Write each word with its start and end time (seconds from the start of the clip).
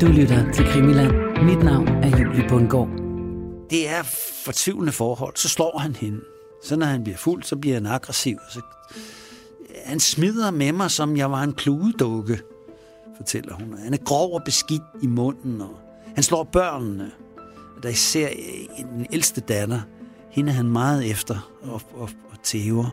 Du 0.00 0.06
lytter 0.06 0.52
til 0.52 0.64
Krimiland. 0.64 1.12
Mit 1.44 1.64
navn 1.64 1.88
er 1.88 2.18
Julie 2.18 2.48
Bundgaard. 2.48 2.88
Det 3.70 3.88
er 3.88 4.02
fortvivlende 4.44 4.92
forhold. 4.92 5.36
Så 5.36 5.48
slår 5.48 5.78
han 5.78 5.96
hende. 5.96 6.20
Så 6.64 6.76
når 6.76 6.86
han 6.86 7.04
bliver 7.04 7.16
fuld, 7.16 7.42
så 7.42 7.56
bliver 7.56 7.76
han 7.76 7.86
aggressiv. 7.86 8.38
Så 8.50 8.60
han 9.84 10.00
smider 10.00 10.50
med 10.50 10.72
mig, 10.72 10.90
som 10.90 11.16
jeg 11.16 11.30
var 11.30 11.42
en 11.42 11.52
kludedukke, 11.52 12.40
fortæller 13.16 13.54
hun. 13.54 13.78
Han 13.78 13.92
er 13.94 13.98
grov 14.04 14.34
og 14.34 14.42
beskidt 14.44 14.82
i 15.02 15.06
munden, 15.06 15.60
og 15.60 15.78
han 16.14 16.22
slår 16.22 16.44
børnene. 16.44 17.10
Der 17.82 17.88
især 17.88 18.28
den 18.78 19.06
ældste 19.12 19.40
datter, 19.40 19.80
hende 20.30 20.50
er 20.50 20.56
han 20.56 20.68
meget 20.68 21.10
efter 21.10 21.50
og, 21.62 21.82
og, 21.94 22.10
og 22.30 22.42
tæver. 22.42 22.90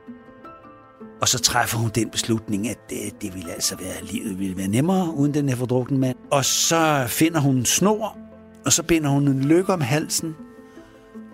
Og 1.22 1.28
så 1.28 1.40
træffer 1.40 1.78
hun 1.78 1.92
den 1.96 2.10
beslutning, 2.10 2.70
at 2.70 2.90
det, 2.90 3.22
det 3.22 3.36
ville 3.36 3.52
altså 3.52 3.76
være, 3.76 4.06
livet 4.12 4.40
ville 4.40 4.58
være 4.58 4.68
nemmere 4.68 5.14
uden 5.14 5.34
den 5.34 5.50
her 5.50 5.56
fordrukne 5.56 5.98
mand. 5.98 6.18
Og 6.32 6.46
så 6.46 7.06
finder 7.08 7.40
hun 7.40 7.56
en 7.56 7.66
snor, 7.66 8.18
og 8.66 8.74
så 8.74 8.84
binder 8.84 9.10
hun 9.10 9.28
en 9.28 9.44
lykke 9.44 9.74
om 9.74 9.82
halsen, 9.82 10.36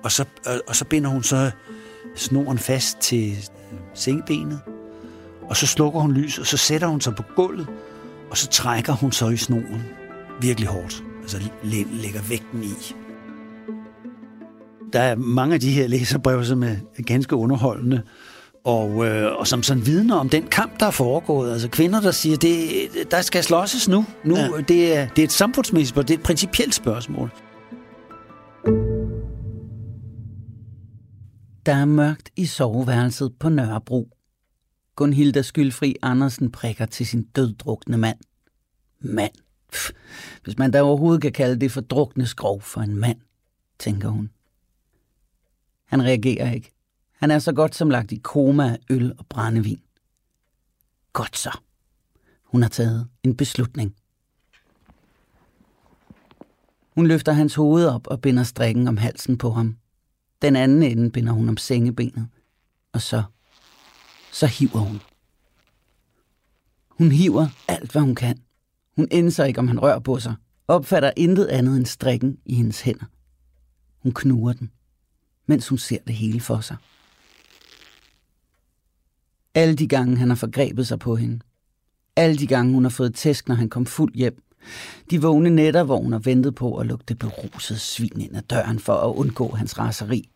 og 0.03 0.11
så, 0.11 0.25
og, 0.45 0.61
og 0.67 0.75
så 0.75 0.85
binder 0.85 1.09
hun 1.09 1.23
så 1.23 1.51
snoren 2.15 2.57
fast 2.57 2.97
til 2.99 3.49
sengebenet. 3.93 4.59
Og 5.49 5.57
så 5.57 5.67
slukker 5.67 5.99
hun 5.99 6.13
lys, 6.13 6.39
og 6.39 6.45
så 6.45 6.57
sætter 6.57 6.87
hun 6.87 7.01
sig 7.01 7.15
på 7.15 7.23
gulvet, 7.35 7.67
og 8.29 8.37
så 8.37 8.47
trækker 8.47 8.93
hun 8.93 9.11
så 9.11 9.29
i 9.29 9.37
snoren 9.37 9.83
virkelig 10.41 10.69
hårdt. 10.69 11.03
Altså 11.21 11.49
lægger 11.63 12.21
vægten 12.29 12.63
i. 12.63 12.95
Der 14.93 14.99
er 14.99 15.15
mange 15.15 15.53
af 15.53 15.59
de 15.59 15.71
her 15.71 15.87
læserbrev, 15.87 16.45
som 16.45 16.63
er 16.63 16.75
ganske 17.05 17.35
underholdende, 17.35 18.01
og, 18.67 19.05
øh, 19.05 19.35
og 19.39 19.47
som 19.47 19.63
sådan 19.63 19.85
vidner 19.85 20.15
om 20.15 20.29
den 20.29 20.47
kamp, 20.47 20.79
der 20.79 20.85
er 20.85 20.91
foregået. 20.91 21.51
Altså 21.51 21.69
kvinder, 21.69 22.01
der 22.01 22.11
siger, 22.11 22.37
det, 22.37 23.11
der 23.11 23.21
skal 23.21 23.43
slåsses 23.43 23.89
nu. 23.89 24.05
nu 24.23 24.35
ja. 24.35 24.47
det, 24.67 24.97
er, 24.97 25.07
det 25.07 25.19
er 25.19 25.23
et 25.23 25.31
samfundsmæssigt 25.31 25.89
spørgsmål, 25.89 26.07
det 26.07 26.13
er 26.13 26.17
et 26.17 26.23
principielt 26.23 26.75
spørgsmål. 26.75 27.31
Der 31.65 31.73
er 31.73 31.85
mørkt 31.85 32.29
i 32.35 32.45
soveværelset 32.45 33.33
på 33.39 33.49
Nørrebro. 33.49 34.09
Gunhilda 34.95 35.41
Skyldfri 35.41 35.95
Andersen 36.01 36.51
prikker 36.51 36.85
til 36.85 37.07
sin 37.07 37.23
døddrukne 37.23 37.97
mand. 37.97 38.17
Mand. 38.99 39.33
Pff, 39.71 39.91
hvis 40.43 40.57
man 40.57 40.71
da 40.71 40.81
overhovedet 40.81 41.21
kan 41.21 41.31
kalde 41.31 41.59
det 41.59 41.71
for 41.71 41.81
drukne 41.81 42.25
skrov 42.25 42.61
for 42.61 42.81
en 42.81 42.95
mand, 42.95 43.17
tænker 43.79 44.09
hun. 44.09 44.29
Han 45.85 46.03
reagerer 46.03 46.53
ikke. 46.53 46.76
Han 47.17 47.31
er 47.31 47.39
så 47.39 47.53
godt 47.53 47.75
som 47.75 47.89
lagt 47.89 48.11
i 48.11 48.17
koma 48.23 48.63
af 48.69 48.79
øl 48.89 49.13
og 49.17 49.25
brændevin. 49.25 49.81
Godt 51.13 51.37
så. 51.37 51.59
Hun 52.43 52.61
har 52.61 52.69
taget 52.69 53.07
en 53.23 53.37
beslutning. 53.37 53.95
Hun 56.95 57.07
løfter 57.07 57.31
hans 57.31 57.55
hoved 57.55 57.85
op 57.85 58.07
og 58.07 58.21
binder 58.21 58.43
strikken 58.43 58.87
om 58.87 58.97
halsen 58.97 59.37
på 59.37 59.51
ham. 59.51 59.77
Den 60.41 60.55
anden 60.55 60.83
ende 60.83 61.11
binder 61.11 61.33
hun 61.33 61.49
om 61.49 61.57
sengebenet. 61.57 62.27
Og 62.93 63.01
så, 63.01 63.23
så 64.31 64.47
hiver 64.47 64.79
hun. 64.79 65.01
Hun 66.89 67.11
hiver 67.11 67.47
alt, 67.67 67.91
hvad 67.91 68.01
hun 68.01 68.15
kan. 68.15 68.41
Hun 68.95 69.07
indser 69.11 69.45
ikke, 69.45 69.59
om 69.59 69.67
han 69.67 69.79
rører 69.79 69.99
på 69.99 70.19
sig. 70.19 70.35
Opfatter 70.67 71.11
intet 71.17 71.45
andet 71.45 71.77
end 71.77 71.85
strikken 71.85 72.37
i 72.45 72.55
hendes 72.55 72.81
hænder. 72.81 73.05
Hun 74.03 74.11
knuger 74.13 74.53
den, 74.53 74.71
mens 75.45 75.67
hun 75.67 75.77
ser 75.77 75.99
det 76.07 76.15
hele 76.15 76.39
for 76.39 76.59
sig. 76.59 76.77
Alle 79.57 79.75
de 79.75 79.87
gange, 79.87 80.17
han 80.17 80.29
har 80.29 80.35
forgrebet 80.35 80.87
sig 80.87 80.99
på 80.99 81.15
hende. 81.15 81.39
Alle 82.15 82.37
de 82.37 82.47
gange, 82.47 82.73
hun 82.73 82.83
har 82.83 82.89
fået 82.89 83.15
tæsk, 83.15 83.47
når 83.47 83.55
han 83.55 83.69
kom 83.69 83.85
fuld 83.85 84.13
hjem. 84.15 84.43
De 85.11 85.21
vågne 85.21 85.49
nætter, 85.49 85.83
hvor 85.83 86.01
hun 86.01 86.11
har 86.11 86.19
ventet 86.19 86.55
på 86.55 86.77
at 86.77 86.85
lukke 86.85 87.05
det 87.07 87.19
berusede 87.19 87.79
svin 87.79 88.21
ind 88.21 88.37
ad 88.37 88.41
døren 88.41 88.79
for 88.79 88.93
at 88.93 89.15
undgå 89.15 89.55
hans 89.55 89.79
raseri. 89.79 90.29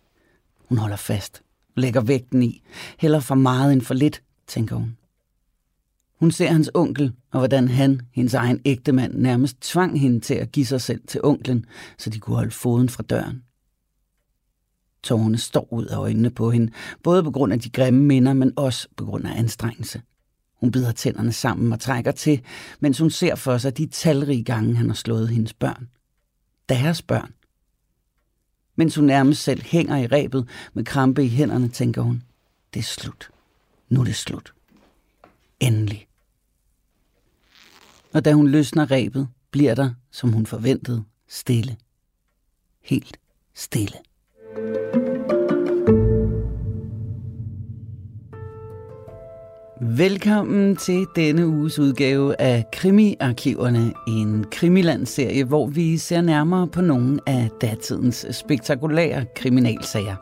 Hun 0.69 0.77
holder 0.77 0.95
fast, 0.95 1.41
lægger 1.77 2.01
vægten 2.01 2.43
i, 2.43 2.63
heller 2.99 3.19
for 3.19 3.35
meget 3.35 3.73
end 3.73 3.81
for 3.81 3.93
lidt, 3.93 4.21
tænker 4.47 4.75
hun. 4.75 4.97
Hun 6.19 6.31
ser 6.31 6.51
hans 6.51 6.71
onkel, 6.73 7.13
og 7.31 7.39
hvordan 7.39 7.67
han, 7.67 8.01
hendes 8.13 8.33
egen 8.33 8.61
ægtemand, 8.65 9.13
nærmest 9.13 9.61
tvang 9.61 9.99
hende 9.99 10.19
til 10.19 10.33
at 10.33 10.51
give 10.51 10.65
sig 10.65 10.81
selv 10.81 11.01
til 11.07 11.21
onklen, 11.23 11.65
så 11.97 12.09
de 12.09 12.19
kunne 12.19 12.35
holde 12.35 12.51
foden 12.51 12.89
fra 12.89 13.03
døren. 13.03 13.43
Tårerne 15.03 15.37
står 15.37 15.73
ud 15.73 15.85
af 15.85 15.97
øjnene 15.97 16.29
på 16.29 16.51
hende, 16.51 16.71
både 17.03 17.23
på 17.23 17.31
grund 17.31 17.53
af 17.53 17.59
de 17.59 17.69
grimme 17.69 18.03
minder, 18.03 18.33
men 18.33 18.53
også 18.55 18.87
på 18.95 19.05
grund 19.05 19.27
af 19.27 19.39
anstrengelse. 19.39 20.01
Hun 20.59 20.71
bider 20.71 20.91
tænderne 20.91 21.31
sammen 21.31 21.73
og 21.73 21.79
trækker 21.79 22.11
til, 22.11 22.41
mens 22.79 22.99
hun 22.99 23.09
ser 23.09 23.35
for 23.35 23.57
sig 23.57 23.77
de 23.77 23.87
talrige 23.87 24.43
gange, 24.43 24.75
han 24.75 24.87
har 24.87 24.95
slået 24.95 25.29
hendes 25.29 25.53
børn. 25.53 25.89
Deres 26.69 27.01
børn. 27.01 27.33
Mens 28.75 28.95
hun 28.95 29.05
nærmest 29.05 29.43
selv 29.43 29.61
hænger 29.63 29.97
i 29.97 30.07
rebet 30.07 30.47
med 30.73 30.85
krampe 30.85 31.25
i 31.25 31.29
hænderne, 31.29 31.69
tænker 31.69 32.01
hun, 32.01 32.23
det 32.73 32.79
er 32.79 32.83
slut. 32.83 33.29
Nu 33.89 33.99
er 33.99 34.05
det 34.05 34.15
slut. 34.15 34.53
Endelig. 35.59 36.07
Og 38.13 38.25
da 38.25 38.33
hun 38.33 38.47
løsner 38.47 38.91
rebet, 38.91 39.27
bliver 39.51 39.75
der, 39.75 39.93
som 40.11 40.31
hun 40.31 40.45
forventede, 40.45 41.03
stille. 41.27 41.77
Helt 42.81 43.19
stille. 43.53 43.97
Velkommen 49.97 50.75
til 50.75 51.05
denne 51.15 51.47
uges 51.47 51.79
udgave 51.79 52.41
af 52.41 52.65
Krimiarkiverne, 52.73 53.93
en 54.07 54.45
krimilandserie, 54.51 55.43
hvor 55.43 55.67
vi 55.67 55.97
ser 55.97 56.21
nærmere 56.21 56.67
på 56.67 56.81
nogle 56.81 57.19
af 57.27 57.49
datidens 57.61 58.25
spektakulære 58.31 59.25
kriminalsager. 59.35 60.15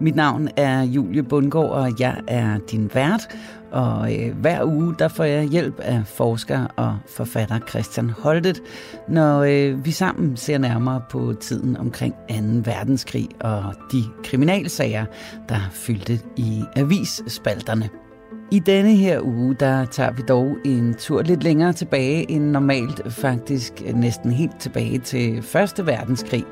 Mit 0.00 0.14
navn 0.14 0.48
er 0.56 0.82
Julie 0.82 1.22
Bundgaard, 1.22 1.70
og 1.70 2.00
jeg 2.00 2.20
er 2.28 2.58
din 2.70 2.90
vært, 2.94 3.28
og 3.76 4.14
øh, 4.14 4.36
hver 4.36 4.64
uge 4.64 4.94
der 4.98 5.08
får 5.08 5.24
jeg 5.24 5.44
hjælp 5.44 5.80
af 5.80 6.02
forsker 6.06 6.66
og 6.76 6.98
forfatter 7.16 7.58
Christian 7.68 8.10
Holtet, 8.10 8.62
når 9.08 9.42
øh, 9.42 9.84
vi 9.84 9.90
sammen 9.90 10.36
ser 10.36 10.58
nærmere 10.58 11.02
på 11.10 11.34
tiden 11.40 11.76
omkring 11.76 12.14
2. 12.14 12.34
verdenskrig 12.64 13.28
og 13.40 13.74
de 13.92 14.02
kriminalsager, 14.24 15.04
der 15.48 15.60
fyldte 15.72 16.20
i 16.36 16.62
avisspalterne. 16.76 18.05
I 18.50 18.58
denne 18.58 18.96
her 18.96 19.20
uge, 19.22 19.54
der 19.54 19.84
tager 19.84 20.12
vi 20.12 20.22
dog 20.28 20.56
en 20.64 20.94
tur 20.94 21.22
lidt 21.22 21.42
længere 21.42 21.72
tilbage 21.72 22.30
end 22.30 22.44
normalt, 22.44 23.12
faktisk 23.12 23.72
næsten 23.94 24.32
helt 24.32 24.60
tilbage 24.60 24.98
til 24.98 25.42
Første 25.42 25.86
Verdenskrig, 25.86 26.44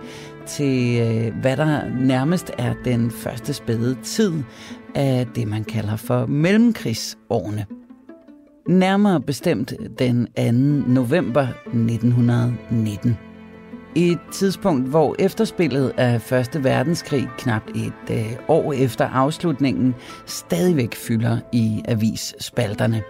til 0.46 1.00
øh, 1.00 1.40
hvad 1.40 1.56
der 1.56 1.88
nærmest 2.00 2.50
er 2.58 2.74
den 2.84 3.10
første 3.10 3.52
spæde 3.52 3.96
tid 4.02 4.32
af 4.94 5.26
det, 5.34 5.48
man 5.48 5.64
kalder 5.64 5.96
for 5.96 6.26
mellemkrigsårene. 6.26 7.66
Nærmere 8.68 9.20
bestemt 9.20 9.72
den 9.98 10.26
2. 10.26 10.92
november 10.92 11.46
1919. 11.66 13.16
Et 13.96 14.18
tidspunkt, 14.32 14.88
hvor 14.88 15.16
efterspillet 15.18 15.92
af 15.96 16.22
Første 16.22 16.64
Verdenskrig, 16.64 17.28
knap 17.38 17.62
et 17.74 18.10
øh, 18.10 18.32
år 18.48 18.72
efter 18.72 19.08
afslutningen, 19.08 19.94
stadigvæk 20.26 20.94
fylder 20.94 21.38
i 21.52 21.82
avisspalterne. 21.88 23.02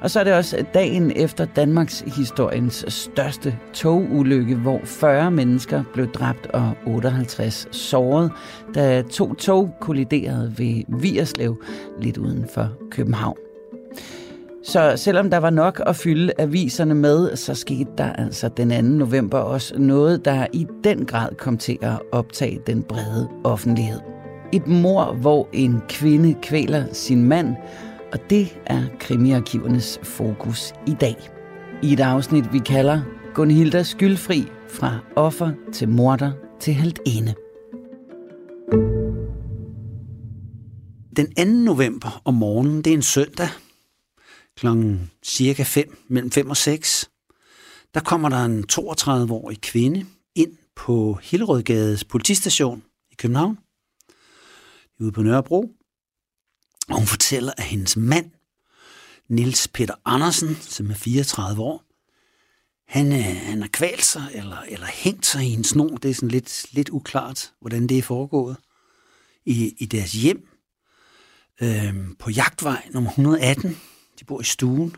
Og 0.00 0.10
så 0.10 0.20
er 0.20 0.24
det 0.24 0.34
også 0.34 0.64
dagen 0.74 1.12
efter 1.16 1.44
Danmarks 1.44 2.00
historiens 2.00 2.84
største 2.88 3.58
togulykke, 3.72 4.54
hvor 4.54 4.80
40 4.84 5.30
mennesker 5.30 5.84
blev 5.92 6.12
dræbt 6.12 6.46
og 6.46 6.72
58 6.86 7.68
såret, 7.70 8.32
da 8.74 9.02
to 9.02 9.34
tog 9.34 9.76
kolliderede 9.80 10.54
ved 10.58 10.82
Vierslev, 10.88 11.62
lidt 12.00 12.18
uden 12.18 12.46
for 12.54 12.68
København. 12.90 13.45
Så 14.66 14.92
selvom 14.96 15.30
der 15.30 15.38
var 15.38 15.50
nok 15.50 15.82
at 15.86 15.96
fylde 15.96 16.32
aviserne 16.38 16.94
med, 16.94 17.36
så 17.36 17.54
skete 17.54 17.90
der 17.98 18.12
altså 18.12 18.48
den 18.48 18.70
2. 18.70 18.82
november 18.82 19.38
også 19.38 19.78
noget, 19.78 20.24
der 20.24 20.46
i 20.52 20.66
den 20.84 21.06
grad 21.06 21.34
kom 21.38 21.58
til 21.58 21.78
at 21.80 21.98
optage 22.12 22.60
den 22.66 22.82
brede 22.82 23.28
offentlighed. 23.44 24.00
Et 24.52 24.66
mor, 24.66 25.12
hvor 25.12 25.48
en 25.52 25.80
kvinde 25.88 26.34
kvæler 26.42 26.84
sin 26.92 27.24
mand, 27.24 27.56
og 28.12 28.18
det 28.30 28.58
er 28.66 28.82
krimiarkivernes 29.00 30.00
fokus 30.02 30.72
i 30.86 30.96
dag. 31.00 31.16
I 31.82 31.92
et 31.92 32.00
afsnit, 32.00 32.52
vi 32.52 32.58
kalder 32.58 33.00
Gunhilda 33.34 33.82
skyldfri 33.82 34.48
fra 34.68 34.98
offer 35.16 35.50
til 35.72 35.88
morder 35.88 36.32
til 36.60 36.96
ene. 37.06 37.34
Den 41.16 41.34
2. 41.34 41.44
november 41.44 42.22
om 42.24 42.34
morgenen, 42.34 42.82
det 42.82 42.90
er 42.90 42.94
en 42.94 43.02
søndag, 43.02 43.48
klokken 44.56 45.10
cirka 45.22 45.62
5, 45.62 46.04
mellem 46.08 46.30
5 46.30 46.50
og 46.50 46.56
6, 46.56 47.10
der 47.94 48.00
kommer 48.00 48.28
der 48.28 48.44
en 48.44 48.64
32-årig 48.72 49.60
kvinde 49.60 50.06
ind 50.34 50.56
på 50.76 51.18
Hillerødgades 51.22 52.04
politistation 52.04 52.84
i 53.10 53.14
København, 53.14 53.58
ude 55.00 55.12
på 55.12 55.22
Nørrebro, 55.22 55.70
og 56.88 56.96
hun 56.96 57.06
fortæller, 57.06 57.52
at 57.56 57.64
hendes 57.64 57.96
mand, 57.96 58.30
Nils 59.28 59.68
Peter 59.68 59.94
Andersen, 60.04 60.56
som 60.56 60.90
er 60.90 60.94
34 60.94 61.62
år, 61.62 61.82
han, 62.88 63.12
øh, 63.12 63.36
han 63.36 63.60
har 63.60 63.68
kvalt 63.68 64.04
sig, 64.04 64.30
eller, 64.34 64.60
eller 64.68 64.86
hængt 64.86 65.26
sig 65.26 65.44
i 65.44 65.52
en 65.52 65.64
snor. 65.64 65.96
Det 65.96 66.10
er 66.10 66.14
sådan 66.14 66.28
lidt, 66.28 66.66
lidt 66.72 66.88
uklart, 66.88 67.52
hvordan 67.60 67.86
det 67.86 67.98
er 67.98 68.02
foregået. 68.02 68.56
I, 69.44 69.74
i 69.78 69.86
deres 69.86 70.12
hjem 70.12 70.48
øh, 71.62 71.94
på 72.18 72.30
jagtvej 72.30 72.88
nummer 72.92 73.10
118. 73.10 73.76
De 74.20 74.24
bor 74.24 74.40
i 74.40 74.44
stuen. 74.44 74.96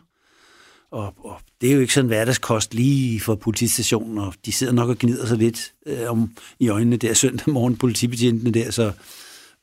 Og, 0.91 1.15
og 1.19 1.41
det 1.61 1.71
er 1.71 1.75
jo 1.75 1.81
ikke 1.81 1.95
sådan 1.95 2.09
hverdagskost 2.09 2.75
lige 2.75 3.21
for 3.21 3.35
politistationen, 3.35 4.19
og 4.19 4.35
de 4.47 4.53
sidder 4.53 4.73
nok 4.73 4.89
og 4.89 4.99
gnider 4.99 5.27
sig 5.27 5.39
lidt 5.39 5.73
øh, 5.87 6.11
om 6.11 6.37
i 6.59 6.69
øjnene 6.69 6.97
der 6.97 7.15
søndag 7.15 7.51
morgen, 7.51 7.77
politibetjentene 7.77 8.51
der, 8.51 8.71
så 8.71 8.93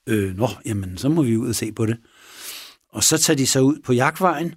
øh, 0.08 0.38
nå, 0.38 0.50
jamen, 0.66 0.98
så 0.98 1.10
må 1.10 1.24
vi 1.24 1.38
ud 1.38 1.50
og 1.50 1.56
se 1.56 1.72
på 1.72 1.86
det. 1.86 1.98
Og 2.90 3.04
så 3.04 3.18
tager 3.18 3.38
de 3.38 3.48
så 3.48 3.60
ud 3.60 3.80
på 3.84 3.94
jagtvejen, 3.94 4.56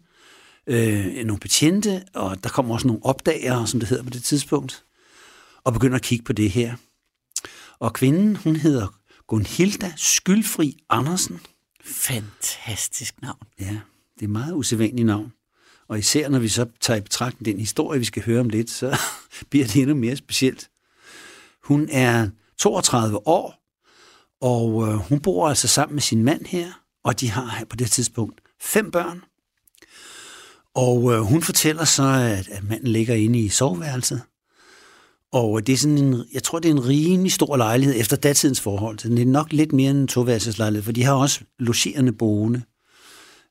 øh, 0.66 1.24
nogle 1.24 1.40
betjente, 1.40 2.04
og 2.14 2.44
der 2.44 2.50
kommer 2.50 2.74
også 2.74 2.86
nogle 2.86 3.04
opdager, 3.04 3.64
som 3.64 3.80
det 3.80 3.88
hedder 3.88 4.04
på 4.04 4.10
det 4.10 4.24
tidspunkt, 4.24 4.84
og 5.64 5.72
begynder 5.72 5.96
at 5.96 6.02
kigge 6.02 6.24
på 6.24 6.32
det 6.32 6.50
her. 6.50 6.76
Og 7.78 7.92
kvinden, 7.92 8.36
hun 8.36 8.56
hedder 8.56 8.98
Gunhilda 9.26 9.92
Skyldfri 9.96 10.76
Andersen. 10.90 11.40
Fantastisk 11.84 13.22
navn. 13.22 13.42
Ja, 13.60 13.76
det 14.20 14.24
er 14.24 14.28
meget 14.28 14.54
usædvanligt 14.54 15.06
navn. 15.06 15.32
Og 15.88 15.98
især 15.98 16.28
når 16.28 16.38
vi 16.38 16.48
så 16.48 16.66
tager 16.80 16.98
i 16.98 17.00
betragtning 17.00 17.44
den 17.44 17.60
historie, 17.60 17.98
vi 17.98 18.04
skal 18.04 18.22
høre 18.22 18.40
om 18.40 18.48
lidt, 18.48 18.70
så 18.70 18.98
bliver 19.50 19.66
det 19.66 19.76
endnu 19.76 19.94
mere 19.94 20.16
specielt. 20.16 20.70
Hun 21.64 21.88
er 21.92 22.28
32 22.58 23.26
år, 23.26 23.58
og 24.40 24.88
øh, 24.88 24.94
hun 24.94 25.20
bor 25.20 25.48
altså 25.48 25.68
sammen 25.68 25.94
med 25.94 26.02
sin 26.02 26.24
mand 26.24 26.46
her, 26.46 26.72
og 27.04 27.20
de 27.20 27.30
har 27.30 27.64
på 27.70 27.76
det 27.76 27.90
tidspunkt 27.90 28.40
fem 28.60 28.90
børn. 28.90 29.22
Og 30.74 31.12
øh, 31.12 31.20
hun 31.20 31.42
fortæller 31.42 31.84
så, 31.84 32.02
at, 32.02 32.48
at 32.48 32.68
manden 32.68 32.88
ligger 32.88 33.14
inde 33.14 33.38
i 33.38 33.48
soveværelset. 33.48 34.22
Og 35.32 35.58
øh, 35.58 35.66
det 35.66 35.72
er 35.72 35.76
sådan 35.76 35.98
en, 35.98 36.24
jeg 36.32 36.42
tror, 36.42 36.58
det 36.58 36.68
er 36.68 36.72
en 36.72 36.86
rimelig 36.86 37.32
stor 37.32 37.56
lejlighed 37.56 38.00
efter 38.00 38.16
datidens 38.16 38.60
forhold. 38.60 38.98
Det 38.98 39.22
er 39.22 39.26
nok 39.26 39.52
lidt 39.52 39.72
mere 39.72 39.90
end 39.90 39.98
en 39.98 40.08
toværelseslejlighed, 40.08 40.84
for 40.84 40.92
de 40.92 41.04
har 41.04 41.14
også 41.14 41.40
logerende 41.58 42.12
boende, 42.12 42.62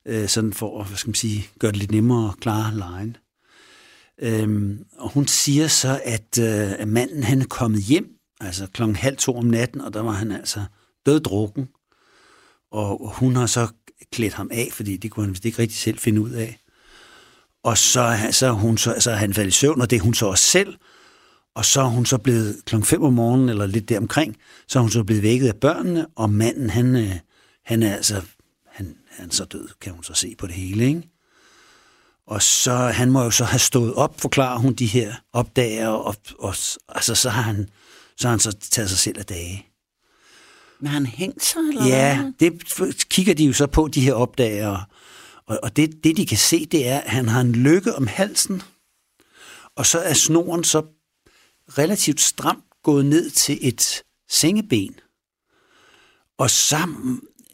øh, 0.08 0.28
sådan 0.28 0.52
for 0.52 0.84
hvad 0.84 0.96
skal 0.96 1.08
man 1.08 1.14
sige, 1.14 1.48
gøre 1.58 1.72
det 1.72 1.78
lidt 1.78 1.90
nemmere 1.90 2.28
at 2.28 2.40
klare 2.40 2.76
lejen. 2.76 3.16
Øhm, 4.22 4.84
og 4.98 5.10
hun 5.12 5.26
siger 5.26 5.68
så, 5.68 6.00
at, 6.04 6.38
øh, 6.40 6.72
at 6.80 6.88
manden 6.88 7.22
han 7.22 7.40
er 7.40 7.46
kommet 7.46 7.82
hjem, 7.82 8.06
altså 8.40 8.66
klokken 8.66 8.96
halv 8.96 9.16
to 9.16 9.36
om 9.36 9.44
natten, 9.44 9.80
og 9.80 9.94
der 9.94 10.00
var 10.00 10.12
han 10.12 10.32
altså 10.32 10.64
døddrukken. 11.06 11.68
Og 12.72 13.12
hun 13.14 13.36
har 13.36 13.46
så 13.46 13.68
klædt 14.12 14.34
ham 14.34 14.50
af, 14.52 14.68
fordi 14.72 14.96
det 14.96 15.10
kunne 15.10 15.24
han 15.24 15.30
vist 15.30 15.44
ikke 15.44 15.58
rigtig 15.58 15.78
selv 15.78 15.98
finde 15.98 16.20
ud 16.20 16.30
af. 16.30 16.58
Og 17.64 17.78
så, 17.78 18.18
så, 18.30 18.50
hun, 18.50 18.78
så, 18.78 18.94
så 18.98 19.10
er 19.10 19.14
han 19.14 19.34
faldet 19.34 19.50
i 19.50 19.58
søvn, 19.58 19.80
og 19.80 19.90
det 19.90 19.96
er 19.96 20.00
hun 20.00 20.14
så 20.14 20.26
også 20.26 20.44
selv. 20.44 20.74
Og 21.54 21.64
så 21.64 21.80
er 21.80 21.88
hun 21.88 22.06
så 22.06 22.18
blevet 22.18 22.56
klokken 22.64 22.86
5 22.86 23.02
om 23.02 23.12
morgenen, 23.12 23.48
eller 23.48 23.66
lidt 23.66 23.88
deromkring, 23.88 24.36
så 24.68 24.78
er 24.78 24.80
hun 24.80 24.90
så 24.90 25.04
blevet 25.04 25.22
vækket 25.22 25.48
af 25.48 25.56
børnene, 25.56 26.06
og 26.16 26.30
manden, 26.30 26.70
han, 26.70 26.96
øh, 26.96 27.12
han 27.64 27.82
er 27.82 27.96
altså, 27.96 28.22
han, 29.18 29.30
så 29.30 29.44
død, 29.44 29.68
kan 29.80 29.92
hun 29.92 30.04
så 30.04 30.14
se 30.14 30.34
på 30.38 30.46
det 30.46 30.54
hele, 30.54 30.86
ikke? 30.86 31.02
Og 32.26 32.42
så, 32.42 32.74
han 32.74 33.10
må 33.10 33.22
jo 33.22 33.30
så 33.30 33.44
have 33.44 33.58
stået 33.58 33.94
op, 33.94 34.20
forklarer 34.20 34.58
hun 34.58 34.72
de 34.74 34.86
her 34.86 35.14
opdager, 35.32 35.88
og, 35.88 36.16
og 36.38 36.54
altså, 36.88 37.14
så 37.14 37.30
har 37.30 37.42
han, 37.42 37.68
så 38.16 38.28
har 38.28 38.30
han 38.30 38.40
så 38.40 38.52
taget 38.52 38.90
sig 38.90 38.98
selv 38.98 39.18
af 39.18 39.26
dage. 39.26 39.66
Men 40.80 40.90
han 40.90 41.06
hængt 41.06 41.44
sig, 41.44 41.58
eller 41.60 41.86
Ja, 41.86 42.22
hvad? 42.22 42.32
det 42.40 43.08
kigger 43.08 43.34
de 43.34 43.44
jo 43.44 43.52
så 43.52 43.66
på, 43.66 43.88
de 43.88 44.00
her 44.00 44.14
opdager. 44.14 44.88
Og, 45.46 45.58
og 45.62 45.76
det, 45.76 46.04
det, 46.04 46.16
de 46.16 46.26
kan 46.26 46.38
se, 46.38 46.66
det 46.66 46.88
er, 46.88 47.00
at 47.00 47.10
han 47.10 47.28
har 47.28 47.40
en 47.40 47.52
lykke 47.52 47.94
om 47.94 48.06
halsen, 48.06 48.62
og 49.76 49.86
så 49.86 49.98
er 49.98 50.14
snoren 50.14 50.64
så 50.64 50.82
relativt 51.68 52.20
stramt 52.20 52.64
gået 52.82 53.06
ned 53.06 53.30
til 53.30 53.58
et 53.60 54.02
sengeben. 54.28 54.94
Og 56.38 56.50
så, 56.50 56.76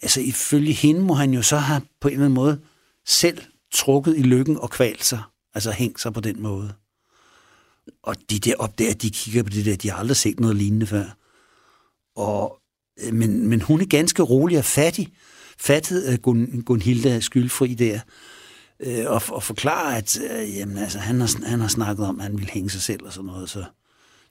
altså 0.04 0.20
ifølge 0.20 0.72
hende, 0.72 1.00
må 1.00 1.14
han 1.14 1.34
jo 1.34 1.42
så 1.42 1.56
have 1.56 1.80
på 2.00 2.08
en 2.08 2.12
eller 2.14 2.24
anden 2.24 2.34
måde 2.34 2.60
selv 3.06 3.38
trukket 3.72 4.16
i 4.16 4.22
lykken 4.22 4.56
og 4.58 4.70
kvalt 4.70 5.04
sig. 5.04 5.22
Altså 5.54 5.70
hængt 5.70 6.00
sig 6.00 6.12
på 6.12 6.20
den 6.20 6.42
måde. 6.42 6.72
Og 8.02 8.16
de 8.30 8.38
der 8.38 8.54
op 8.58 8.78
der, 8.78 8.94
de 8.94 9.10
kigger 9.10 9.42
på 9.42 9.48
det 9.50 9.64
der, 9.64 9.76
de 9.76 9.90
har 9.90 9.98
aldrig 9.98 10.16
set 10.16 10.40
noget 10.40 10.56
lignende 10.56 10.86
før. 10.86 11.04
Og, 12.16 12.58
øh, 13.04 13.14
men, 13.14 13.48
men 13.48 13.60
hun 13.60 13.80
er 13.80 13.84
ganske 13.86 14.22
rolig 14.22 14.58
og 14.58 14.64
fattig. 14.64 15.12
Fattet 15.58 16.08
uh, 16.08 16.14
Gun, 16.14 16.62
Gunhilda 16.66 17.20
skyldfri 17.20 17.74
der. 17.74 18.00
Uh, 18.86 19.10
og, 19.12 19.22
og 19.28 19.42
forklarer, 19.42 19.96
at 19.96 20.18
uh, 20.40 20.56
jamen, 20.56 20.78
altså, 20.78 20.98
han, 20.98 21.20
har, 21.20 21.46
han 21.48 21.60
har 21.60 21.68
snakket 21.68 22.06
om, 22.06 22.18
at 22.20 22.22
han 22.24 22.38
ville 22.38 22.50
hænge 22.50 22.70
sig 22.70 22.82
selv 22.82 23.06
og 23.06 23.12
sådan 23.12 23.26
noget. 23.26 23.50
Så 23.50 23.64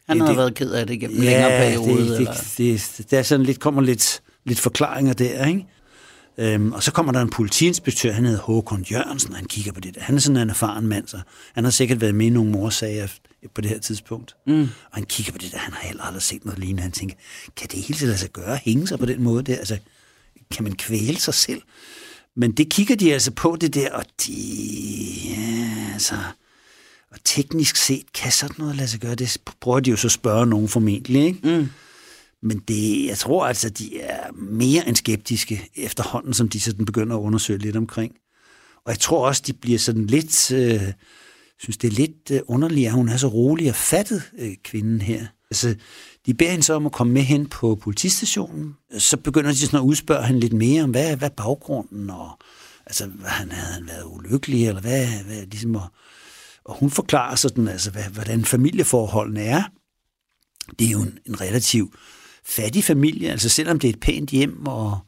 Han 0.07 0.17
det- 0.17 0.21
har 0.21 0.27
det- 0.27 0.37
været 0.37 0.55
ked 0.55 0.71
af 0.71 0.87
det 0.87 0.99
gennem 0.99 1.17
ja, 1.23 1.23
længere 1.23 1.49
periode. 1.59 2.01
det, 2.09 2.17
eller? 2.17 2.31
det, 2.33 2.53
det, 2.57 2.93
det, 2.97 3.11
der 3.11 3.19
er 3.19 3.23
sådan 3.23 3.45
lidt, 3.45 3.59
kommer 3.59 3.81
lidt, 3.81 4.21
lidt 4.45 4.59
forklaringer 4.59 5.13
der, 5.13 5.45
ikke? 5.45 5.65
Øhm, 6.37 6.73
og 6.73 6.83
så 6.83 6.91
kommer 6.91 7.11
der 7.11 7.21
en 7.21 7.29
politiinspektør, 7.29 8.11
han 8.11 8.25
hedder 8.25 8.41
Håkon 8.41 8.85
Jørgensen, 8.91 9.31
og 9.31 9.37
han 9.37 9.45
kigger 9.45 9.71
på 9.71 9.79
det 9.79 9.95
der. 9.95 10.01
Han 10.01 10.15
er 10.15 10.19
sådan 10.19 10.37
en 10.37 10.49
erfaren 10.49 10.87
mand, 10.87 11.07
så 11.07 11.19
han 11.53 11.63
har 11.63 11.71
sikkert 11.71 12.01
været 12.01 12.15
med 12.15 12.25
i 12.25 12.29
nogle 12.29 12.51
morsager 12.51 13.07
på 13.55 13.61
det 13.61 13.69
her 13.69 13.79
tidspunkt. 13.79 14.35
Mm. 14.47 14.61
Og 14.61 14.93
han 14.93 15.03
kigger 15.03 15.31
på 15.31 15.37
det 15.37 15.51
der, 15.51 15.57
han 15.57 15.73
har 15.73 15.87
heller 15.87 16.03
aldrig 16.03 16.21
set 16.21 16.45
noget 16.45 16.59
lignende. 16.59 16.81
Han 16.81 16.91
tænker, 16.91 17.15
kan 17.55 17.69
det 17.69 17.79
hele 17.79 17.93
tiden 17.93 18.07
lade 18.07 18.19
sig 18.19 18.29
gøre, 18.29 18.55
hænge 18.55 18.87
sig 18.87 18.99
på 18.99 19.05
den 19.05 19.23
måde 19.23 19.43
der? 19.43 19.57
Altså, 19.57 19.77
kan 20.51 20.63
man 20.63 20.75
kvæle 20.75 21.19
sig 21.19 21.33
selv? 21.33 21.61
Men 22.35 22.51
det 22.51 22.69
kigger 22.69 22.95
de 22.95 23.13
altså 23.13 23.31
på 23.31 23.57
det 23.61 23.73
der, 23.73 23.91
og 23.91 24.05
de, 24.27 24.33
ja, 25.29 25.93
altså, 25.93 26.15
og 27.11 27.17
teknisk 27.23 27.75
set, 27.75 28.13
kan 28.13 28.31
sådan 28.31 28.55
noget 28.59 28.75
lade 28.75 28.87
sig 28.87 28.99
gøre? 28.99 29.15
Det 29.15 29.37
prøver 29.61 29.79
de 29.79 29.89
jo 29.89 29.95
så 29.95 30.07
at 30.07 30.11
spørge 30.11 30.45
nogen 30.45 30.67
formentlig, 30.69 31.25
ikke? 31.25 31.39
Mm. 31.43 31.69
Men 32.43 32.57
det, 32.57 33.05
jeg 33.05 33.17
tror 33.17 33.45
altså, 33.45 33.69
de 33.69 34.01
er 34.01 34.31
mere 34.33 34.87
end 34.87 34.95
skeptiske 34.95 35.69
efterhånden, 35.75 36.33
som 36.33 36.49
de 36.49 36.59
sådan 36.59 36.85
begynder 36.85 37.15
at 37.15 37.21
undersøge 37.21 37.59
lidt 37.59 37.75
omkring. 37.75 38.13
Og 38.85 38.91
jeg 38.91 38.99
tror 38.99 39.27
også, 39.27 39.43
de 39.47 39.53
bliver 39.53 39.79
sådan 39.79 40.05
lidt, 40.05 40.51
øh, 40.51 40.93
synes 41.59 41.77
det 41.77 41.87
er 41.87 41.91
lidt 41.91 42.31
øh, 42.31 42.41
underligt, 42.47 42.87
at 42.87 42.93
hun 42.93 43.09
er 43.09 43.17
så 43.17 43.27
rolig 43.27 43.69
og 43.69 43.75
fattet, 43.75 44.31
øh, 44.39 44.55
kvinden 44.63 45.01
her. 45.01 45.25
Altså, 45.51 45.75
de 46.25 46.33
beder 46.33 46.51
hende 46.51 46.63
så 46.63 46.73
om 46.73 46.85
at 46.85 46.91
komme 46.91 47.13
med 47.13 47.21
hen 47.21 47.49
på 47.49 47.75
politistationen. 47.75 48.73
Så 48.97 49.17
begynder 49.17 49.51
de 49.51 49.57
sådan 49.57 49.79
at 49.79 49.83
udspørge 49.83 50.25
hende 50.25 50.39
lidt 50.39 50.53
mere 50.53 50.83
om, 50.83 50.91
hvad, 50.91 51.15
hvad 51.15 51.29
er 51.29 51.33
baggrunden, 51.33 52.09
og 52.09 52.39
altså, 52.85 53.07
hvad, 53.07 53.29
han, 53.29 53.51
havde 53.51 53.73
han 53.73 53.87
været 53.87 54.03
ulykkelig, 54.05 54.67
eller 54.67 54.81
hvad, 54.81 55.07
hvad 55.07 55.45
ligesom, 55.45 55.75
og, 55.75 55.87
og 56.65 56.75
hun 56.75 56.91
forklarer 56.91 57.35
sådan, 57.35 57.67
altså, 57.67 57.91
hvad, 57.91 58.03
hvordan 58.03 58.45
familieforholdene 58.45 59.41
er. 59.41 59.63
Det 60.79 60.87
er 60.87 60.91
jo 60.91 61.01
en, 61.01 61.17
en 61.25 61.41
relativ 61.41 61.93
fattig 62.45 62.83
familie, 62.83 63.31
altså 63.31 63.49
selvom 63.49 63.79
det 63.79 63.87
er 63.87 63.93
et 63.93 63.99
pænt 63.99 64.29
hjem, 64.29 64.67
og 64.67 64.99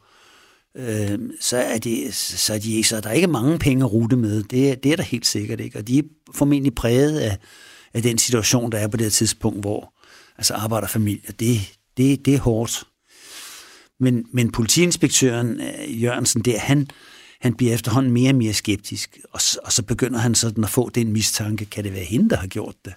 øh, 0.77 1.19
så, 1.41 1.57
er 1.57 1.77
det, 1.77 2.13
så, 2.13 2.53
er 2.53 2.59
de, 2.59 2.83
så 2.83 2.97
er 2.97 3.01
der 3.01 3.11
ikke 3.11 3.27
mange 3.27 3.59
penge 3.59 3.85
at 3.85 3.93
rute 3.93 4.15
med. 4.15 4.43
Det, 4.43 4.83
det 4.83 4.91
er 4.91 4.95
der 4.95 5.03
helt 5.03 5.25
sikkert 5.25 5.59
ikke. 5.59 5.79
Og 5.79 5.87
de 5.87 5.97
er 5.97 6.03
formentlig 6.33 6.75
præget 6.75 7.19
af, 7.19 7.37
af 7.93 8.01
den 8.01 8.17
situation, 8.17 8.71
der 8.71 8.77
er 8.77 8.87
på 8.87 8.97
det 8.97 9.05
her 9.05 9.11
tidspunkt, 9.11 9.61
hvor 9.61 9.93
altså 10.37 10.53
arbejderfamilier, 10.53 11.31
det, 11.31 11.77
det, 11.97 12.25
det 12.25 12.35
er 12.35 12.39
hårdt. 12.39 12.83
Men, 13.99 14.25
men 14.33 14.51
politiinspektøren 14.51 15.61
øh, 15.61 16.03
Jørgensen 16.03 16.41
der, 16.41 16.59
han, 16.59 16.87
han 17.41 17.53
bliver 17.53 17.73
efterhånden 17.73 18.11
mere 18.11 18.31
og 18.31 18.35
mere 18.35 18.53
skeptisk, 18.53 19.19
og, 19.33 19.41
og 19.63 19.71
så 19.71 19.83
begynder 19.83 20.19
han 20.19 20.35
sådan 20.35 20.63
at 20.63 20.69
få 20.69 20.89
den 20.89 21.13
mistanke, 21.13 21.65
kan 21.65 21.83
det 21.83 21.93
være 21.93 22.03
hende, 22.03 22.29
der 22.29 22.37
har 22.37 22.47
gjort 22.47 22.75
det? 22.85 22.93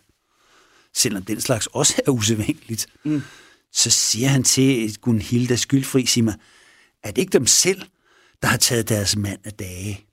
Selvom 0.95 1.23
den 1.23 1.41
slags 1.41 1.67
også 1.67 2.03
er 2.07 2.11
usædvanligt. 2.11 2.87
Mm. 3.05 3.23
Så 3.73 3.91
siger 3.91 4.29
han 4.29 4.43
til 4.43 4.99
Gunhilda 5.01 5.57
skyldfri, 5.57 6.07
siger 6.07 6.25
mig, 6.25 6.35
er 7.03 7.11
det 7.11 7.19
ikke 7.19 7.33
dem 7.33 7.47
selv, 7.47 7.83
der 8.43 8.49
har 8.49 8.57
taget 8.57 8.89
deres 8.89 9.17
mand 9.17 9.41
af 9.45 9.53
dage? 9.53 10.05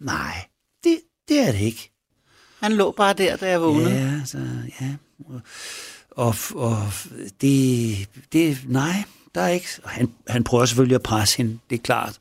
Nej, 0.00 0.46
det, 0.84 1.00
det 1.28 1.40
er 1.40 1.52
det 1.52 1.60
ikke. 1.60 1.90
Han 2.60 2.72
lå 2.72 2.90
bare 2.90 3.12
der, 3.12 3.36
da 3.36 3.48
jeg 3.48 3.60
vågnede. 3.60 3.90
Ja. 3.90 4.20
Så, 4.24 4.38
ja. 4.80 4.94
Og, 6.10 6.34
og 6.54 6.92
det, 7.40 8.08
det, 8.32 8.58
nej, 8.66 9.04
der 9.34 9.40
er 9.40 9.48
ikke. 9.48 9.68
Han, 9.84 10.12
han 10.28 10.44
prøver 10.44 10.64
selvfølgelig 10.66 10.94
at 10.94 11.02
presse 11.02 11.36
hende, 11.36 11.58
det 11.70 11.78
er 11.78 11.82
klart. 11.82 12.18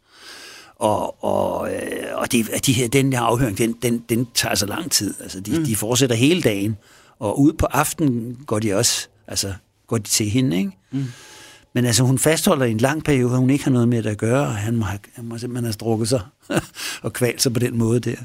Og, 0.75 1.23
og, 1.23 1.73
øh, 1.73 2.03
og 2.13 2.31
det, 2.31 2.65
de 2.65 2.73
her, 2.73 2.87
den 2.87 3.13
her 3.13 3.21
afhøring, 3.21 3.57
den, 3.57 3.71
den, 3.81 4.05
den 4.09 4.27
tager 4.33 4.55
så 4.55 4.65
lang 4.65 4.91
tid. 4.91 5.15
Altså, 5.21 5.39
de, 5.39 5.59
mm. 5.59 5.65
de 5.65 5.75
fortsætter 5.75 6.15
hele 6.15 6.41
dagen. 6.41 6.77
Og 7.19 7.39
ud 7.39 7.53
på 7.53 7.65
aftenen 7.65 8.43
går 8.47 8.59
de 8.59 8.73
også, 8.73 9.07
altså, 9.27 9.53
går 9.89 9.97
de 9.97 10.03
til 10.03 10.29
hende, 10.29 10.57
ikke? 10.57 10.71
Mm. 10.91 11.05
Men 11.73 11.85
altså, 11.85 12.03
hun 12.03 12.19
fastholder 12.19 12.65
i 12.65 12.71
en 12.71 12.77
lang 12.77 13.03
periode, 13.03 13.31
at 13.31 13.39
hun 13.39 13.49
ikke 13.49 13.63
har 13.63 13.71
noget 13.71 13.87
med 13.87 14.03
det 14.03 14.09
at 14.09 14.17
gøre, 14.17 14.47
og 14.47 14.55
han 14.55 14.75
må, 14.75 14.85
have, 14.85 14.99
han 15.13 15.25
må 15.25 15.37
simpelthen 15.37 15.65
have 15.65 15.73
strukket 15.73 16.09
sig 16.09 16.21
og 17.03 17.13
kvalt 17.13 17.41
sig 17.41 17.53
på 17.53 17.59
den 17.59 17.77
måde 17.77 17.99
der. 17.99 18.15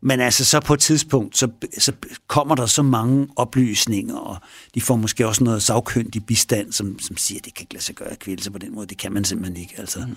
Men 0.00 0.20
altså, 0.20 0.44
så 0.44 0.60
på 0.60 0.74
et 0.74 0.80
tidspunkt, 0.80 1.38
så, 1.38 1.48
så 1.78 1.92
kommer 2.26 2.54
der 2.54 2.66
så 2.66 2.82
mange 2.82 3.28
oplysninger, 3.36 4.16
og 4.16 4.36
de 4.74 4.80
får 4.80 4.96
måske 4.96 5.26
også 5.26 5.44
noget 5.44 5.62
sagkyndig 5.62 6.26
bistand, 6.26 6.72
som, 6.72 6.98
som 6.98 7.16
siger, 7.16 7.38
at 7.38 7.44
det 7.44 7.54
kan 7.54 7.62
ikke 7.62 7.74
lade 7.74 7.84
sig 7.84 7.94
gøre 7.94 8.08
at 8.08 8.18
kvæle 8.18 8.42
sig 8.42 8.52
på 8.52 8.58
den 8.58 8.74
måde. 8.74 8.86
Det 8.86 8.98
kan 8.98 9.12
man 9.12 9.24
simpelthen 9.24 9.56
ikke. 9.56 9.74
Altså. 9.78 9.98
Mm. 10.06 10.16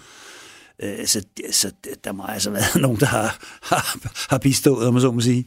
Øh, 0.83 1.07
så, 1.07 1.23
så 1.51 1.71
der 2.03 2.11
må 2.11 2.23
altså 2.23 2.51
være 2.59 2.81
nogen, 2.81 2.99
der 2.99 3.05
har, 3.05 3.37
har, 3.61 3.97
har 4.29 4.37
bistået, 4.37 4.87
om 4.87 4.93
man 4.93 5.01
så 5.01 5.11
må 5.11 5.21
sige. 5.21 5.45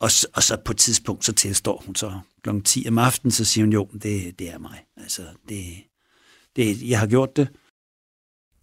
Og, 0.00 0.10
og 0.34 0.42
så 0.42 0.56
på 0.64 0.72
et 0.72 0.78
tidspunkt, 0.78 1.24
så 1.24 1.32
tilstår 1.32 1.82
hun 1.86 1.94
så 1.94 2.12
kl. 2.42 2.50
10 2.64 2.84
om 2.88 2.98
aftenen, 2.98 3.32
så 3.32 3.44
siger 3.44 3.64
hun, 3.64 3.72
jo, 3.72 3.88
det, 3.92 4.38
det 4.38 4.50
er 4.52 4.58
mig. 4.58 4.84
Altså, 4.96 5.22
det, 5.48 5.64
det, 6.56 6.88
jeg 6.88 6.98
har 6.98 7.06
gjort 7.06 7.36
det. 7.36 7.48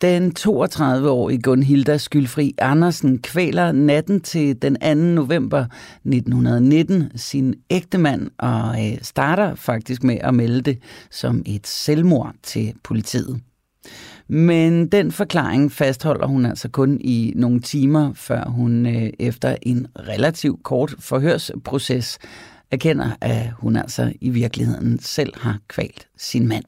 Den 0.02 0.34
32-årige 0.40 1.42
Gunhilda 1.42 1.98
Skyldfri 1.98 2.56
Andersen 2.58 3.22
kvæler 3.22 3.72
natten 3.72 4.22
til 4.22 4.62
den 4.62 4.76
2. 4.76 4.94
november 4.94 5.66
1919 6.06 7.18
sin 7.18 7.56
ægtemand 7.70 8.32
og 8.38 8.92
øh, 8.92 8.98
starter 9.02 9.56
faktisk 9.56 10.04
med 10.04 10.18
at 10.22 10.34
melde 10.34 10.62
det 10.62 10.80
som 11.12 11.44
et 11.46 11.68
selvmord 11.68 12.36
til 12.44 12.74
politiet. 12.84 13.42
Men 14.28 14.88
den 14.88 15.12
forklaring 15.12 15.72
fastholder 15.72 16.28
hun 16.28 16.46
altså 16.46 16.70
kun 16.70 16.98
i 17.02 17.34
nogle 17.36 17.62
timer, 17.62 18.14
før 18.14 18.46
hun 18.46 18.86
øh, 18.86 19.10
efter 19.20 19.56
en 19.62 19.88
relativt 20.00 20.64
kort 20.64 20.96
forhørsproces 21.00 22.18
erkender, 22.72 23.12
at 23.22 23.52
hun 23.52 23.76
altså 23.76 24.14
i 24.22 24.30
virkeligheden 24.30 25.00
selv 25.00 25.34
har 25.38 25.60
kvalt 25.68 26.08
sin 26.18 26.48
mand. 26.48 26.66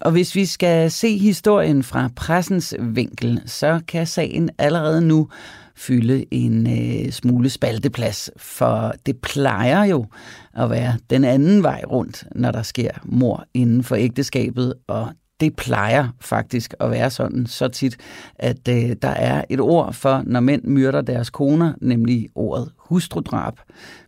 Og 0.00 0.12
hvis 0.12 0.34
vi 0.34 0.44
skal 0.44 0.90
se 0.90 1.18
historien 1.18 1.82
fra 1.82 2.10
pressens 2.16 2.74
vinkel, 2.80 3.42
så 3.46 3.80
kan 3.88 4.06
sagen 4.06 4.50
allerede 4.58 5.00
nu 5.00 5.28
fylde 5.76 6.34
en 6.34 6.66
øh, 6.66 7.12
smule 7.12 7.50
spalteplads, 7.50 8.30
for 8.36 8.92
det 9.06 9.20
plejer 9.20 9.84
jo 9.84 10.06
at 10.54 10.70
være 10.70 10.98
den 11.10 11.24
anden 11.24 11.62
vej 11.62 11.82
rundt, 11.90 12.24
når 12.34 12.50
der 12.50 12.62
sker 12.62 12.90
mor 13.04 13.44
inden 13.54 13.84
for 13.84 13.96
ægteskabet, 13.96 14.74
og 14.86 15.12
det 15.40 15.56
plejer 15.56 16.08
faktisk 16.20 16.74
at 16.80 16.90
være 16.90 17.10
sådan 17.10 17.46
så 17.46 17.68
tit, 17.68 17.96
at 18.34 18.68
øh, 18.68 18.96
der 19.02 19.08
er 19.08 19.44
et 19.48 19.60
ord 19.60 19.92
for, 19.92 20.22
når 20.26 20.40
mænd 20.40 20.64
myrder 20.64 21.00
deres 21.00 21.30
koner, 21.30 21.72
nemlig 21.80 22.28
ordet 22.34 22.72
hustrudrab, 22.76 23.54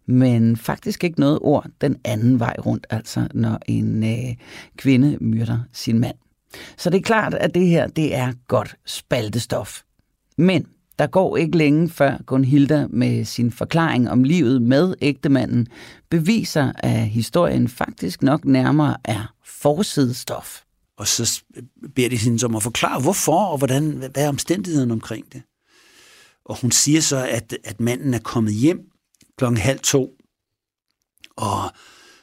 men 0.07 0.57
faktisk 0.57 1.05
ikke 1.05 1.21
noget 1.21 1.39
ord 1.43 1.67
den 1.81 1.97
anden 2.05 2.41
vej 2.41 2.57
rundt, 2.67 2.87
altså 2.91 3.29
når 3.35 3.59
en 3.67 4.05
øh, 4.05 4.35
kvinde 4.77 5.19
myrder 5.21 5.59
sin 5.73 5.99
mand. 5.99 6.17
Så 6.77 6.91
det 6.91 6.99
er 6.99 7.03
klart, 7.03 7.35
at 7.35 7.55
det 7.55 7.67
her 7.67 7.87
det 7.87 8.15
er 8.15 8.33
godt 8.49 8.77
spaltestof. 8.87 9.81
Men 10.39 10.67
der 10.99 11.07
går 11.07 11.37
ikke 11.37 11.59
længe 11.59 11.89
før 11.89 12.17
Gunhilda 12.27 12.87
med 12.91 13.25
sin 13.25 13.51
forklaring 13.51 14.11
om 14.11 14.25
livet 14.25 14.63
med 14.63 14.95
ægtemanden 15.03 15.69
beviser, 16.11 16.73
at 16.79 17.01
historien 17.01 17.69
faktisk 17.69 18.23
nok 18.23 18.45
nærmere 18.45 18.97
er 19.05 19.35
forsidestof. 19.45 20.61
Og 21.01 21.09
så 21.09 21.43
beder 21.95 22.09
de 22.09 22.17
hende 22.17 22.47
om 22.47 22.57
at 22.57 22.63
forklare, 22.63 23.01
hvorfor 23.01 23.45
og 23.45 23.59
hvordan, 23.59 23.91
hvad 23.91 24.11
er 24.25 24.29
omstændigheden 24.29 24.91
omkring 24.91 25.33
det. 25.33 25.43
Og 26.45 26.61
hun 26.61 26.71
siger 26.71 27.01
så, 27.01 27.27
at, 27.27 27.59
at 27.65 27.81
manden 27.81 28.15
er 28.15 28.19
kommet 28.19 28.55
hjem 28.55 28.81
klokken 29.39 29.57
halv 29.57 29.79
to, 29.79 30.11
og, 31.37 31.73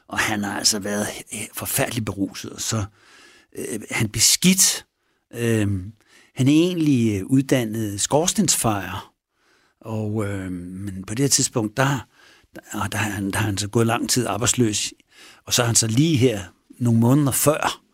og 0.07 0.19
han 0.19 0.43
har 0.43 0.57
altså 0.57 0.79
været 0.79 1.07
øh, 1.33 1.39
forfærdeligt 1.53 2.05
beruset, 2.05 2.51
og 2.51 2.61
så 2.61 2.85
øh, 3.57 3.79
han 3.91 4.09
beskidt. 4.09 4.85
Øh, 5.33 5.67
han 6.35 6.47
er 6.47 6.51
egentlig 6.51 7.19
øh, 7.19 7.25
uddannet 7.25 8.01
skorstensfejer, 8.01 9.13
og 9.81 10.25
øh, 10.25 10.51
men 10.51 11.03
på 11.03 11.15
det 11.15 11.23
her 11.23 11.29
tidspunkt, 11.29 11.77
der, 11.77 12.07
der, 12.55 12.61
der, 12.73 12.87
der, 12.87 12.97
han, 12.97 13.31
der 13.31 13.37
har 13.37 13.45
han 13.45 13.57
så 13.57 13.67
gået 13.67 13.87
lang 13.87 14.09
tid 14.09 14.27
arbejdsløs, 14.27 14.93
og 15.45 15.53
så 15.53 15.61
har 15.61 15.67
han 15.67 15.75
så 15.75 15.87
lige 15.87 16.17
her 16.17 16.43
nogle 16.79 16.99
måneder 16.99 17.31
før, 17.31 17.86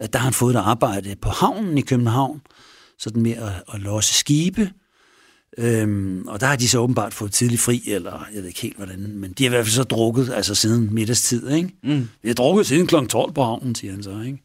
der 0.00 0.18
har 0.18 0.24
han 0.24 0.32
fået 0.32 0.54
et 0.54 0.58
arbejde 0.58 1.16
på 1.22 1.28
havnen 1.28 1.78
i 1.78 1.80
København, 1.80 2.42
sådan 2.98 3.22
med 3.22 3.32
at, 3.32 3.74
at 3.74 3.80
låse 3.80 4.14
skibe. 4.14 4.70
Øhm, 5.58 6.28
og 6.28 6.40
der 6.40 6.46
har 6.46 6.56
de 6.56 6.68
så 6.68 6.78
åbenbart 6.78 7.14
fået 7.14 7.32
tidlig 7.32 7.58
fri, 7.58 7.82
eller 7.86 8.26
jeg 8.34 8.42
ved 8.42 8.48
ikke 8.48 8.60
helt 8.60 8.76
hvordan, 8.76 9.16
men 9.16 9.32
de 9.32 9.44
har 9.44 9.50
i 9.50 9.54
hvert 9.54 9.64
fald 9.64 9.74
så 9.74 9.82
drukket, 9.82 10.32
altså 10.32 10.54
siden 10.54 10.94
middagstid, 10.94 11.50
ikke? 11.50 11.70
Mm. 11.82 12.08
Vi 12.22 12.28
har 12.28 12.34
drukket 12.34 12.66
siden 12.66 12.86
kl. 12.86 13.06
12 13.06 13.32
på 13.32 13.42
havnen, 13.42 13.74
siger 13.74 13.92
han 13.92 14.02
så, 14.02 14.20
ikke? 14.26 14.42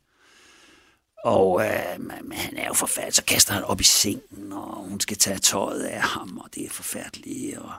Og 1.25 1.65
øh, 1.65 2.01
men 2.24 2.38
han 2.38 2.57
er 2.57 2.67
jo 2.67 2.74
forfærdelig, 2.74 3.13
så 3.13 3.24
kaster 3.24 3.53
han 3.53 3.63
op 3.63 3.81
i 3.81 3.83
sengen, 3.83 4.51
og 4.51 4.85
hun 4.89 5.00
skal 5.00 5.17
tage 5.17 5.38
tøjet 5.38 5.83
af 5.83 6.01
ham, 6.01 6.38
og 6.38 6.50
det 6.55 6.65
er 6.65 6.69
forfærdeligt, 6.69 7.57
og, 7.57 7.71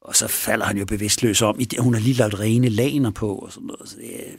og 0.00 0.16
så 0.16 0.28
falder 0.28 0.66
han 0.66 0.78
jo 0.78 0.84
bevidstløs 0.84 1.42
om, 1.42 1.60
hun 1.78 1.94
har 1.94 2.00
lige 2.00 2.14
lagt 2.14 2.40
rene 2.40 2.68
laner 2.68 3.10
på, 3.10 3.34
og 3.34 3.52
sådan 3.52 3.66
noget, 3.66 3.88
så 3.88 3.96
det 3.96 4.28
er 4.28 4.32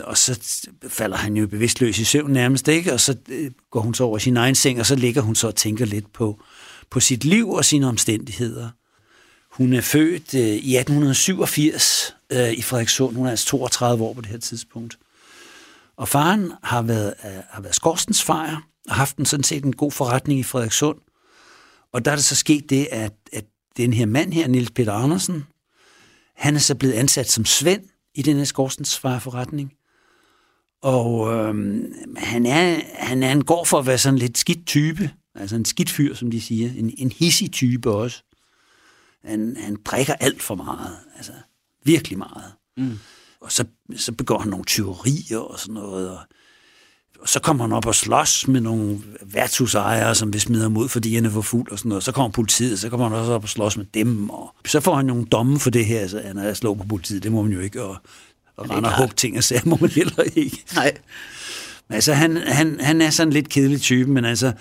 og 0.00 0.18
så 0.18 0.40
falder 0.88 1.16
han 1.16 1.36
jo 1.36 1.46
bevidstløs 1.46 1.98
i 1.98 2.04
søvn 2.04 2.30
nærmest, 2.30 2.68
ikke? 2.68 2.92
Og 2.92 3.00
så 3.00 3.16
øh, 3.28 3.50
går 3.70 3.80
hun 3.80 3.94
så 3.94 4.04
over 4.04 4.18
sin 4.18 4.36
egen 4.36 4.54
seng, 4.54 4.80
og 4.80 4.86
så 4.86 4.94
ligger 4.94 5.22
hun 5.22 5.34
så 5.34 5.46
og 5.46 5.54
tænker 5.54 5.84
lidt 5.84 6.12
på, 6.12 6.40
på 6.90 7.00
sit 7.00 7.24
liv 7.24 7.50
og 7.50 7.64
sine 7.64 7.88
omstændigheder. 7.88 8.70
Hun 9.50 9.72
er 9.72 9.80
født 9.80 10.34
øh, 10.34 10.40
i 10.40 10.76
1887 10.76 12.16
øh, 12.32 12.52
i 12.52 12.62
Frederikssund. 12.62 13.16
Hun 13.16 13.26
er 13.26 13.30
altså 13.30 13.46
32 13.46 14.04
år 14.04 14.14
på 14.14 14.20
det 14.20 14.30
her 14.30 14.38
tidspunkt. 14.38 14.98
Og 15.96 16.08
faren 16.08 16.52
har 16.62 16.82
været, 16.82 17.14
øh, 17.24 17.30
har 17.50 17.60
været 17.60 17.74
skorstensfejer 17.74 18.56
og 18.88 18.94
haft 18.94 19.16
en 19.16 19.26
sådan 19.26 19.44
set 19.44 19.64
en 19.64 19.76
god 19.76 19.92
forretning 19.92 20.40
i 20.40 20.42
Frederikssund. 20.42 20.98
Og 21.92 22.04
der 22.04 22.10
er 22.10 22.16
det 22.16 22.24
så 22.24 22.36
sket 22.36 22.70
det, 22.70 22.88
at, 22.90 23.12
at 23.32 23.44
den 23.76 23.92
her 23.92 24.06
mand 24.06 24.32
her, 24.32 24.48
Nils 24.48 24.70
Peter 24.70 24.92
Andersen, 24.92 25.46
han 26.34 26.54
er 26.54 26.60
så 26.60 26.74
blevet 26.74 26.94
ansat 26.94 27.30
som 27.30 27.44
svend 27.44 27.82
i 28.14 28.22
den 28.22 28.36
her 28.36 28.44
skorstensfejerforretning. 28.44 29.72
Og 30.82 31.34
øhm, 31.34 31.94
han, 32.16 32.46
er, 32.46 32.80
han 32.94 33.22
en 33.22 33.44
går 33.44 33.64
for 33.64 33.78
at 33.78 33.86
være 33.86 33.98
sådan 33.98 34.18
lidt 34.18 34.38
skidt 34.38 34.66
type. 34.66 35.10
Altså 35.34 35.56
en 35.56 35.64
skidt 35.64 35.90
fyr, 35.90 36.14
som 36.14 36.30
de 36.30 36.40
siger. 36.40 36.70
En, 36.76 36.94
en 36.98 37.12
hissig 37.12 37.52
type 37.52 37.90
også. 37.90 38.22
Han, 39.24 39.56
han 39.60 39.76
drikker 39.84 40.14
alt 40.14 40.42
for 40.42 40.54
meget. 40.54 40.96
Altså 41.16 41.32
virkelig 41.84 42.18
meget. 42.18 42.52
Mm. 42.76 42.98
Og 43.40 43.52
så, 43.52 43.64
så 43.96 44.12
begår 44.12 44.38
han 44.38 44.50
nogle 44.50 44.64
tyverier 44.64 45.38
og 45.38 45.58
sådan 45.58 45.74
noget. 45.74 46.10
Og, 46.10 46.18
og 47.20 47.28
så 47.28 47.40
kommer 47.40 47.64
han 47.64 47.72
op 47.72 47.86
og 47.86 47.94
slås 47.94 48.48
med 48.48 48.60
nogle 48.60 48.98
værtshusejere, 49.22 50.14
som 50.14 50.32
vil 50.32 50.40
smide 50.40 50.62
ham 50.62 50.76
ud, 50.76 50.88
fordi 50.88 51.14
han 51.14 51.24
er 51.24 51.30
for 51.30 51.40
fuld 51.40 51.70
og 51.70 51.78
sådan 51.78 51.88
noget. 51.88 52.04
Så 52.04 52.12
kommer 52.12 52.30
politiet, 52.32 52.78
så 52.78 52.90
kommer 52.90 53.08
han 53.08 53.18
også 53.18 53.32
op 53.32 53.42
og 53.42 53.48
slås 53.48 53.76
med 53.76 53.86
dem. 53.94 54.30
Og 54.30 54.54
så 54.66 54.80
får 54.80 54.94
han 54.94 55.06
nogle 55.06 55.24
domme 55.24 55.60
for 55.60 55.70
det 55.70 55.86
her, 55.86 56.06
så 56.06 56.20
han 56.24 56.38
er 56.38 56.54
slået 56.54 56.78
på 56.78 56.84
politiet. 56.84 57.22
Det 57.22 57.32
må 57.32 57.42
man 57.42 57.52
jo 57.52 57.60
ikke. 57.60 57.82
Og, 57.82 57.96
og 58.56 58.70
rende 58.70 58.88
og 58.88 58.96
hugge 58.96 59.14
ting 59.14 59.36
og 59.36 59.44
sager 59.44 59.62
må 59.64 59.78
man 59.80 59.90
heller 60.00 60.22
ikke. 60.36 60.64
Nej. 60.74 60.92
Men 61.88 61.94
altså, 61.94 62.12
han, 62.12 62.36
han, 62.36 62.80
han 62.80 63.00
er 63.00 63.10
sådan 63.10 63.32
lidt 63.32 63.48
kedelig 63.48 63.80
type, 63.80 64.10
men 64.10 64.24
altså, 64.24 64.52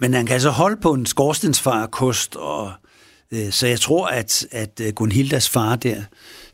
men 0.00 0.14
han 0.14 0.26
kan 0.26 0.34
altså 0.34 0.50
holde 0.50 0.80
på 0.80 0.92
en 0.92 1.06
skorstensfarkost, 1.06 2.36
og 2.36 2.72
øh, 3.32 3.50
så 3.52 3.66
jeg 3.66 3.80
tror, 3.80 4.06
at, 4.06 4.46
at 4.50 4.80
øh, 4.80 4.92
Gunhildas 4.92 5.48
far 5.48 5.76
der, 5.76 6.02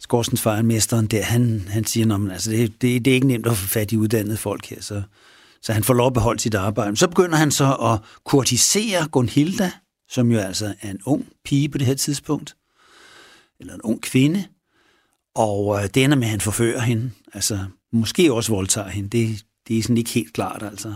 skorstensfarmesteren 0.01 1.07
der, 1.07 1.23
han, 1.23 1.69
han 1.71 1.85
siger, 1.85 2.15
at 2.15 2.33
altså, 2.33 2.51
det, 2.51 2.83
det, 2.83 3.05
det 3.05 3.11
er 3.11 3.15
ikke 3.15 3.27
nemt 3.27 3.47
at 3.47 3.57
få 3.57 3.67
fat 3.67 3.93
i 3.93 3.97
uddannede 3.97 4.37
folk 4.37 4.67
her, 4.67 4.83
så, 4.83 5.03
så 5.63 5.73
han 5.73 5.85
får 5.85 5.95
lov 5.95 6.07
at 6.07 6.13
beholde 6.13 6.41
sit 6.41 6.55
arbejde. 6.55 6.97
Så 6.97 7.09
begynder 7.09 7.37
han 7.37 7.51
så 7.51 7.75
at 7.75 7.99
kurtisere 8.25 9.09
Gunhilda, 9.09 9.71
som 10.11 10.31
jo 10.31 10.39
altså 10.39 10.75
er 10.81 10.91
en 10.91 11.01
ung 11.07 11.27
pige 11.45 11.69
på 11.69 11.79
det 11.79 11.87
her 11.87 11.95
tidspunkt, 11.95 12.57
eller 13.61 13.75
en 13.75 13.83
ung 13.83 14.03
kvinde, 14.03 14.45
og 15.39 15.83
øh, 15.83 15.89
det 15.95 16.05
ender 16.05 16.17
med, 16.17 16.25
at 16.25 16.31
han 16.31 16.41
forfører 16.41 16.81
hende. 16.81 17.11
Altså, 17.35 17.59
måske 17.93 18.33
også 18.33 18.53
voldtager 18.53 18.89
hende. 18.89 19.09
Det, 19.09 19.45
det 19.69 19.79
er 19.79 19.83
sådan 19.83 19.97
ikke 19.97 20.11
helt 20.11 20.33
klart, 20.33 20.63
altså. 20.63 20.95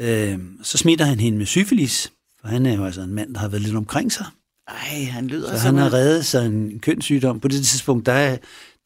Øh, 0.00 0.38
så 0.62 0.78
smitter 0.78 1.04
han 1.04 1.20
hende 1.20 1.38
med 1.38 1.46
syfilis, 1.46 2.12
for 2.40 2.48
han 2.48 2.66
er 2.66 2.74
jo 2.74 2.84
altså 2.84 3.00
en 3.00 3.14
mand, 3.14 3.34
der 3.34 3.40
har 3.40 3.48
været 3.48 3.62
lidt 3.62 3.76
omkring 3.76 4.12
sig. 4.12 4.26
Ej, 4.68 5.04
han 5.04 5.26
lyder 5.26 5.56
så 5.56 5.66
han 5.66 5.76
har 5.76 5.92
reddet 5.92 6.26
sig 6.26 6.46
en 6.46 6.78
kønssygdom. 6.78 7.40
På 7.40 7.48
det 7.48 7.66
tidspunkt, 7.66 8.06
der 8.06 8.12
er, 8.12 8.36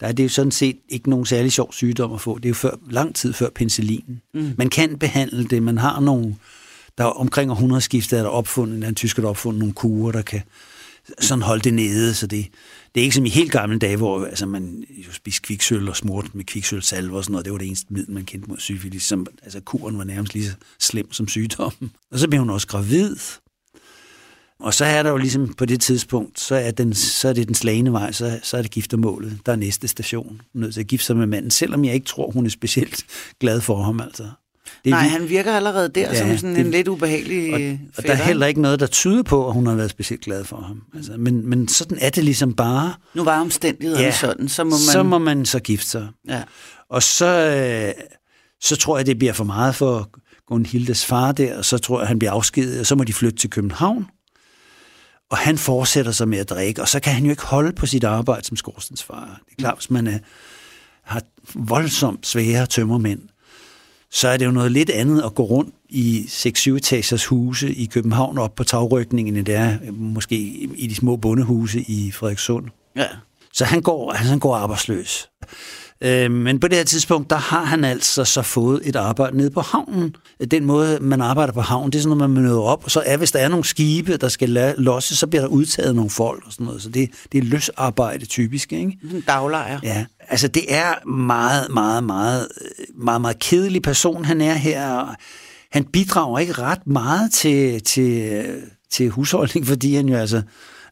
der 0.01 0.07
er 0.07 0.13
det 0.13 0.23
jo 0.23 0.29
sådan 0.29 0.53
set 0.53 0.79
ikke 0.89 1.11
nogen 1.11 1.27
særlig 1.27 1.53
sjov 1.53 1.73
sygdom 1.73 2.13
at 2.13 2.21
få. 2.21 2.39
Det 2.39 2.45
er 2.45 2.49
jo 2.49 2.55
før, 2.55 2.71
lang 2.91 3.15
tid 3.15 3.33
før 3.33 3.49
penicillin. 3.55 4.21
Mm. 4.35 4.55
Man 4.59 4.71
kan 4.71 4.99
behandle 4.99 5.45
det. 5.45 5.63
Man 5.63 5.79
har 5.79 6.01
nogle... 6.01 6.37
Der 6.99 7.05
er 7.05 7.09
omkring 7.09 7.51
århundredeskiftet 7.51 8.19
er 8.19 8.23
der 8.23 8.31
opfundet, 8.31 8.89
en 8.89 8.95
tysker, 8.95 9.23
der 9.23 9.29
opfundet 9.29 9.59
nogle 9.59 9.75
kurer, 9.75 10.13
der 10.13 10.23
kan 10.23 10.43
sådan 11.21 11.43
holde 11.43 11.63
det 11.63 11.75
nede, 11.75 12.15
så 12.15 12.27
det, 12.27 12.47
det 12.95 13.01
er 13.01 13.05
ikke 13.05 13.17
som 13.17 13.27
i 13.27 13.29
helt 13.29 13.53
gamle 13.53 13.79
dage, 13.79 13.97
hvor 13.97 14.25
altså, 14.25 14.47
man 14.47 14.85
jo 15.07 15.13
spiste 15.13 15.43
kviksøl 15.43 15.89
og 15.89 15.97
smurt 15.97 16.35
med 16.35 16.45
kviksølsalve 16.45 17.17
og 17.17 17.25
sådan 17.25 17.33
noget. 17.33 17.45
Det 17.45 17.53
var 17.53 17.59
det 17.59 17.67
eneste 17.67 17.93
middel, 17.93 18.15
man 18.15 18.25
kendte 18.25 18.49
mod 18.49 18.59
syfilis. 18.59 19.03
Som, 19.03 19.27
altså 19.43 19.61
kuren 19.61 19.99
var 19.99 20.05
nærmest 20.05 20.35
lige 20.35 20.47
så 20.47 20.55
slem 20.79 21.13
som 21.13 21.29
sygdommen. 21.29 21.91
Og 22.11 22.19
så 22.19 22.29
blev 22.29 22.41
hun 22.41 22.51
også 22.51 22.67
gravid. 22.67 23.17
Og 24.61 24.75
så 24.75 24.85
er 24.85 25.03
der 25.03 25.11
jo 25.11 25.17
ligesom 25.17 25.55
på 25.55 25.65
det 25.65 25.81
tidspunkt, 25.81 26.41
så 26.41 26.55
er, 26.55 26.71
den, 26.71 26.95
så 26.95 27.29
er 27.29 27.33
det 27.33 27.47
den 27.47 27.55
slagende 27.55 27.93
vej, 27.93 28.13
så, 28.13 28.41
så 28.43 28.57
er 28.57 28.63
det 28.63 28.71
giftermålet. 28.71 29.39
Der 29.47 29.53
er 29.53 29.57
næste 29.57 29.89
station. 29.89 30.41
Hun 30.53 30.63
er 30.63 30.65
nødt 30.65 30.75
til 30.75 30.81
at 30.81 30.87
gifte 30.87 31.07
sig 31.07 31.17
med 31.17 31.27
manden, 31.27 31.51
selvom 31.51 31.85
jeg 31.85 31.95
ikke 31.95 32.07
tror, 32.07 32.31
hun 32.31 32.47
er 32.47 32.51
specielt 32.51 33.05
glad 33.41 33.61
for 33.61 33.83
ham. 33.83 34.01
Altså. 34.01 34.31
Det 34.85 34.91
Nej, 34.91 35.03
han 35.03 35.29
virker 35.29 35.53
allerede 35.53 35.89
der 35.89 36.01
ja, 36.01 36.19
som 36.19 36.37
sådan 36.37 36.55
det, 36.55 36.65
en 36.65 36.71
lidt 36.71 36.89
ubehagelig 36.89 37.55
og, 37.55 37.79
og 37.97 38.03
der 38.03 38.13
er 38.13 38.15
heller 38.15 38.47
ikke 38.47 38.63
noget, 38.63 38.81
der 38.81 38.87
tyder 38.87 39.23
på, 39.23 39.47
at 39.47 39.53
hun 39.53 39.67
har 39.67 39.75
været 39.75 39.91
specielt 39.91 40.23
glad 40.23 40.45
for 40.45 40.57
ham. 40.57 40.83
Altså, 40.95 41.13
men, 41.19 41.49
men 41.49 41.69
sådan 41.69 41.99
er 42.01 42.11
det 42.11 42.25
ligesom 42.25 42.55
bare. 42.55 42.95
Nu 43.15 43.25
var 43.25 43.41
omstændighederne 43.41 44.05
ja, 44.05 44.13
sådan, 44.13 44.49
så 44.49 44.65
må 44.65 44.71
man... 44.71 44.79
Så 44.79 45.03
må 45.03 45.19
man 45.19 45.47
så 45.47 45.61
gifte 45.61 45.87
sig. 45.87 46.09
Ja. 46.29 46.43
Og 46.91 47.03
så, 47.03 47.27
øh, 47.27 48.05
så 48.61 48.77
tror 48.77 48.97
jeg, 48.97 49.07
det 49.07 49.19
bliver 49.19 49.33
for 49.33 49.45
meget 49.45 49.75
for 49.75 50.11
Gunhildes 50.47 51.07
far 51.07 51.33
der, 51.33 51.59
og 51.59 51.65
så 51.65 51.79
tror 51.79 52.01
jeg, 52.01 52.09
han 52.09 52.19
bliver 52.19 52.33
afskediget, 52.33 52.81
og 52.81 52.87
så 52.87 52.95
må 52.95 53.05
de 53.05 53.13
flytte 53.13 53.39
til 53.39 53.51
København. 53.51 54.07
Og 55.31 55.39
han 55.39 55.59
fortsætter 55.59 56.13
sig 56.13 56.29
med 56.29 56.39
at 56.39 56.51
drikke, 56.51 56.83
og 56.83 56.89
så 56.89 57.01
kan 57.01 57.13
han 57.13 57.25
jo 57.25 57.31
ikke 57.31 57.43
holde 57.43 57.73
på 57.73 57.87
sit 57.87 58.05
arbejde 58.05 58.47
som 58.47 58.57
skorstensfarer. 58.57 59.37
Det 59.45 59.53
er 59.53 59.57
klart, 59.59 59.75
hvis 59.75 59.91
man 59.91 60.07
er, 60.07 60.19
har 61.03 61.23
voldsomt 61.55 62.27
svære 62.27 62.67
tømmermænd, 62.67 63.21
så 64.11 64.29
er 64.29 64.37
det 64.37 64.47
jo 64.47 64.51
noget 64.51 64.73
lidt 64.73 64.91
andet 64.91 65.23
at 65.23 65.35
gå 65.35 65.43
rundt 65.43 65.75
i 65.89 66.25
6-7 66.29 66.77
etagers 66.77 67.27
huse 67.27 67.75
i 67.75 67.87
København 67.87 68.39
op 68.39 68.55
på 68.55 68.65
tagrykningen, 68.65 69.37
end 69.37 69.47
det 69.47 69.55
er 69.55 69.79
måske 69.93 70.37
i 70.77 70.87
de 70.87 70.95
små 70.95 71.17
bondehuse 71.17 71.81
i 71.81 72.11
Frederikssund. 72.11 72.67
Ja. 72.97 73.07
Så 73.53 73.65
han 73.65 73.83
går, 73.83 74.13
han 74.13 74.39
går 74.39 74.57
arbejdsløs. 74.57 75.29
Øh, 76.05 76.31
men 76.31 76.61
på 76.61 76.69
det 76.69 76.77
her 76.77 76.85
tidspunkt, 76.85 77.31
der 77.31 77.37
har 77.37 77.65
han 77.65 77.85
altså 77.85 78.25
så 78.25 78.43
fået 78.43 78.81
et 78.85 78.97
arbejde 78.97 79.37
nede 79.37 79.51
på 79.51 79.61
havnen. 79.61 80.15
Den 80.51 80.65
måde, 80.65 80.99
man 81.01 81.21
arbejder 81.21 81.53
på 81.53 81.61
havnen, 81.61 81.93
det 81.93 81.99
er 81.99 82.03
sådan 82.03 82.19
noget, 82.19 82.31
man 82.31 82.43
møder 82.43 82.61
op, 82.61 82.85
og 82.85 82.91
så 82.91 83.03
er, 83.07 83.17
hvis 83.17 83.33
der 83.33 83.39
er 83.39 83.49
nogle 83.49 83.65
skibe, 83.65 84.17
der 84.17 84.29
skal 84.29 84.75
losse, 84.79 85.17
så 85.17 85.27
bliver 85.27 85.43
der 85.43 85.49
udtaget 85.49 85.95
nogle 85.95 86.11
folk 86.11 86.43
og 86.47 86.53
sådan 86.53 86.67
noget. 86.67 86.83
Så 86.83 86.89
det, 86.89 87.11
det 87.33 87.39
er 87.39 87.43
løsarbejde 87.43 88.25
typisk, 88.25 88.73
ikke? 88.73 88.99
En 89.15 89.21
daglejr. 89.21 89.81
Ja, 89.83 90.05
altså 90.29 90.49
det 90.49 90.75
er 90.75 91.09
meget, 91.09 91.71
meget, 91.71 92.05
meget, 92.05 92.49
meget, 92.99 93.21
meget 93.21 93.39
kedelig 93.39 93.83
person, 93.83 94.25
han 94.25 94.41
er 94.41 94.55
her. 94.55 95.15
Han 95.73 95.85
bidrager 95.85 96.39
ikke 96.39 96.53
ret 96.53 96.87
meget 96.87 97.33
til, 97.33 97.83
til, 97.83 98.45
til 98.91 99.11
husholdning, 99.11 99.67
fordi 99.73 99.95
han 99.95 100.09
jo 100.09 100.17
altså, 100.17 100.43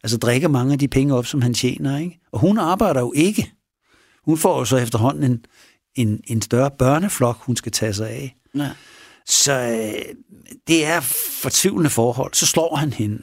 altså 0.03 0.19
drikker 0.19 0.49
mange 0.49 0.73
af 0.73 0.79
de 0.79 0.88
penge 0.88 1.15
op, 1.15 1.27
som 1.27 1.43
han 1.43 1.55
tjener, 1.55 1.99
ikke? 1.99 2.21
Og 2.33 2.41
hun 2.41 2.59
arbejder 2.59 3.00
jo 3.00 3.12
ikke. 3.17 3.53
Hun 4.28 4.38
får 4.38 4.58
jo 4.58 4.64
så 4.64 4.76
efterhånden 4.76 5.30
en, 5.30 5.44
en, 5.94 6.20
en 6.26 6.42
større 6.42 6.70
børneflok, 6.78 7.37
hun 7.37 7.56
skal 7.56 7.73
tage 7.73 7.94
sig 7.94 8.08
af. 8.11 8.37
Ja. 8.54 8.70
Så 9.26 9.52
øh, 9.52 10.14
det 10.66 10.85
er 10.85 11.00
fortvivlende 11.42 11.90
forhold. 11.90 12.35
Så 12.35 12.47
slår 12.47 12.76
han 12.76 12.92
hende. 12.92 13.23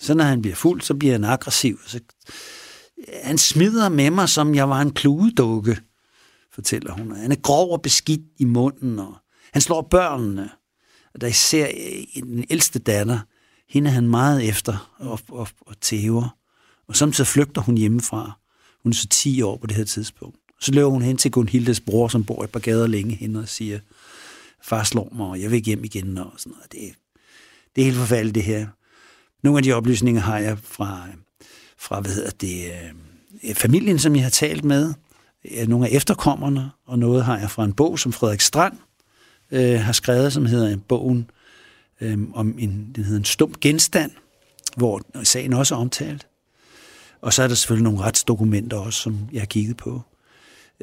Så 0.00 0.14
når 0.14 0.24
han 0.24 0.42
bliver 0.42 0.56
fuld, 0.56 0.80
så 0.80 0.94
bliver 0.94 1.12
han 1.12 1.24
aggressiv. 1.24 1.80
Så, 1.86 2.00
han 3.22 3.38
smider 3.38 3.88
med 3.88 4.10
mig, 4.10 4.28
som 4.28 4.54
jeg 4.54 4.68
var 4.68 4.80
en 4.80 4.92
kludedukke, 4.92 5.78
fortæller 6.54 6.92
hun. 6.92 7.16
Han 7.16 7.32
er 7.32 7.36
grov 7.36 7.72
og 7.72 7.82
beskidt 7.82 8.22
i 8.38 8.44
munden, 8.44 8.98
og 8.98 9.16
han 9.52 9.62
slår 9.62 9.82
børnene. 9.90 10.50
Og 11.14 11.20
der 11.20 11.26
især 11.26 11.66
øh, 11.66 12.22
den 12.22 12.44
ældste 12.50 12.78
datter, 12.78 13.18
hende 13.68 13.90
er 13.90 13.94
han 13.94 14.08
meget 14.08 14.48
efter 14.48 14.94
og, 14.98 15.20
og, 15.28 15.48
og 15.60 15.80
tæver. 15.80 16.36
Og 16.88 16.96
samtidig 16.96 17.28
flygter 17.28 17.62
hun 17.62 17.76
hjemmefra. 17.76 18.38
Hun 18.82 18.92
er 18.92 18.96
så 18.96 19.08
10 19.08 19.42
år 19.42 19.56
på 19.56 19.66
det 19.66 19.76
her 19.76 19.84
tidspunkt. 19.84 20.36
Så 20.60 20.72
løber 20.72 20.90
hun 20.90 21.02
hen 21.02 21.16
til 21.16 21.30
Gunhildes 21.30 21.80
bror, 21.80 22.08
som 22.08 22.24
bor 22.24 22.44
et 22.44 22.50
par 22.50 22.60
gader 22.60 22.86
længe 22.86 23.14
hen 23.14 23.36
og 23.36 23.48
siger, 23.48 23.78
far 24.62 24.84
slår 24.84 25.12
mig, 25.16 25.26
og 25.26 25.40
jeg 25.40 25.50
vil 25.50 25.56
ikke 25.56 25.66
hjem 25.66 25.84
igen, 25.84 26.18
og 26.18 26.32
sådan 26.36 26.52
noget. 26.52 26.72
Det, 26.72 26.80
det 27.76 27.82
er 27.82 27.84
helt 27.84 27.96
forfærdeligt, 27.96 28.34
det 28.34 28.44
her. 28.44 28.66
Nogle 29.42 29.58
af 29.58 29.62
de 29.62 29.72
oplysninger 29.72 30.22
har 30.22 30.38
jeg 30.38 30.58
fra, 30.62 31.06
fra 31.78 32.00
hvad 32.00 32.12
hedder 32.12 32.30
det, 32.30 32.64
øh, 33.44 33.54
familien, 33.54 33.98
som 33.98 34.16
jeg 34.16 34.22
har 34.22 34.30
talt 34.30 34.64
med, 34.64 34.94
nogle 35.66 35.88
af 35.88 35.90
efterkommerne, 35.92 36.70
og 36.86 36.98
noget 36.98 37.24
har 37.24 37.38
jeg 37.38 37.50
fra 37.50 37.64
en 37.64 37.72
bog, 37.72 37.98
som 37.98 38.12
Frederik 38.12 38.40
Strand 38.40 38.78
øh, 39.50 39.80
har 39.80 39.92
skrevet, 39.92 40.32
som 40.32 40.46
hedder 40.46 40.76
bogen 40.76 41.30
øh, 42.00 42.18
om 42.34 42.58
en, 42.58 42.92
den 42.94 43.04
hedder 43.04 43.18
en 43.18 43.24
stum 43.24 43.54
genstand, 43.60 44.10
hvor 44.76 45.02
sagen 45.22 45.52
også 45.52 45.74
er 45.74 45.78
omtalt. 45.78 46.26
Og 47.20 47.32
så 47.32 47.42
er 47.42 47.48
der 47.48 47.54
selvfølgelig 47.54 47.84
nogle 47.84 48.00
retsdokumenter 48.00 48.76
også, 48.76 49.00
som 49.00 49.18
jeg 49.32 49.40
har 49.40 49.46
kigget 49.46 49.76
på. 49.76 50.02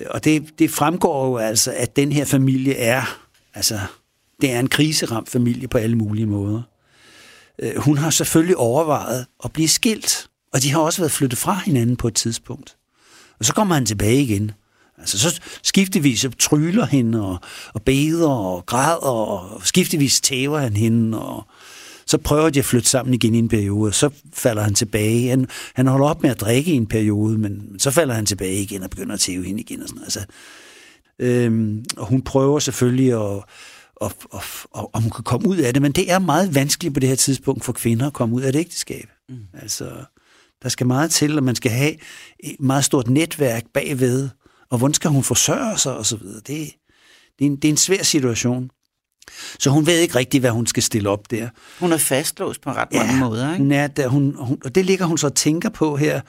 Og 0.10 0.24
det, 0.24 0.60
det 0.60 0.72
fremgår 0.72 1.28
jo 1.28 1.38
altså, 1.38 1.72
at 1.72 1.96
den 1.96 2.12
her 2.12 2.26
familie 2.26 2.76
er, 2.76 3.20
altså, 3.54 3.80
det 4.42 4.52
er 4.52 4.60
en 4.60 4.68
kriseramt 4.68 5.30
familie 5.30 5.68
på 5.68 5.78
alle 5.78 5.96
mulige 5.96 6.26
måder. 6.26 6.62
Øh, 7.60 7.78
hun 7.78 7.98
har 7.98 8.10
selvfølgelig 8.10 8.58
overvejet 8.58 9.26
at 9.44 9.54
blive 9.54 9.68
skilt, 9.68 10.28
og 10.54 10.64
de 10.64 10.72
har 10.72 10.80
også 10.80 11.02
været 11.02 11.12
flyttet 11.12 11.40
fra 11.40 11.62
hinanden 11.66 11.96
på 11.96 12.08
et 12.08 12.16
tidspunkt. 12.16 12.78
Og 13.40 13.46
så 13.46 13.54
kommer 13.54 13.76
han 13.76 13.86
tilbage 13.86 14.22
igen. 14.22 14.52
Altså 14.98 15.20
så 15.20 15.42
skiftevis 15.64 16.26
tryller 16.40 16.86
hende 16.86 17.28
og, 17.28 17.38
og 17.74 17.82
beder 17.82 18.30
og 18.30 18.66
græder, 18.66 18.98
og 18.98 19.62
skiftevis 19.66 20.22
tæver 20.22 20.60
han 20.60 20.76
hende, 20.76 21.22
og 21.22 21.44
så 22.08 22.18
prøver 22.18 22.50
de 22.50 22.60
at 22.60 22.66
flytte 22.66 22.90
sammen 22.90 23.14
igen 23.14 23.36
i 23.36 23.40
en 23.40 23.48
periode, 23.48 23.90
og 23.90 23.96
så 23.96 24.10
falder 24.34 24.64
han 24.64 24.74
tilbage. 24.74 25.30
Han, 25.30 25.48
han 25.74 25.88
holder 25.88 26.08
op 26.08 26.22
med 26.22 26.30
at 26.30 26.42
drikke 26.42 26.72
i 26.72 26.76
en 26.76 26.88
periode, 26.88 27.38
men 27.38 27.80
så 27.80 27.92
falder 27.92 28.14
han 28.14 28.26
tilbage 28.26 28.62
igen 28.62 28.84
og 28.84 28.90
begynder 28.90 29.14
at 29.14 29.20
tæve 29.20 29.46
hende 29.46 29.62
igen. 29.62 29.82
Og 29.82 29.88
sådan 29.88 30.04
Altså, 30.04 30.26
øhm, 31.20 31.86
og 31.98 32.06
hun 32.08 32.22
prøver 32.22 32.60
selvfølgelig 32.60 33.12
at, 33.12 33.44
og, 33.96 34.12
og, 34.32 34.42
og, 34.72 34.96
og 34.96 35.02
hun 35.02 35.12
kan 35.12 35.24
komme 35.24 35.48
ud 35.48 35.58
af 35.58 35.74
det, 35.74 35.82
men 35.82 35.92
det 35.92 36.12
er 36.12 36.20
meget 36.20 36.56
vanskeligt 36.56 36.94
på 36.94 37.00
det 37.00 37.10
her 37.10 37.16
tidspunkt 37.16 37.66
for 37.66 37.74
kvinder 37.74 38.08
at 38.08 38.14
komme 38.14 38.36
ud 38.36 38.42
af 38.42 38.50
et 38.50 38.56
ægteskab. 38.56 39.10
Mm. 39.30 39.38
Altså, 39.54 39.92
der 40.64 40.70
skal 40.70 40.88
meget 40.88 41.12
til, 41.12 41.38
og 41.38 41.44
man 41.44 41.56
skal 41.56 41.72
have 41.72 41.96
et 42.40 42.56
meget 42.60 42.86
stort 42.86 43.10
netværk 43.10 43.64
bagved, 43.74 44.30
og 44.70 44.78
hvordan 44.78 44.94
skal 44.94 45.10
hun 45.10 45.24
forsørge 45.24 45.78
sig, 45.78 45.98
og 45.98 46.06
så 46.06 46.18
videre. 46.18 46.42
Det, 46.48 46.48
det, 47.40 47.46
er 47.46 47.46
en, 47.46 47.56
det 47.56 47.66
er 47.66 47.70
en 47.70 47.78
svær 47.78 48.04
situation. 48.04 48.70
Så 49.60 49.70
hun 49.70 49.86
ved 49.86 50.00
ikke 50.00 50.16
rigtigt, 50.16 50.42
hvad 50.42 50.52
hun 50.52 50.68
skal 50.68 50.84
stille 50.84 51.10
op 51.10 51.32
der. 51.32 51.50
Hun 51.80 51.92
er 51.92 51.98
fastlåst 51.98 52.62
på 52.62 52.70
ret 52.70 52.94
mange 52.94 53.14
ja, 53.14 53.20
måder, 53.20 53.54
ikke? 53.54 53.76
Er, 53.76 53.88
der, 53.88 54.08
hun, 54.08 54.36
hun, 54.40 54.58
og 54.66 54.76
det 54.76 54.86
ligger 54.86 55.06
hun 55.06 55.18
så 55.18 55.28
og 55.28 55.36
tænker 55.36 55.70
på 55.70 55.96
her. 55.96 56.22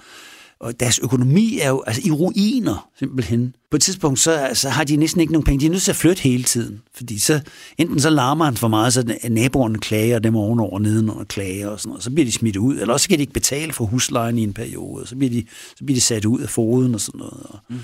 Og 0.61 0.81
deres 0.81 0.99
økonomi 0.99 1.59
er 1.63 1.69
jo 1.69 1.83
altså, 1.87 2.03
i 2.05 2.11
ruiner, 2.11 2.89
simpelthen. 2.99 3.55
På 3.71 3.77
et 3.77 3.83
tidspunkt, 3.83 4.19
så 4.21 4.33
altså, 4.33 4.69
har 4.69 4.85
de 4.85 4.97
næsten 4.97 5.21
ikke 5.21 5.33
nogen 5.33 5.45
penge. 5.45 5.61
De 5.61 5.67
er 5.67 5.71
nødt 5.71 5.83
til 5.83 5.91
at 5.91 5.97
flytte 5.97 6.23
hele 6.23 6.45
tiden. 6.45 6.83
Fordi 6.95 7.19
så, 7.19 7.41
enten 7.79 8.01
så 8.01 8.11
larmer 8.11 8.45
han 8.45 8.57
for 8.57 8.69
meget, 8.69 8.93
så 8.93 9.17
naboerne 9.29 9.79
klager, 9.79 10.17
og 10.17 10.25
dem 10.25 10.37
ovenover 10.37 10.79
nedenunder 10.79 11.25
klager 11.25 11.69
og 11.69 11.81
sådan 11.81 11.89
noget. 11.89 12.05
Så 12.05 12.11
bliver 12.11 12.25
de 12.25 12.33
smidt 12.33 12.57
ud. 12.57 12.79
Eller 12.79 12.93
også 12.93 13.09
kan 13.09 13.19
de 13.19 13.23
ikke 13.23 13.33
betale 13.33 13.73
for 13.73 13.85
huslejen 13.85 14.39
i 14.39 14.43
en 14.43 14.53
periode. 14.53 15.07
Så 15.07 15.17
bliver 15.17 15.31
de, 15.31 15.45
så 15.77 15.85
bliver 15.85 15.97
de 15.97 16.01
sat 16.01 16.25
ud 16.25 16.41
af 16.41 16.49
foden 16.49 16.95
og 16.95 17.01
sådan 17.01 17.19
noget. 17.19 17.43
Og, 17.45 17.59
mm. 17.69 17.79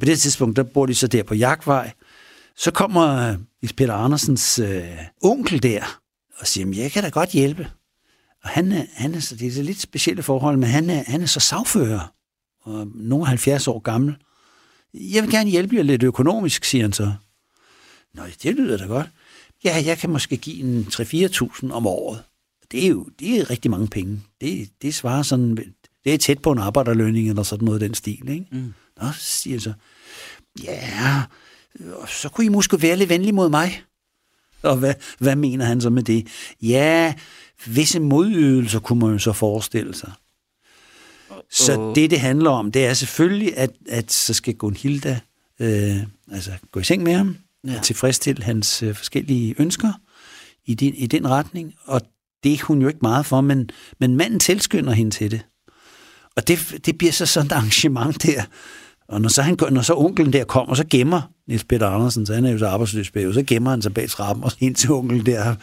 På 0.00 0.04
det 0.04 0.18
tidspunkt, 0.18 0.56
der 0.56 0.62
bor 0.62 0.86
de 0.86 0.94
så 0.94 1.06
der 1.06 1.22
på 1.22 1.34
Jagtvej. 1.34 1.92
Så 2.58 2.70
kommer 2.70 3.36
Nils 3.62 3.72
Peter 3.72 3.94
Andersens 3.94 4.58
øh, 4.58 4.98
onkel 5.22 5.62
der 5.62 6.00
og 6.38 6.46
siger, 6.46 6.82
jeg 6.82 6.92
kan 6.92 7.02
da 7.02 7.08
godt 7.08 7.30
hjælpe. 7.30 7.70
Og 8.42 8.48
han 8.48 8.72
er, 8.72 8.84
han 8.92 9.14
er 9.14 9.34
det 9.38 9.46
er 9.46 9.52
så 9.52 9.62
lidt 9.62 9.80
specielle 9.80 10.22
forhold, 10.22 10.56
men 10.56 10.68
han 10.68 10.90
er, 10.90 11.02
han 11.06 11.22
er 11.22 11.26
så 11.26 11.40
sagfører, 11.40 12.14
og 12.62 12.88
nogle 12.94 13.26
70 13.26 13.68
år 13.68 13.78
gammel. 13.78 14.16
Jeg 14.94 15.22
vil 15.22 15.30
gerne 15.30 15.50
hjælpe 15.50 15.76
jer 15.76 15.82
lidt 15.82 16.02
økonomisk, 16.02 16.64
siger 16.64 16.84
han 16.84 16.92
så. 16.92 17.12
Nå, 18.14 18.22
det 18.42 18.54
lyder 18.54 18.76
da 18.76 18.84
godt. 18.84 19.06
Ja, 19.64 19.82
jeg 19.86 19.98
kan 19.98 20.10
måske 20.10 20.36
give 20.36 20.60
en 20.60 20.86
3-4.000 20.92 21.72
om 21.72 21.86
året. 21.86 22.22
Det 22.70 22.84
er 22.84 22.88
jo 22.88 23.06
det 23.18 23.40
er 23.40 23.50
rigtig 23.50 23.70
mange 23.70 23.88
penge. 23.88 24.20
Det, 24.40 24.70
det 24.82 24.94
svarer 24.94 25.22
sådan, 25.22 25.56
det 26.04 26.14
er 26.14 26.18
tæt 26.18 26.38
på 26.38 26.52
en 26.52 26.58
arbejderlønning 26.58 27.28
eller 27.28 27.42
sådan 27.42 27.64
noget 27.64 27.80
den 27.80 27.94
stil, 27.94 28.28
ikke? 28.28 28.46
Mm. 28.52 28.74
Nå, 29.00 29.08
siger 29.18 29.54
jeg 29.54 29.62
så. 29.62 29.72
Ja, 30.62 31.22
så 32.06 32.28
kunne 32.28 32.44
I 32.44 32.48
måske 32.48 32.82
være 32.82 32.96
lidt 32.96 33.10
venlig 33.10 33.34
mod 33.34 33.48
mig. 33.48 33.82
Og 34.62 34.76
hvad, 34.76 34.94
hvad 35.18 35.36
mener 35.36 35.64
han 35.64 35.80
så 35.80 35.90
med 35.90 36.02
det? 36.02 36.26
Ja, 36.62 37.14
visse 37.66 38.00
modydelser 38.00 38.80
kunne 38.80 38.98
man 38.98 39.12
jo 39.12 39.18
så 39.18 39.32
forestille 39.32 39.94
sig. 39.94 40.12
Så 41.50 41.92
det, 41.94 42.10
det 42.10 42.20
handler 42.20 42.50
om, 42.50 42.72
det 42.72 42.86
er 42.86 42.94
selvfølgelig, 42.94 43.56
at, 43.56 43.70
at 43.88 44.12
så 44.12 44.34
skal 44.34 44.54
Gunhilda 44.54 45.20
øh, 45.60 45.96
altså 46.32 46.50
gå 46.72 46.80
i 46.80 46.84
seng 46.84 47.02
med 47.02 47.14
ham, 47.14 47.36
ja. 47.66 47.76
og 47.76 47.82
tilfredsstille 47.82 48.42
hans 48.42 48.82
øh, 48.82 48.94
forskellige 48.94 49.54
ønsker 49.58 49.92
i 50.66 50.74
den, 50.74 50.94
i 50.94 51.06
den 51.06 51.28
retning. 51.28 51.74
Og 51.84 52.00
det 52.44 52.52
er 52.52 52.64
hun 52.64 52.82
jo 52.82 52.88
ikke 52.88 53.00
meget 53.02 53.26
for, 53.26 53.40
men, 53.40 53.70
men 54.00 54.16
manden 54.16 54.40
tilskynder 54.40 54.92
hende 54.92 55.10
til 55.10 55.30
det. 55.30 55.40
Og 56.36 56.48
det, 56.48 56.80
det 56.86 56.98
bliver 56.98 57.12
så 57.12 57.26
sådan 57.26 57.46
et 57.46 57.52
arrangement 57.52 58.22
der. 58.22 58.42
Og 59.08 59.20
når 59.20 59.28
så, 59.28 59.42
han, 59.42 59.56
når 59.70 59.82
så 59.82 59.94
onkelen 59.94 60.32
der 60.32 60.44
kommer, 60.44 60.74
så 60.74 60.84
gemmer 60.90 61.22
Niels 61.48 61.64
Peter 61.64 61.86
Andersen, 61.86 62.26
så 62.26 62.34
han 62.34 62.44
er 62.44 62.50
jo 62.50 62.58
så 62.58 62.66
arbejdsløs 62.66 63.10
bagud, 63.10 63.34
så 63.34 63.42
gemmer 63.42 63.70
han 63.70 63.82
sig 63.82 63.94
bag 63.94 64.08
trappen, 64.08 64.44
og 64.44 64.52
indtil 64.60 64.90
onkel 64.90 65.26
der 65.26 65.42
har, 65.42 65.56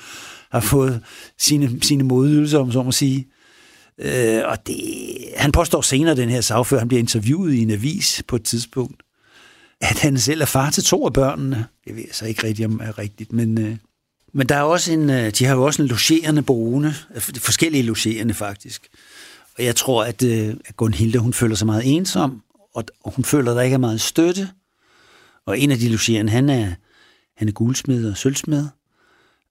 har 0.51 0.59
fået 0.59 1.01
sine, 1.37 1.79
sine 1.81 2.03
modydelser, 2.03 2.59
om 2.59 2.71
så 2.71 2.83
må 2.83 2.91
sige. 2.91 3.27
Øh, 3.99 4.41
og 4.45 4.67
det, 4.67 4.75
han 5.37 5.51
påstår 5.51 5.81
senere, 5.81 6.15
den 6.15 6.29
her 6.29 6.41
sagfører, 6.41 6.79
han 6.79 6.87
bliver 6.87 6.99
interviewet 6.99 7.53
i 7.53 7.61
en 7.61 7.71
avis 7.71 8.23
på 8.27 8.35
et 8.35 8.43
tidspunkt, 8.43 9.03
at 9.81 9.99
han 9.99 10.17
selv 10.17 10.41
er 10.41 10.45
far 10.45 10.69
til 10.69 10.83
to 10.83 11.05
af 11.05 11.13
børnene. 11.13 11.55
Altså 11.55 11.69
det 11.87 11.95
ved 11.95 12.03
jeg 12.07 12.15
så 12.15 12.25
ikke 12.25 12.43
rigtigt, 12.43 12.65
om 12.65 12.79
er 12.83 12.99
rigtigt, 12.99 13.33
men, 13.33 13.61
øh, 13.61 13.77
men 14.33 14.49
der 14.49 14.55
er 14.55 14.61
også 14.61 14.93
en, 14.93 15.09
øh, 15.09 15.31
de 15.31 15.45
har 15.45 15.55
jo 15.55 15.63
også 15.63 15.81
en 15.81 15.87
logerende 15.87 16.41
boende, 16.41 16.93
øh, 17.15 17.21
forskellige 17.21 17.83
logerende 17.83 18.33
faktisk. 18.33 18.87
Og 19.57 19.63
jeg 19.63 19.75
tror, 19.75 20.03
at, 20.03 20.23
øh, 20.23 20.55
at 20.65 20.77
Gunhilde, 20.77 21.19
hun 21.19 21.33
føler 21.33 21.55
sig 21.55 21.65
meget 21.65 21.95
ensom, 21.95 22.41
og, 22.75 22.83
og 23.03 23.13
hun 23.15 23.25
føler, 23.25 23.51
at 23.51 23.55
der 23.55 23.61
ikke 23.61 23.73
er 23.73 23.77
meget 23.77 24.01
støtte. 24.01 24.49
Og 25.45 25.59
en 25.59 25.71
af 25.71 25.77
de 25.77 25.89
logerende, 25.89 26.31
han 26.31 26.49
er, 26.49 26.73
han 27.37 27.47
er 27.47 27.51
guldsmed 27.51 28.11
og 28.11 28.17
sølvsmed, 28.17 28.67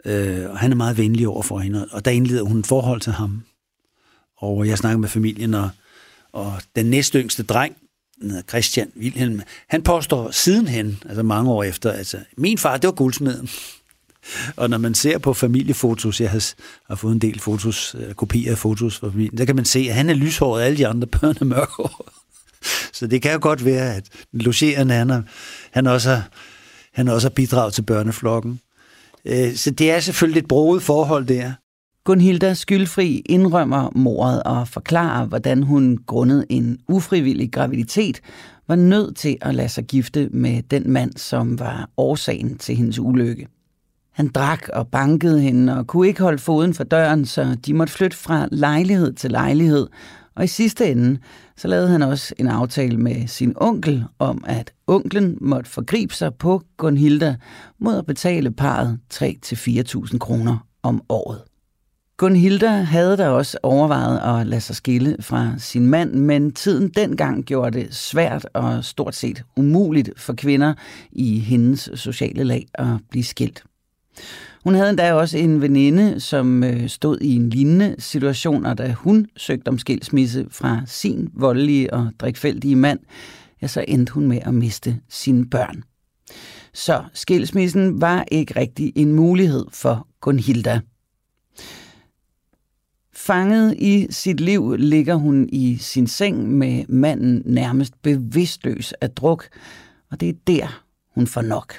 øh, 0.05 0.51
og 0.51 0.59
han 0.59 0.73
er 0.73 0.77
meget 0.77 0.99
venlig 0.99 1.29
over 1.29 1.43
for 1.43 1.59
hende, 1.59 1.89
og 1.91 2.05
der 2.05 2.11
indleder 2.11 2.43
hun 2.43 2.59
et 2.59 2.67
forhold 2.67 3.01
til 3.01 3.13
ham. 3.13 3.45
Og 4.37 4.69
jeg 4.69 4.79
snakker 4.79 4.99
med 4.99 5.09
familien, 5.09 5.55
og, 5.55 5.71
og 6.33 6.53
den 6.77 6.87
næste 6.87 7.21
yngste 7.21 7.43
dreng, 7.43 7.77
Christian 8.49 8.91
Wilhelm, 9.01 9.41
han 9.69 9.83
påstår 9.83 10.31
sidenhen, 10.31 10.99
altså 11.07 11.23
mange 11.23 11.51
år 11.51 11.65
efter, 11.65 11.93
altså 11.93 12.19
min 12.37 12.59
far, 12.59 12.77
det 12.77 12.87
var 12.87 12.95
guldsmeden. 12.95 13.49
Og 14.57 14.71
når 14.71 14.79
man 14.79 14.95
ser 14.95 15.19
på 15.19 15.35
familiefotos, 15.35 16.21
jeg 16.21 16.31
har, 16.31 16.53
har 16.89 16.95
fået 16.95 17.13
en 17.13 17.19
del 17.19 17.41
fotos, 17.41 17.97
øh, 17.99 18.15
kopier 18.15 18.51
af 18.51 18.59
fotos 18.59 18.99
fra 18.99 19.11
familien, 19.11 19.39
der 19.39 19.45
kan 19.45 19.57
man 19.57 19.65
se, 19.65 19.79
at 19.79 19.95
han 19.95 20.11
er 20.11 20.15
lyshåret, 20.15 20.61
og 20.61 20.67
alle 20.67 20.79
de 20.79 20.87
andre 20.87 21.07
børn 21.07 21.37
er 21.41 21.45
mørkhåret. 21.45 22.24
Så 22.99 23.07
det 23.07 23.23
kan 23.23 23.33
jo 23.33 23.39
godt 23.43 23.65
være, 23.65 23.95
at 23.95 24.09
logerende, 24.33 24.95
han, 24.95 25.25
han, 25.71 25.87
også 25.87 26.11
har, 26.11 26.29
han 26.93 27.09
også 27.09 27.29
har 27.29 27.33
bidraget 27.33 27.75
til 27.75 27.83
børneflokken. 27.83 28.61
Øh, 29.25 29.55
så 29.55 29.71
det 29.71 29.91
er 29.91 30.01
selvfølgelig 30.01 30.41
et 30.41 30.49
broet 30.49 30.83
forhold 30.83 31.27
der. 31.27 31.53
Gunhilda 32.05 32.55
skyldfri 32.55 33.23
indrømmer 33.27 33.91
mordet 33.95 34.43
og 34.43 34.69
forklarer, 34.69 35.27
hvordan 35.27 35.63
hun 35.63 35.99
grundet 36.07 36.47
en 36.49 36.79
ufrivillig 36.89 37.53
graviditet 37.53 38.21
var 38.69 38.77
nødt 38.77 39.17
til 39.17 39.37
at 39.41 39.55
lade 39.55 39.69
sig 39.69 39.85
gifte 39.85 40.29
med 40.33 40.63
den 40.63 40.91
mand, 40.91 41.13
som 41.17 41.59
var 41.59 41.91
årsagen 41.97 42.59
til 42.59 42.77
hendes 42.77 42.99
ulykke. 42.99 43.49
Han 44.13 44.29
drak 44.29 44.69
og 44.73 44.89
bankede 44.89 45.41
hende 45.41 45.79
og 45.79 45.87
kunne 45.87 46.09
ikke 46.09 46.23
holde 46.23 46.39
foden 46.39 46.75
for 46.75 46.85
døren, 46.85 47.25
så 47.27 47.57
de 47.67 47.75
måtte 47.75 47.93
flytte 47.93 48.17
fra 48.17 48.49
lejlighed 48.51 49.13
til 49.13 49.31
lejlighed. 49.31 49.87
Og 50.37 50.45
i 50.45 50.47
sidste 50.47 50.91
ende, 50.91 51.19
så 51.57 51.69
lavede 51.69 51.89
han 51.89 52.03
også 52.03 52.35
en 52.39 52.49
aftale 52.49 52.99
med 52.99 53.27
sin 53.27 53.53
onkel 53.57 54.05
om, 54.19 54.45
at 54.47 54.73
onklen 54.87 55.39
måtte 55.41 55.71
forgribe 55.71 56.15
sig 56.15 56.35
på 56.35 56.63
Gunhilda 56.77 57.37
mod 57.79 57.99
at 57.99 58.07
betale 58.07 58.51
parret 58.51 58.99
3-4.000 59.15 60.19
kroner 60.19 60.67
om 60.83 61.03
året. 61.09 61.43
Gunhilda 62.17 62.69
havde 62.69 63.17
da 63.17 63.29
også 63.29 63.59
overvejet 63.63 64.41
at 64.41 64.47
lade 64.47 64.61
sig 64.61 64.77
skille 64.77 65.17
fra 65.21 65.55
sin 65.59 65.87
mand, 65.87 66.15
men 66.15 66.53
tiden 66.53 66.89
dengang 66.89 67.45
gjorde 67.45 67.79
det 67.79 67.95
svært 67.95 68.47
og 68.53 68.85
stort 68.85 69.15
set 69.15 69.43
umuligt 69.57 70.11
for 70.17 70.33
kvinder 70.33 70.75
i 71.13 71.39
hendes 71.39 71.91
sociale 71.95 72.45
lag 72.45 72.67
at 72.75 72.87
blive 73.11 73.25
skilt. 73.25 73.65
Hun 74.65 74.75
havde 74.75 74.91
endda 74.91 75.13
også 75.13 75.39
en 75.39 75.61
veninde, 75.61 76.21
som 76.21 76.65
øh, 76.65 76.89
stod 76.89 77.19
i 77.21 77.35
en 77.35 77.51
lignende 77.51 77.95
situation, 77.99 78.67
og 78.67 78.79
da 78.79 78.93
hun 78.93 79.27
søgte 79.37 79.69
om 79.69 79.79
skilsmisse 79.79 80.47
fra 80.51 80.83
sin 80.87 81.31
voldelige 81.35 81.95
og 81.95 82.11
drikfældige 82.19 82.77
mand, 82.77 82.99
ja, 83.63 83.67
så 83.67 83.85
endte 83.89 84.13
hun 84.13 84.29
med 84.29 84.39
at 84.43 84.55
miste 84.55 85.01
sine 85.09 85.47
børn. 85.47 85.83
Så 86.75 87.05
skilsmissen 87.15 88.01
var 88.01 88.25
ikke 88.33 88.61
rigtig 88.61 88.93
en 88.97 89.13
mulighed 89.13 89.65
for 89.73 90.09
Gunhilda. 90.21 90.81
Fanget 93.13 93.75
i 93.79 94.07
sit 94.11 94.41
liv 94.41 94.77
ligger 94.79 95.15
hun 95.15 95.49
i 95.53 95.77
sin 95.77 96.07
seng 96.07 96.59
med 96.59 96.85
manden 96.89 97.43
nærmest 97.45 98.03
bevidstløs 98.03 98.93
af 98.93 99.11
druk, 99.11 99.49
og 100.11 100.21
det 100.21 100.29
er 100.29 100.35
der, 100.47 100.85
hun 101.15 101.27
får 101.27 101.43
nok. 101.43 101.75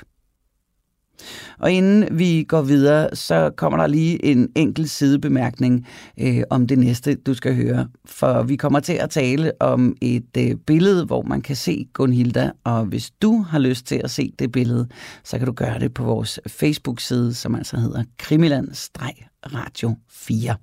Og 1.60 1.72
inden 1.72 2.20
vi 2.20 2.44
går 2.48 2.62
videre, 2.62 3.16
så 3.16 3.52
kommer 3.58 3.78
der 3.78 3.88
lige 3.88 4.26
en 4.26 4.50
enkelt 4.56 4.90
sidebemærkning 4.90 5.88
øh, 6.20 6.44
om 6.50 6.68
det 6.68 6.80
næste, 6.80 7.16
du 7.16 7.34
skal 7.34 7.56
høre. 7.56 7.88
For 8.06 8.44
vi 8.44 8.56
kommer 8.56 8.80
til 8.80 8.94
at 8.94 9.10
tale 9.10 9.52
om 9.60 9.96
et 10.02 10.38
øh, 10.38 10.56
billede, 10.68 11.06
hvor 11.06 11.22
man 11.22 11.42
kan 11.42 11.56
se 11.56 11.88
Gunhilda, 11.94 12.52
og 12.64 12.86
hvis 12.86 13.12
du 13.22 13.42
har 13.42 13.60
lyst 13.60 13.86
til 13.86 14.02
at 14.04 14.12
se 14.12 14.34
det 14.40 14.52
billede, 14.52 14.88
så 15.24 15.38
kan 15.38 15.48
du 15.48 15.54
gøre 15.54 15.80
det 15.80 15.94
på 15.94 16.04
vores 16.04 16.40
Facebook-side, 16.48 17.34
som 17.34 17.56
altså 17.56 17.78
hedder 17.78 18.04
Krimiland-Radio 18.18 19.96
4. 20.10 20.56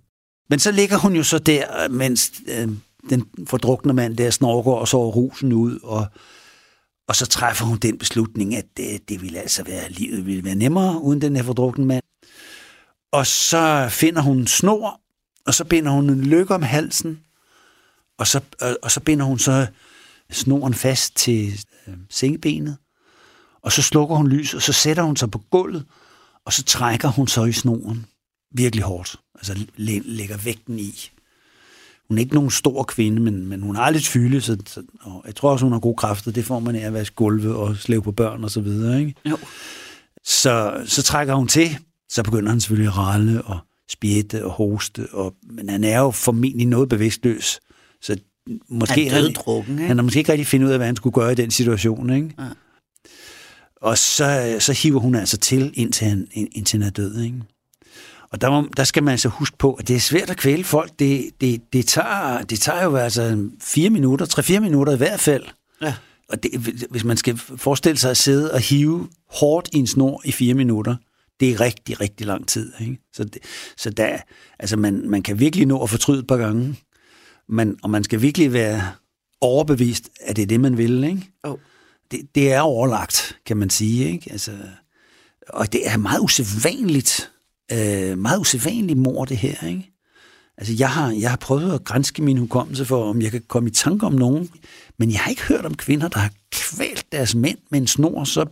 Men 0.50 0.58
så 0.58 0.72
ligger 0.72 0.98
hun 0.98 1.16
jo 1.16 1.22
så 1.22 1.38
der, 1.38 1.88
mens 1.90 2.32
øh, 2.48 2.68
den 3.10 3.24
fordrukne 3.46 3.92
mand 3.92 4.16
der 4.16 4.30
snorker 4.30 4.72
og 4.72 4.88
så 4.88 5.10
rusen 5.10 5.52
ud, 5.52 5.78
og, 5.82 6.06
og 7.12 7.16
så 7.16 7.26
træffer 7.26 7.64
hun 7.64 7.78
den 7.78 7.98
beslutning, 7.98 8.56
at 8.56 8.64
det, 8.76 9.08
det 9.08 9.22
ville 9.22 9.40
altså 9.40 9.62
være, 9.62 9.90
livet 9.90 10.26
ville 10.26 10.44
være 10.44 10.54
nemmere 10.54 11.00
uden 11.00 11.20
den 11.20 11.36
her 11.36 11.42
fordrukne 11.42 11.84
mand. 11.84 12.02
Og 13.12 13.26
så 13.26 13.88
finder 13.90 14.22
hun 14.22 14.38
en 14.38 14.46
snor, 14.46 15.00
og 15.46 15.54
så 15.54 15.64
binder 15.64 15.90
hun 15.90 16.10
en 16.10 16.24
lykke 16.24 16.54
om 16.54 16.62
halsen, 16.62 17.20
og 18.18 18.26
så, 18.26 18.40
og, 18.60 18.78
og 18.82 18.90
så 18.90 19.00
binder 19.00 19.24
hun 19.24 19.38
så 19.38 19.66
snoren 20.30 20.74
fast 20.74 21.16
til 21.16 21.64
øh, 21.86 21.94
sengebenet, 22.10 22.76
og 23.62 23.72
så 23.72 23.82
slukker 23.82 24.16
hun 24.16 24.28
lys, 24.28 24.54
og 24.54 24.62
så 24.62 24.72
sætter 24.72 25.02
hun 25.02 25.16
sig 25.16 25.30
på 25.30 25.38
gulvet, 25.38 25.84
og 26.44 26.52
så 26.52 26.62
trækker 26.62 27.08
hun 27.08 27.28
så 27.28 27.44
i 27.44 27.52
snoren 27.52 28.06
virkelig 28.50 28.84
hårdt. 28.84 29.16
Altså 29.34 29.66
lægger 29.76 30.36
vægten 30.36 30.78
i. 30.78 31.10
Hun 32.08 32.18
er 32.18 32.22
ikke 32.22 32.34
nogen 32.34 32.50
stor 32.50 32.82
kvinde, 32.82 33.22
men, 33.22 33.46
men 33.46 33.62
hun 33.62 33.76
har 33.76 33.90
lidt 33.90 34.06
fylde, 34.06 34.40
så, 34.40 34.56
så, 34.66 34.82
og 35.00 35.22
jeg 35.26 35.34
tror 35.34 35.50
også, 35.50 35.64
hun 35.64 35.72
har 35.72 35.80
gode 35.80 35.96
kræfter. 35.96 36.30
Det 36.30 36.44
får 36.44 36.60
man 36.60 36.76
af 36.76 36.86
at 36.86 36.92
vaske 36.92 37.14
gulve 37.14 37.56
og 37.56 37.76
slæve 37.76 38.02
på 38.02 38.12
børn 38.12 38.44
og 38.44 38.50
så 38.50 38.60
videre. 38.60 39.00
Ikke? 39.00 39.14
Jo. 39.30 39.38
Så, 40.24 40.82
så 40.86 41.02
trækker 41.02 41.34
hun 41.34 41.48
til. 41.48 41.78
Så 42.08 42.22
begynder 42.22 42.50
han 42.50 42.60
selvfølgelig 42.60 42.88
at 42.88 42.98
ralle 42.98 43.42
og 43.42 43.58
spjætte 43.90 44.44
og 44.44 44.50
hoste. 44.50 45.06
Og, 45.12 45.34
men 45.50 45.68
han 45.68 45.84
er 45.84 45.98
jo 45.98 46.10
formentlig 46.10 46.66
noget 46.66 46.88
bevidstløs. 46.88 47.60
Så 48.02 48.16
måske 48.68 49.10
han, 49.10 49.24
er 49.24 49.30
drukken, 49.30 49.74
ikke? 49.74 49.86
han 49.86 49.98
har 49.98 50.02
måske 50.02 50.18
ikke 50.18 50.32
rigtig 50.32 50.46
fundet 50.46 50.66
ud 50.66 50.72
af, 50.72 50.78
hvad 50.78 50.86
han 50.86 50.96
skulle 50.96 51.14
gøre 51.14 51.32
i 51.32 51.34
den 51.34 51.50
situation. 51.50 52.10
Ikke? 52.10 52.34
Ja. 52.38 52.48
Og 53.76 53.98
så, 53.98 54.56
så 54.60 54.72
hiver 54.72 55.00
hun 55.00 55.14
altså 55.14 55.36
til, 55.36 55.72
indtil 55.74 56.06
han, 56.06 56.28
indtil 56.32 56.80
han 56.80 56.86
er 56.86 56.92
død. 56.92 57.22
Ikke? 57.22 57.36
Og 58.32 58.40
der, 58.40 58.50
må, 58.50 58.68
der 58.76 58.84
skal 58.84 59.02
man 59.02 59.12
altså 59.12 59.28
huske 59.28 59.56
på, 59.58 59.74
at 59.74 59.88
det 59.88 59.96
er 59.96 60.00
svært 60.00 60.30
at 60.30 60.36
kvæle 60.36 60.64
folk. 60.64 60.90
Det, 60.98 61.30
det, 61.40 61.72
det, 61.72 61.86
tager, 61.86 62.42
det 62.42 62.60
tager 62.60 62.84
jo 62.84 62.96
altså 62.96 63.48
fire 63.60 63.90
minutter, 63.90 64.26
tre-fire 64.26 64.60
minutter 64.60 64.92
i 64.92 64.96
hvert 64.96 65.20
fald. 65.20 65.44
Ja. 65.82 65.94
Og 66.28 66.42
det, 66.42 66.50
hvis 66.90 67.04
man 67.04 67.16
skal 67.16 67.36
forestille 67.36 67.98
sig 67.98 68.10
at 68.10 68.16
sidde 68.16 68.52
og 68.52 68.60
hive 68.60 69.08
hårdt 69.30 69.68
i 69.72 69.78
en 69.78 69.86
snor 69.86 70.22
i 70.24 70.32
fire 70.32 70.54
minutter, 70.54 70.96
det 71.40 71.50
er 71.50 71.60
rigtig, 71.60 72.00
rigtig 72.00 72.26
lang 72.26 72.48
tid. 72.48 72.72
Ikke? 72.80 72.98
Så, 73.12 73.24
det, 73.24 73.42
så 73.76 73.90
der, 73.90 74.18
altså 74.58 74.76
man, 74.76 75.10
man 75.10 75.22
kan 75.22 75.38
virkelig 75.40 75.66
nå 75.66 75.82
at 75.82 75.90
fortryde 75.90 76.18
et 76.18 76.26
par 76.26 76.36
gange, 76.36 76.78
man, 77.48 77.76
og 77.82 77.90
man 77.90 78.04
skal 78.04 78.22
virkelig 78.22 78.52
være 78.52 78.82
overbevist, 79.40 80.10
at 80.20 80.36
det 80.36 80.42
er 80.42 80.46
det, 80.46 80.60
man 80.60 80.78
vil. 80.78 81.04
Ikke? 81.04 81.30
Oh. 81.42 81.58
Det, 82.10 82.20
det 82.34 82.52
er 82.52 82.60
overlagt, 82.60 83.38
kan 83.46 83.56
man 83.56 83.70
sige. 83.70 84.12
Ikke? 84.12 84.32
Altså, 84.32 84.52
og 85.48 85.72
det 85.72 85.88
er 85.88 85.96
meget 85.96 86.20
usædvanligt, 86.20 87.31
øh, 87.72 88.18
meget 88.18 88.38
usædvanligt 88.38 88.98
mor, 88.98 89.24
det 89.24 89.36
her, 89.36 89.66
ikke? 89.68 89.88
Altså, 90.58 90.74
jeg 90.78 90.90
har, 90.90 91.10
jeg 91.10 91.30
har 91.30 91.36
prøvet 91.36 91.74
at 91.74 91.84
grænske 91.84 92.22
min 92.22 92.38
hukommelse 92.38 92.84
for, 92.84 93.04
om 93.10 93.22
jeg 93.22 93.30
kan 93.30 93.42
komme 93.48 93.68
i 93.68 93.72
tanke 93.72 94.06
om 94.06 94.12
nogen, 94.12 94.50
men 94.98 95.10
jeg 95.10 95.20
har 95.20 95.30
ikke 95.30 95.42
hørt 95.42 95.66
om 95.66 95.74
kvinder, 95.74 96.08
der 96.08 96.18
har 96.18 96.30
kvalt 96.50 97.04
deres 97.12 97.34
mænd 97.34 97.58
med 97.70 97.80
en 97.80 97.86
snor, 97.86 98.24
så 98.24 98.46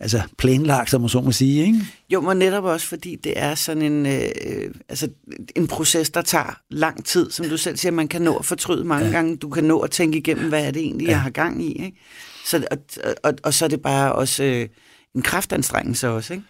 altså 0.00 0.22
planlagt, 0.38 0.90
som 0.90 1.00
man 1.00 1.10
så 1.10 1.20
må 1.20 1.32
sige, 1.32 1.66
ikke? 1.66 1.78
Jo, 2.10 2.20
men 2.20 2.36
netop 2.36 2.64
også, 2.64 2.86
fordi 2.86 3.16
det 3.16 3.32
er 3.36 3.54
sådan 3.54 3.82
en, 3.82 4.06
øh, 4.06 4.74
altså, 4.88 5.08
en 5.56 5.66
proces, 5.66 6.10
der 6.10 6.22
tager 6.22 6.60
lang 6.70 7.04
tid, 7.04 7.30
som 7.30 7.48
du 7.48 7.56
selv 7.56 7.76
siger, 7.76 7.92
man 7.92 8.08
kan 8.08 8.22
nå 8.22 8.36
at 8.36 8.44
fortryde 8.44 8.84
mange 8.84 9.06
ja. 9.06 9.12
gange, 9.12 9.36
du 9.36 9.48
kan 9.48 9.64
nå 9.64 9.78
at 9.78 9.90
tænke 9.90 10.18
igennem, 10.18 10.48
hvad 10.48 10.66
er 10.66 10.70
det 10.70 10.82
egentlig, 10.82 11.06
ja. 11.06 11.10
jeg 11.10 11.20
har 11.20 11.30
gang 11.30 11.64
i, 11.64 11.72
ikke? 11.72 11.98
Så, 12.46 12.64
og, 12.70 12.78
og, 13.22 13.34
og 13.42 13.54
så 13.54 13.64
er 13.64 13.68
det 13.68 13.82
bare 13.82 14.12
også 14.12 14.44
øh, 14.44 14.68
en 15.14 15.22
kraftanstrengelse 15.22 16.08
også, 16.08 16.32
ikke? 16.32 16.44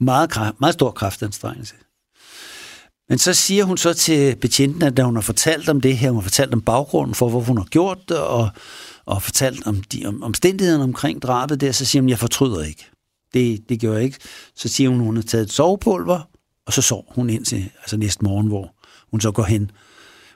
Meget, 0.00 0.30
kraft, 0.30 0.60
meget 0.60 0.74
stor 0.74 0.90
kraftanstrengelse. 0.90 1.74
Men 3.08 3.18
så 3.18 3.32
siger 3.32 3.64
hun 3.64 3.76
så 3.76 3.94
til 3.94 4.36
betjenten, 4.36 4.82
at 4.82 4.96
da 4.96 5.02
hun 5.02 5.14
har 5.14 5.22
fortalt 5.22 5.68
om 5.68 5.80
det 5.80 5.98
her, 5.98 6.10
hun 6.10 6.16
har 6.16 6.22
fortalt 6.22 6.54
om 6.54 6.60
baggrunden 6.60 7.14
for, 7.14 7.28
hvorfor 7.28 7.48
hun 7.48 7.58
har 7.58 7.64
gjort 7.64 7.98
det, 8.08 8.18
og, 8.18 8.48
og 9.04 9.22
fortalt 9.22 9.66
om 9.66 9.82
de 9.82 10.06
om, 10.06 10.22
omstændighederne 10.22 10.84
omkring 10.84 11.22
drabet 11.22 11.60
der, 11.60 11.72
så 11.72 11.84
siger 11.84 12.02
hun, 12.02 12.08
jeg 12.08 12.18
fortryder 12.18 12.62
ikke. 12.62 12.86
Det, 13.34 13.68
det 13.68 13.80
gjorde 13.80 13.96
jeg 13.96 14.04
ikke. 14.04 14.18
Så 14.54 14.68
siger 14.68 14.90
hun, 14.90 15.00
hun 15.00 15.16
har 15.16 15.22
taget 15.22 15.44
et 15.44 15.52
sovepulver, 15.52 16.20
og 16.66 16.72
så 16.72 16.82
sov 16.82 17.12
hun 17.14 17.30
ind 17.30 17.44
til 17.44 17.70
altså 17.80 17.96
næste 17.96 18.24
morgen, 18.24 18.46
hvor 18.46 18.74
hun 19.10 19.20
så 19.20 19.32
går 19.32 19.42
hen. 19.42 19.70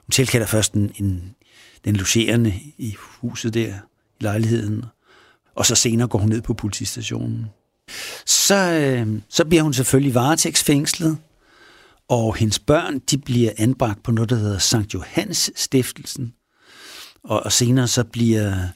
Hun 0.05 0.11
tilkalder 0.11 0.47
først 0.47 0.73
en, 0.73 0.91
en, 0.95 1.35
den 1.85 1.95
logerende 1.95 2.53
i 2.77 2.95
huset 2.99 3.53
der, 3.53 3.73
i 4.19 4.23
lejligheden, 4.23 4.85
og 5.55 5.65
så 5.65 5.75
senere 5.75 6.07
går 6.07 6.19
hun 6.19 6.29
ned 6.29 6.41
på 6.41 6.53
politistationen 6.53 7.45
så, 8.25 8.55
øh, 8.55 9.21
så 9.29 9.45
bliver 9.45 9.63
hun 9.63 9.73
selvfølgelig 9.73 10.15
varetægtsfængslet, 10.15 11.17
og 12.09 12.35
hendes 12.35 12.59
børn 12.59 12.99
de 12.99 13.17
bliver 13.17 13.51
anbragt 13.57 14.03
på 14.03 14.11
noget, 14.11 14.29
der 14.29 14.35
hedder 14.35 14.57
Sankt 14.57 14.93
Johannes 14.93 15.51
Stiftelsen. 15.55 16.33
Og, 17.23 17.43
og 17.45 17.51
senere 17.51 17.87
så 17.87 18.03
bliver, 18.03 18.67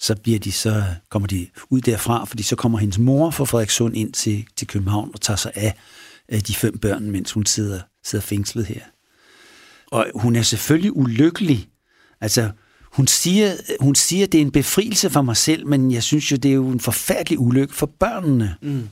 så 0.00 0.16
bliver 0.16 0.38
de 0.38 0.52
så, 0.52 0.84
kommer 1.10 1.26
de 1.26 1.48
ud 1.70 1.80
derfra, 1.80 2.24
fordi 2.24 2.42
så 2.42 2.56
kommer 2.56 2.78
hendes 2.78 2.98
mor 2.98 3.30
fra 3.30 3.44
Frederikssund 3.44 3.96
ind 3.96 4.12
til, 4.12 4.46
til 4.56 4.66
København 4.66 5.10
og 5.14 5.20
tager 5.20 5.36
sig 5.36 5.52
af, 5.54 5.74
af 6.28 6.42
de 6.42 6.54
fem 6.54 6.78
børn, 6.78 7.10
mens 7.10 7.32
hun 7.32 7.46
sidder, 7.46 7.80
sidder 8.04 8.22
fængslet 8.22 8.66
her. 8.66 8.80
Og 9.90 10.06
hun 10.14 10.36
er 10.36 10.42
selvfølgelig 10.42 10.96
ulykkelig. 10.96 11.68
Altså, 12.20 12.50
hun 12.94 13.06
siger, 13.06 13.52
hun 13.80 13.94
siger, 13.94 14.26
at 14.26 14.32
det 14.32 14.38
er 14.38 14.42
en 14.42 14.50
befrielse 14.50 15.10
for 15.10 15.22
mig 15.22 15.36
selv, 15.36 15.66
men 15.66 15.92
jeg 15.92 16.02
synes 16.02 16.32
jo, 16.32 16.36
det 16.36 16.50
er 16.50 16.54
jo 16.54 16.68
en 16.68 16.80
forfærdelig 16.80 17.38
ulykke 17.40 17.74
for 17.74 17.86
børnene. 18.00 18.54
Mm. 18.62 18.88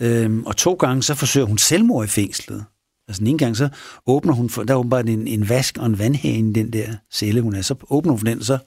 Øhm, 0.00 0.44
og 0.44 0.56
to 0.56 0.74
gange, 0.74 1.02
så 1.02 1.14
forsøger 1.14 1.46
hun 1.46 1.58
selvmord 1.58 2.04
i 2.04 2.08
fængslet. 2.08 2.64
Altså 3.08 3.24
en 3.24 3.38
gang, 3.38 3.56
så 3.56 3.68
åbner 4.06 4.32
hun, 4.32 4.50
for, 4.50 4.62
der 4.64 4.74
er 4.74 4.78
åbenbart 4.78 5.08
en, 5.08 5.26
en 5.26 5.48
vask 5.48 5.78
og 5.78 5.86
en 5.86 5.98
vandhane 5.98 6.50
i 6.50 6.52
den 6.52 6.72
der 6.72 6.94
celle, 7.12 7.40
hun 7.40 7.54
er. 7.54 7.62
Så 7.62 7.74
åbner 7.90 8.12
hun 8.12 8.18
for 8.18 8.26
den, 8.26 8.44
så 8.44 8.58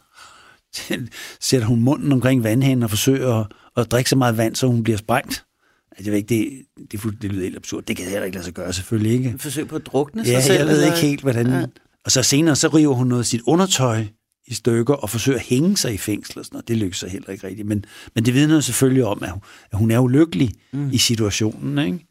sætter 1.49 1.67
hun 1.67 1.81
munden 1.81 2.11
omkring 2.11 2.43
vandhanen 2.43 2.83
og 2.83 2.89
forsøger 2.89 3.33
at, 3.33 3.47
at 3.77 3.91
drikke 3.91 4.09
så 4.09 4.15
meget 4.15 4.37
vand, 4.37 4.55
så 4.55 4.67
hun 4.67 4.83
bliver 4.83 4.97
sprængt. 4.97 5.45
Altså, 5.91 6.03
jeg 6.03 6.11
ved 6.11 6.17
ikke, 6.17 6.29
det, 6.29 6.91
det, 6.91 7.03
det, 7.03 7.21
det 7.21 7.31
lyder 7.31 7.43
helt 7.43 7.55
absurd. 7.55 7.83
Det 7.83 7.95
kan 7.95 8.05
jeg 8.05 8.11
heller 8.11 8.25
ikke 8.25 8.35
lade 8.35 8.45
sig 8.45 8.53
gøre, 8.53 8.73
selvfølgelig 8.73 9.11
ikke. 9.11 9.35
Forsøg 9.39 9.67
på 9.67 9.75
at 9.75 9.85
drukne 9.85 10.25
sig 10.25 10.31
Ja, 10.31 10.41
selv? 10.41 10.57
jeg 10.57 10.67
ved 10.67 10.75
eller? 10.75 10.95
ikke 10.95 11.07
helt, 11.07 11.21
hvordan... 11.21 11.47
Ja. 11.47 11.65
Og 12.05 12.11
så 12.11 12.23
senere, 12.23 12.55
så 12.55 12.67
river 12.67 12.93
hun 12.93 13.07
noget 13.07 13.21
af 13.21 13.25
sit 13.25 13.41
undertøj 13.45 14.05
i 14.47 14.53
stykker 14.53 14.93
og 14.93 15.09
forsøger 15.09 15.39
at 15.39 15.45
hænge 15.45 15.77
sig 15.77 15.93
i 15.93 15.97
fængsel 15.97 16.39
og 16.39 16.45
sådan 16.45 16.55
noget. 16.55 16.67
Det 16.67 16.77
lykkes 16.77 16.97
så 16.97 17.07
heller 17.07 17.29
ikke 17.29 17.47
rigtigt. 17.47 17.67
Men, 17.67 17.85
men 18.15 18.25
det 18.25 18.33
vidner 18.33 18.59
selvfølgelig 18.59 19.05
om, 19.05 19.23
at 19.23 19.31
hun, 19.31 19.41
at 19.71 19.77
hun 19.77 19.91
er 19.91 19.99
ulykkelig 19.99 20.51
mm. 20.73 20.89
i 20.91 20.97
situationen. 20.97 21.85
Ikke? 21.85 22.05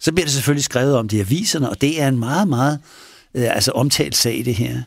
Så 0.00 0.12
bliver 0.12 0.24
det 0.24 0.32
selvfølgelig 0.32 0.64
skrevet 0.64 0.96
om 0.96 1.08
det 1.08 1.16
i 1.16 1.20
aviserne, 1.20 1.70
og 1.70 1.80
det 1.80 2.00
er 2.00 2.08
en 2.08 2.18
meget, 2.18 2.48
meget 2.48 2.78
øh, 3.34 3.54
altså 3.54 3.72
omtalt 3.72 4.16
sag, 4.16 4.42
det 4.44 4.54
her. 4.54 4.82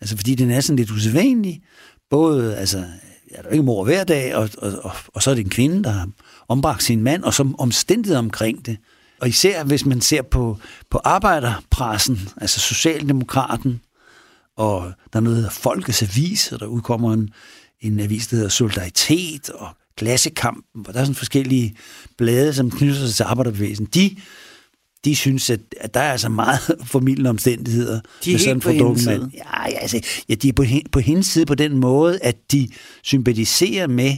Altså, 0.00 0.16
fordi 0.16 0.34
den 0.34 0.50
er 0.50 0.60
sådan 0.60 0.76
lidt 0.76 0.90
usædvanlig. 0.90 1.62
Både, 2.10 2.56
altså, 2.56 2.78
ja, 3.30 3.36
der 3.36 3.48
er 3.48 3.52
ikke 3.52 3.64
mor 3.64 3.84
hver 3.84 4.04
dag, 4.04 4.34
og, 4.34 4.50
og, 4.58 4.72
og, 4.82 4.92
og 5.14 5.22
så 5.22 5.30
er 5.30 5.34
det 5.34 5.44
en 5.44 5.50
kvinde, 5.50 5.84
der 5.84 5.90
har 5.90 6.08
ombragt 6.48 6.82
sin 6.82 7.02
mand, 7.02 7.22
og 7.22 7.34
som 7.34 7.60
omstændighed 7.60 8.16
omkring 8.16 8.66
det. 8.66 8.76
Og 9.20 9.28
især 9.28 9.64
hvis 9.64 9.86
man 9.86 10.00
ser 10.00 10.22
på, 10.22 10.58
på 10.90 11.00
arbejderpressen, 11.04 12.28
altså 12.36 12.60
Socialdemokraten, 12.60 13.80
og 14.56 14.92
der 15.12 15.18
er 15.18 15.20
noget, 15.20 15.36
der 15.36 15.42
hedder 15.42 15.60
Folkets 15.60 16.02
Avis, 16.02 16.52
og 16.52 16.60
der 16.60 16.66
udkommer 16.66 17.12
en, 17.12 17.30
en 17.80 18.00
avis, 18.00 18.26
der 18.26 18.36
hedder 18.36 18.50
Solidaritet, 18.50 19.50
og 19.50 19.68
Klassekampen, 19.96 20.82
hvor 20.82 20.92
der 20.92 21.00
er 21.00 21.04
sådan 21.04 21.14
forskellige 21.14 21.76
blade, 22.18 22.54
som 22.54 22.70
knytter 22.70 23.06
sig 23.06 23.14
til 23.14 23.22
arbejderbevægelsen. 23.22 23.86
De, 23.94 24.16
de 25.04 25.16
synes, 25.16 25.50
at, 25.50 25.60
at 25.80 25.94
der 25.94 26.00
er 26.00 26.12
altså 26.12 26.28
meget 26.28 26.60
formidlende 26.84 27.30
omstændigheder. 27.30 28.00
De 28.24 28.30
er 28.30 28.32
med 28.32 28.38
helt 28.38 28.42
sådan 28.42 28.56
en 28.56 28.60
på 28.60 28.70
hendes 28.70 29.02
side. 29.02 29.30
Ja, 29.34 29.70
ja, 29.70 29.78
altså, 29.78 30.00
ja, 30.28 30.34
de 30.34 30.48
er 30.48 30.52
på, 30.52 30.64
på 30.92 31.00
hendes 31.00 31.26
side 31.26 31.46
på 31.46 31.54
den 31.54 31.76
måde, 31.76 32.18
at 32.22 32.52
de 32.52 32.68
sympatiserer 33.02 33.86
med 33.86 34.16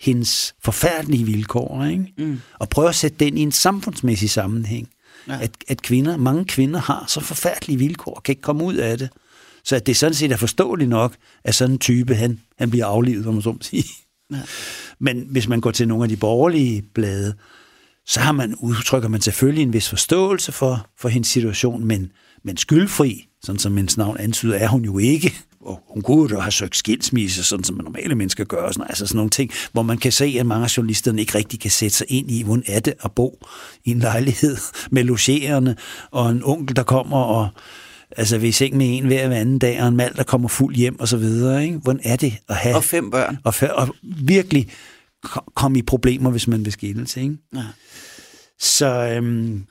hendes 0.00 0.54
forfærdelige 0.64 1.24
vilkår, 1.24 1.84
ikke? 1.84 2.12
Mm. 2.18 2.40
og 2.58 2.68
prøver 2.68 2.88
at 2.88 2.94
sætte 2.94 3.16
den 3.18 3.38
i 3.38 3.40
en 3.40 3.52
samfundsmæssig 3.52 4.30
sammenhæng. 4.30 4.88
Ja. 5.28 5.34
Ja. 5.34 5.42
At, 5.42 5.50
at 5.68 5.82
kvinder, 5.82 6.16
mange 6.16 6.44
kvinder 6.44 6.80
har 6.80 7.04
så 7.08 7.20
forfærdelige 7.20 7.78
vilkår, 7.78 8.14
og 8.14 8.22
kan 8.22 8.32
ikke 8.32 8.42
komme 8.42 8.64
ud 8.64 8.74
af 8.74 8.98
det. 8.98 9.08
Så 9.66 9.76
at 9.76 9.86
det 9.86 9.96
sådan 9.96 10.14
set 10.14 10.32
er 10.32 10.36
forståeligt 10.36 10.90
nok, 10.90 11.14
at 11.44 11.54
sådan 11.54 11.72
en 11.72 11.78
type, 11.78 12.14
han, 12.14 12.40
han 12.58 12.70
bliver 12.70 12.86
aflivet, 12.86 13.26
om 13.26 13.34
man 13.34 13.42
så 13.42 13.52
må 13.52 13.58
sige. 13.60 13.84
Ja. 14.32 14.40
Men 14.98 15.26
hvis 15.30 15.48
man 15.48 15.60
går 15.60 15.70
til 15.70 15.88
nogle 15.88 16.04
af 16.04 16.08
de 16.08 16.16
borgerlige 16.16 16.82
blade, 16.94 17.34
så 18.06 18.20
har 18.20 18.32
man, 18.32 18.54
udtrykker 18.54 19.08
man 19.08 19.20
selvfølgelig 19.20 19.62
en 19.62 19.72
vis 19.72 19.88
forståelse 19.88 20.52
for, 20.52 20.86
for 20.98 21.08
hendes 21.08 21.28
situation, 21.28 21.84
men, 21.84 22.12
men 22.44 22.56
skyldfri, 22.56 23.28
sådan 23.42 23.58
som 23.58 23.76
hendes 23.76 23.96
navn 23.96 24.16
antyder, 24.18 24.56
er 24.56 24.68
hun 24.68 24.84
jo 24.84 24.98
ikke. 24.98 25.34
Og 25.60 25.82
hun 25.88 26.02
kunne 26.02 26.30
jo 26.30 26.40
have 26.40 26.52
søgt 26.52 26.76
skilsmisse, 26.76 27.44
sådan 27.44 27.64
som 27.64 27.76
normale 27.76 28.14
mennesker 28.14 28.44
gør, 28.44 28.62
og 28.62 28.74
sådan, 28.74 28.86
altså 28.88 29.06
sådan 29.06 29.16
nogle 29.16 29.30
ting, 29.30 29.50
hvor 29.72 29.82
man 29.82 29.98
kan 29.98 30.12
se, 30.12 30.36
at 30.40 30.46
mange 30.46 30.64
af 30.64 30.76
journalisterne 30.76 31.20
ikke 31.20 31.38
rigtig 31.38 31.60
kan 31.60 31.70
sætte 31.70 31.96
sig 31.96 32.06
ind 32.10 32.30
i, 32.30 32.42
hvordan 32.42 32.64
er 32.66 32.80
det 32.80 32.94
at 33.04 33.12
bo 33.12 33.46
i 33.84 33.90
en 33.90 33.98
lejlighed 33.98 34.56
med 34.90 35.04
logerende, 35.04 35.76
og 36.10 36.30
en 36.30 36.42
onkel, 36.44 36.76
der 36.76 36.82
kommer 36.82 37.16
og 37.16 37.48
altså 38.16 38.38
ved 38.38 38.48
i 38.48 38.52
seng 38.52 38.76
med 38.76 38.98
en 38.98 39.06
hver, 39.06 39.30
anden 39.30 39.58
dag, 39.58 39.82
og 39.82 39.88
en 39.88 39.96
mand, 39.96 40.14
der 40.14 40.22
kommer 40.22 40.48
fuld 40.48 40.74
hjem, 40.74 41.00
og 41.00 41.08
så 41.08 41.16
videre. 41.16 41.64
Ikke? 41.64 41.78
Hvordan 41.78 42.00
er 42.04 42.16
det 42.16 42.38
at 42.48 42.56
have... 42.56 42.76
Og 42.76 42.84
fem 42.84 43.10
børn. 43.10 43.38
Og, 43.44 43.54
fa- 43.54 43.72
og 43.72 43.94
virkelig 44.02 44.68
ko- 45.22 45.50
komme 45.54 45.78
i 45.78 45.82
problemer, 45.82 46.30
hvis 46.30 46.48
man 46.48 46.64
vil 46.64 46.72
skilles. 46.72 47.16
Ikke? 47.16 47.36
Ja. 47.54 47.62
Så 48.60 48.86
øhm, 48.86 49.66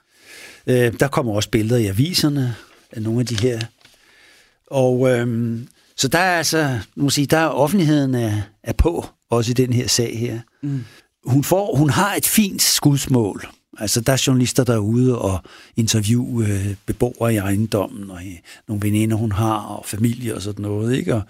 øh, 0.67 0.93
der 0.99 1.07
kommer 1.07 1.33
også 1.33 1.49
billeder 1.49 1.77
i 1.77 1.85
aviserne 1.85 2.55
af 2.91 3.01
nogle 3.01 3.19
af 3.19 3.25
de 3.25 3.35
her. 3.41 3.59
Og 4.71 5.09
øhm, 5.09 5.67
så 5.97 6.07
der 6.07 6.19
er 6.19 6.37
altså, 6.37 6.79
må 6.95 7.09
sige, 7.09 7.27
der 7.27 7.37
er 7.37 7.47
offentligheden 7.47 8.15
er, 8.15 8.41
er 8.63 8.73
på, 8.73 9.05
også 9.29 9.51
i 9.51 9.53
den 9.53 9.73
her 9.73 9.87
sag 9.87 10.19
her. 10.19 10.39
Mm. 10.63 10.83
Hun, 11.25 11.43
får, 11.43 11.75
hun 11.75 11.89
har 11.89 12.15
et 12.15 12.25
fint 12.25 12.61
skudsmål. 12.61 13.47
Altså, 13.79 14.01
der 14.01 14.13
er 14.13 14.23
journalister 14.27 14.63
derude 14.63 15.19
og 15.19 15.39
interviewe 15.75 16.45
øh, 16.47 16.75
beboere 16.85 17.33
i 17.33 17.37
ejendommen, 17.37 18.11
og 18.11 18.17
øh, 18.17 18.37
nogle 18.67 18.81
veninder, 18.81 19.17
hun 19.17 19.31
har, 19.31 19.57
og 19.57 19.85
familie 19.85 20.35
og 20.35 20.41
sådan 20.41 20.63
noget, 20.63 20.97
ikke? 20.97 21.15
Og, 21.15 21.21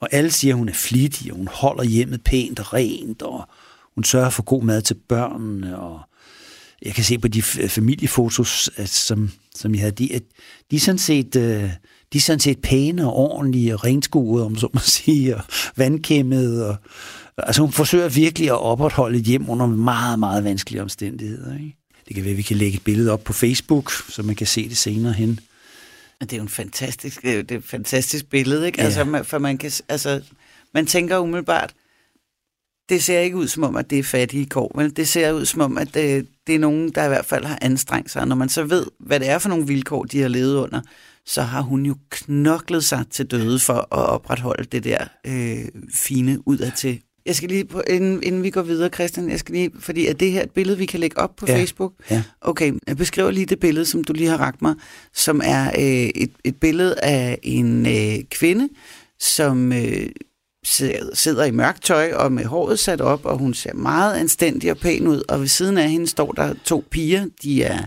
og 0.00 0.08
alle 0.12 0.30
siger, 0.30 0.54
at 0.54 0.58
hun 0.58 0.68
er 0.68 0.72
flittig, 0.72 1.32
og 1.32 1.38
hun 1.38 1.48
holder 1.52 1.84
hjemmet 1.84 2.24
pænt 2.24 2.60
og 2.60 2.74
rent, 2.74 3.22
og 3.22 3.48
hun 3.94 4.04
sørger 4.04 4.30
for 4.30 4.42
god 4.42 4.62
mad 4.62 4.82
til 4.82 4.94
børnene, 4.94 5.78
og 5.78 6.00
jeg 6.82 6.94
kan 6.94 7.04
se 7.04 7.18
på 7.18 7.28
de 7.28 7.42
øh, 7.60 7.68
familiefotos, 7.68 8.70
at, 8.76 8.88
som, 8.88 9.30
som 9.54 9.74
jeg 9.74 9.80
havde, 9.80 9.92
de, 9.92 10.14
at 10.14 10.22
de 10.70 10.76
er 10.76 10.80
sådan 10.80 10.98
set... 10.98 11.36
Øh, 11.36 11.70
de 12.12 12.18
er 12.18 12.22
sådan 12.22 12.40
set 12.40 12.62
pæne 12.62 13.06
og 13.06 13.16
ordentlige 13.16 13.74
og 13.74 13.84
renskuede, 13.84 14.46
om 14.46 14.56
så 14.56 14.68
må 14.74 14.80
sige, 15.04 15.36
og 15.36 15.42
vandkæmmede. 15.76 16.68
Og, 16.68 16.76
altså 17.36 17.62
hun 17.62 17.72
forsøger 17.72 18.08
virkelig 18.08 18.48
at 18.48 18.60
opretholde 18.60 19.18
et 19.18 19.24
hjem 19.24 19.50
under 19.50 19.66
meget, 19.66 20.18
meget 20.18 20.44
vanskelige 20.44 20.82
omstændigheder. 20.82 21.54
Ikke? 21.54 21.79
Det 22.10 22.14
kan 22.14 22.24
være, 22.24 22.30
at 22.30 22.36
vi 22.36 22.42
kan 22.42 22.56
lægge 22.56 22.76
et 22.76 22.84
billede 22.84 23.12
op 23.12 23.24
på 23.24 23.32
Facebook, 23.32 23.92
så 24.08 24.22
man 24.22 24.36
kan 24.36 24.46
se 24.46 24.68
det 24.68 24.76
senere 24.76 25.12
hen. 25.12 25.40
Det 26.20 26.32
er 26.32 26.36
jo 26.36 26.42
en 26.42 26.48
fantastisk, 26.48 27.22
det 27.22 27.52
er 27.52 27.58
et 27.58 27.64
fantastisk 27.64 28.30
billede, 28.30 28.66
ikke? 28.66 28.80
Ja. 28.80 28.84
Altså, 28.84 29.04
man, 29.04 29.24
for 29.24 29.38
man 29.38 29.58
kan, 29.58 29.72
altså, 29.88 30.22
man 30.74 30.86
tænker 30.86 31.18
umiddelbart, 31.18 31.74
det 32.88 33.02
ser 33.02 33.20
ikke 33.20 33.36
ud 33.36 33.48
som 33.48 33.62
om, 33.62 33.76
at 33.76 33.90
det 33.90 33.98
er 33.98 34.02
fattige 34.02 34.46
kår, 34.46 34.72
men 34.74 34.90
det 34.90 35.08
ser 35.08 35.32
ud 35.32 35.44
som 35.44 35.60
om, 35.60 35.78
at 35.78 35.94
det, 35.94 36.26
det 36.46 36.54
er 36.54 36.58
nogen, 36.58 36.90
der 36.90 37.04
i 37.04 37.08
hvert 37.08 37.24
fald 37.24 37.44
har 37.44 37.58
anstrengt 37.62 38.10
sig. 38.10 38.22
Og 38.22 38.28
Når 38.28 38.36
man 38.36 38.48
så 38.48 38.64
ved, 38.64 38.86
hvad 38.98 39.20
det 39.20 39.28
er 39.28 39.38
for 39.38 39.48
nogle 39.48 39.66
vilkår, 39.66 40.04
de 40.04 40.20
har 40.20 40.28
levet 40.28 40.56
under, 40.56 40.80
så 41.26 41.42
har 41.42 41.60
hun 41.60 41.86
jo 41.86 41.96
knoklet 42.10 42.84
sig 42.84 43.04
til 43.10 43.26
døde 43.26 43.58
for 43.58 43.74
at 43.74 43.88
opretholde 43.90 44.64
det 44.64 44.84
der 44.84 45.04
øh, 45.26 45.68
fine 45.94 46.48
udadtil. 46.48 47.00
Jeg 47.30 47.36
skal 47.36 47.48
lige, 47.48 47.66
inden, 47.90 48.22
inden 48.22 48.42
vi 48.42 48.50
går 48.50 48.62
videre, 48.62 48.88
Christian, 48.88 49.30
jeg 49.30 49.38
skal 49.38 49.54
lige, 49.54 49.70
fordi 49.80 50.06
er 50.06 50.12
det 50.12 50.32
her 50.32 50.42
et 50.42 50.50
billede, 50.50 50.78
vi 50.78 50.86
kan 50.86 51.00
lægge 51.00 51.18
op 51.18 51.36
på 51.36 51.46
Ja. 51.48 51.56
Facebook? 51.58 51.92
Ja. 52.10 52.22
Okay, 52.40 52.72
jeg 52.86 52.96
beskriver 52.96 53.30
lige 53.30 53.46
det 53.46 53.60
billede, 53.60 53.84
som 53.86 54.04
du 54.04 54.12
lige 54.12 54.28
har 54.28 54.36
rakt 54.36 54.62
mig, 54.62 54.74
som 55.14 55.40
er 55.44 55.66
øh, 55.78 55.82
et, 56.14 56.30
et 56.44 56.56
billede 56.56 56.94
af 57.02 57.38
en 57.42 57.86
øh, 57.86 58.24
kvinde, 58.30 58.68
som 59.20 59.72
øh, 59.72 60.06
sidder- 60.64 61.14
sidder 61.14 61.44
i 61.44 61.50
mørkt 61.50 61.82
tøj 61.84 62.12
og 62.12 62.32
med 62.32 62.44
håret 62.44 62.78
sat 62.78 63.00
op, 63.00 63.24
og 63.24 63.38
hun 63.38 63.54
ser 63.54 63.74
meget 63.74 64.14
anstændig 64.16 64.70
og 64.70 64.76
pæn 64.76 65.06
ud, 65.06 65.22
og 65.28 65.40
ved 65.40 65.48
siden 65.48 65.78
af 65.78 65.90
hende 65.90 66.06
står 66.06 66.32
der 66.32 66.54
to 66.64 66.84
piger, 66.90 67.26
de 67.42 67.62
er 67.62 67.78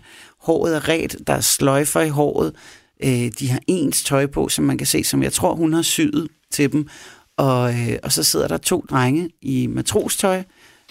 håret 0.41 0.75
er 0.75 0.89
ret, 0.89 1.15
der 1.27 1.34
er 1.34 1.41
sløjfer 1.41 2.01
i 2.01 2.10
håret, 2.10 2.53
øh, 3.03 3.32
de 3.39 3.49
har 3.49 3.60
ens 3.67 4.03
tøj 4.03 4.25
på, 4.25 4.49
som 4.49 4.65
man 4.65 4.77
kan 4.77 4.88
se, 4.88 5.03
som 5.03 5.23
jeg 5.23 5.34
tror, 5.34 5.56
hun 5.56 5.73
har 5.73 5.82
syet 5.82 6.27
til 6.51 6.71
dem, 6.71 6.88
og, 7.43 7.73
øh, 7.73 7.97
og 8.03 8.12
så 8.12 8.23
sidder 8.23 8.47
der 8.47 8.58
to 8.58 8.86
drenge 8.89 9.29
i 9.41 9.67
matrostøj, 9.67 10.43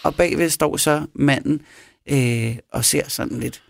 og 0.03 0.15
bagved 0.15 0.51
står 0.51 0.77
så 0.77 1.07
manden 1.15 1.61
øh, 2.11 2.57
og 2.73 2.85
ser 2.85 3.09
sådan 3.09 3.41
lidt 3.41 3.63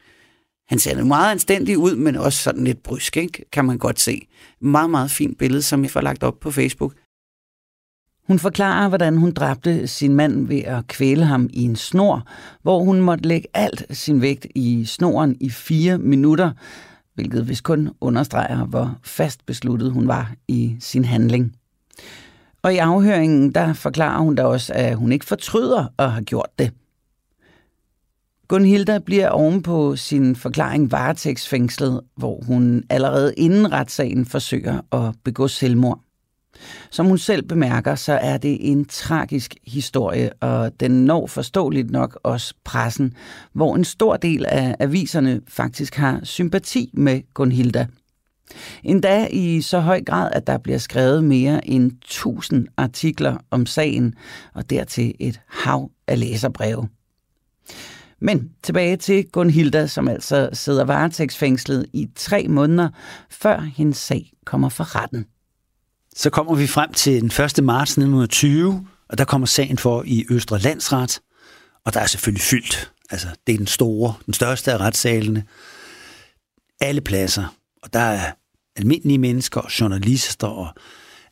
han 0.73 0.79
ser 0.79 1.05
meget 1.05 1.31
anstændig 1.31 1.79
ud, 1.79 1.97
men 1.97 2.17
også 2.17 2.43
sådan 2.43 2.65
lidt 2.65 2.83
brysk, 2.83 3.17
ikke? 3.17 3.45
kan 3.53 3.65
man 3.65 3.79
godt 3.79 4.01
se. 4.01 4.29
Meget, 4.61 4.91
meget 4.91 5.11
fint 5.11 5.39
billede, 5.39 5.63
som 5.63 5.83
jeg 5.83 5.91
får 5.91 6.01
lagt 6.01 6.23
op 6.23 6.41
på 6.41 6.51
Facebook. 6.51 6.95
Hun 8.27 8.39
forklarer, 8.39 8.89
hvordan 8.89 9.17
hun 9.17 9.33
dræbte 9.33 9.87
sin 9.87 10.15
mand 10.15 10.49
ved 10.49 10.59
at 10.59 10.87
kvæle 10.87 11.25
ham 11.25 11.51
i 11.53 11.63
en 11.63 11.77
snor, 11.77 12.27
hvor 12.63 12.85
hun 12.85 13.01
måtte 13.01 13.29
lægge 13.29 13.49
alt 13.55 13.87
sin 13.91 14.21
vægt 14.21 14.47
i 14.55 14.85
snoren 14.85 15.37
i 15.41 15.51
fire 15.51 15.99
minutter, 15.99 16.53
hvilket 17.15 17.49
vist 17.49 17.65
kun 17.65 17.91
understreger, 18.01 18.65
hvor 18.65 18.99
fast 19.03 19.47
besluttet 19.47 19.93
hun 19.93 20.09
var 20.09 20.33
i 20.49 20.77
sin 20.81 21.05
handling. 21.05 21.57
Og 22.63 22.75
i 22.75 22.77
afhøringen, 22.77 23.55
der 23.55 23.73
forklarer 23.73 24.23
hun 24.23 24.35
da 24.35 24.45
også, 24.45 24.73
at 24.77 24.97
hun 24.97 25.13
ikke 25.13 25.25
fortryder 25.25 25.87
at 25.99 26.11
have 26.13 26.25
gjort 26.25 26.51
det. 26.59 26.71
Gunhilda 28.49 28.99
bliver 28.99 29.29
ovenpå 29.29 29.97
sin 29.97 30.37
forklaring 30.37 30.93
varetægtsfængslet, 30.93 32.01
hvor 32.17 32.41
hun 32.47 32.85
allerede 32.91 33.35
inden 33.37 33.73
retssagen 33.73 34.27
forsøger 34.27 34.81
at 34.93 35.15
begå 35.25 35.49
selvmord. 35.49 36.01
Som 36.91 37.07
hun 37.07 37.19
selv 37.19 37.43
bemærker, 37.43 37.95
så 37.95 38.13
er 38.13 38.37
det 38.37 38.71
en 38.71 38.85
tragisk 38.85 39.55
historie, 39.67 40.33
og 40.41 40.81
den 40.81 40.91
når 41.05 41.27
forståeligt 41.27 41.91
nok 41.91 42.19
også 42.23 42.55
pressen, 42.65 43.15
hvor 43.53 43.77
en 43.77 43.85
stor 43.85 44.17
del 44.17 44.47
af 44.49 44.77
aviserne 44.81 45.41
faktisk 45.49 45.95
har 45.95 46.21
sympati 46.23 46.91
med 46.95 47.21
Gunhilda. 47.35 47.87
Endda 48.85 49.27
i 49.31 49.61
så 49.61 49.81
høj 49.81 50.03
grad, 50.05 50.31
at 50.33 50.47
der 50.47 50.59
bliver 50.59 50.79
skrevet 50.79 51.25
mere 51.25 51.69
end 51.69 51.93
1000 51.93 52.67
artikler 52.77 53.37
om 53.51 53.67
sagen, 53.67 54.15
og 54.55 54.71
dertil 54.71 55.15
et 55.21 55.41
hav 55.49 55.91
af 56.07 56.21
læserbreve. 56.21 56.89
Men 58.21 58.51
tilbage 58.63 58.97
til 58.97 59.25
Gunhilda, 59.33 59.87
som 59.87 60.09
altså 60.09 60.49
sidder 60.53 60.85
varetægtsfængslet 60.85 61.87
i 61.93 62.09
tre 62.17 62.49
måneder, 62.49 62.89
før 63.31 63.61
hendes 63.61 63.97
sag 63.97 64.33
kommer 64.45 64.69
for 64.69 64.97
retten. 64.97 65.27
Så 66.17 66.31
kommer 66.31 66.55
vi 66.55 66.67
frem 66.67 66.93
til 66.93 67.21
den 67.21 67.27
1. 67.27 67.65
marts 67.65 67.91
1920, 67.93 68.87
og 69.09 69.19
der 69.19 69.25
kommer 69.25 69.47
sagen 69.47 69.79
for 69.79 70.03
i 70.07 70.25
Østre 70.31 70.59
Landsret, 70.59 71.21
og 71.85 71.95
der 71.95 72.01
er 72.01 72.07
selvfølgelig 72.07 72.43
fyldt. 72.43 72.93
Altså, 73.11 73.29
det 73.47 73.53
er 73.53 73.59
den 73.59 73.67
store, 73.67 74.15
den 74.27 74.35
største 74.35 74.73
af 74.73 74.79
retssalene. 74.79 75.45
Alle 76.81 77.01
pladser, 77.01 77.57
og 77.83 77.93
der 77.93 78.01
er 78.01 78.33
almindelige 78.77 79.19
mennesker 79.19 79.61
og 79.61 79.81
journalister 79.81 80.47
og 80.47 80.69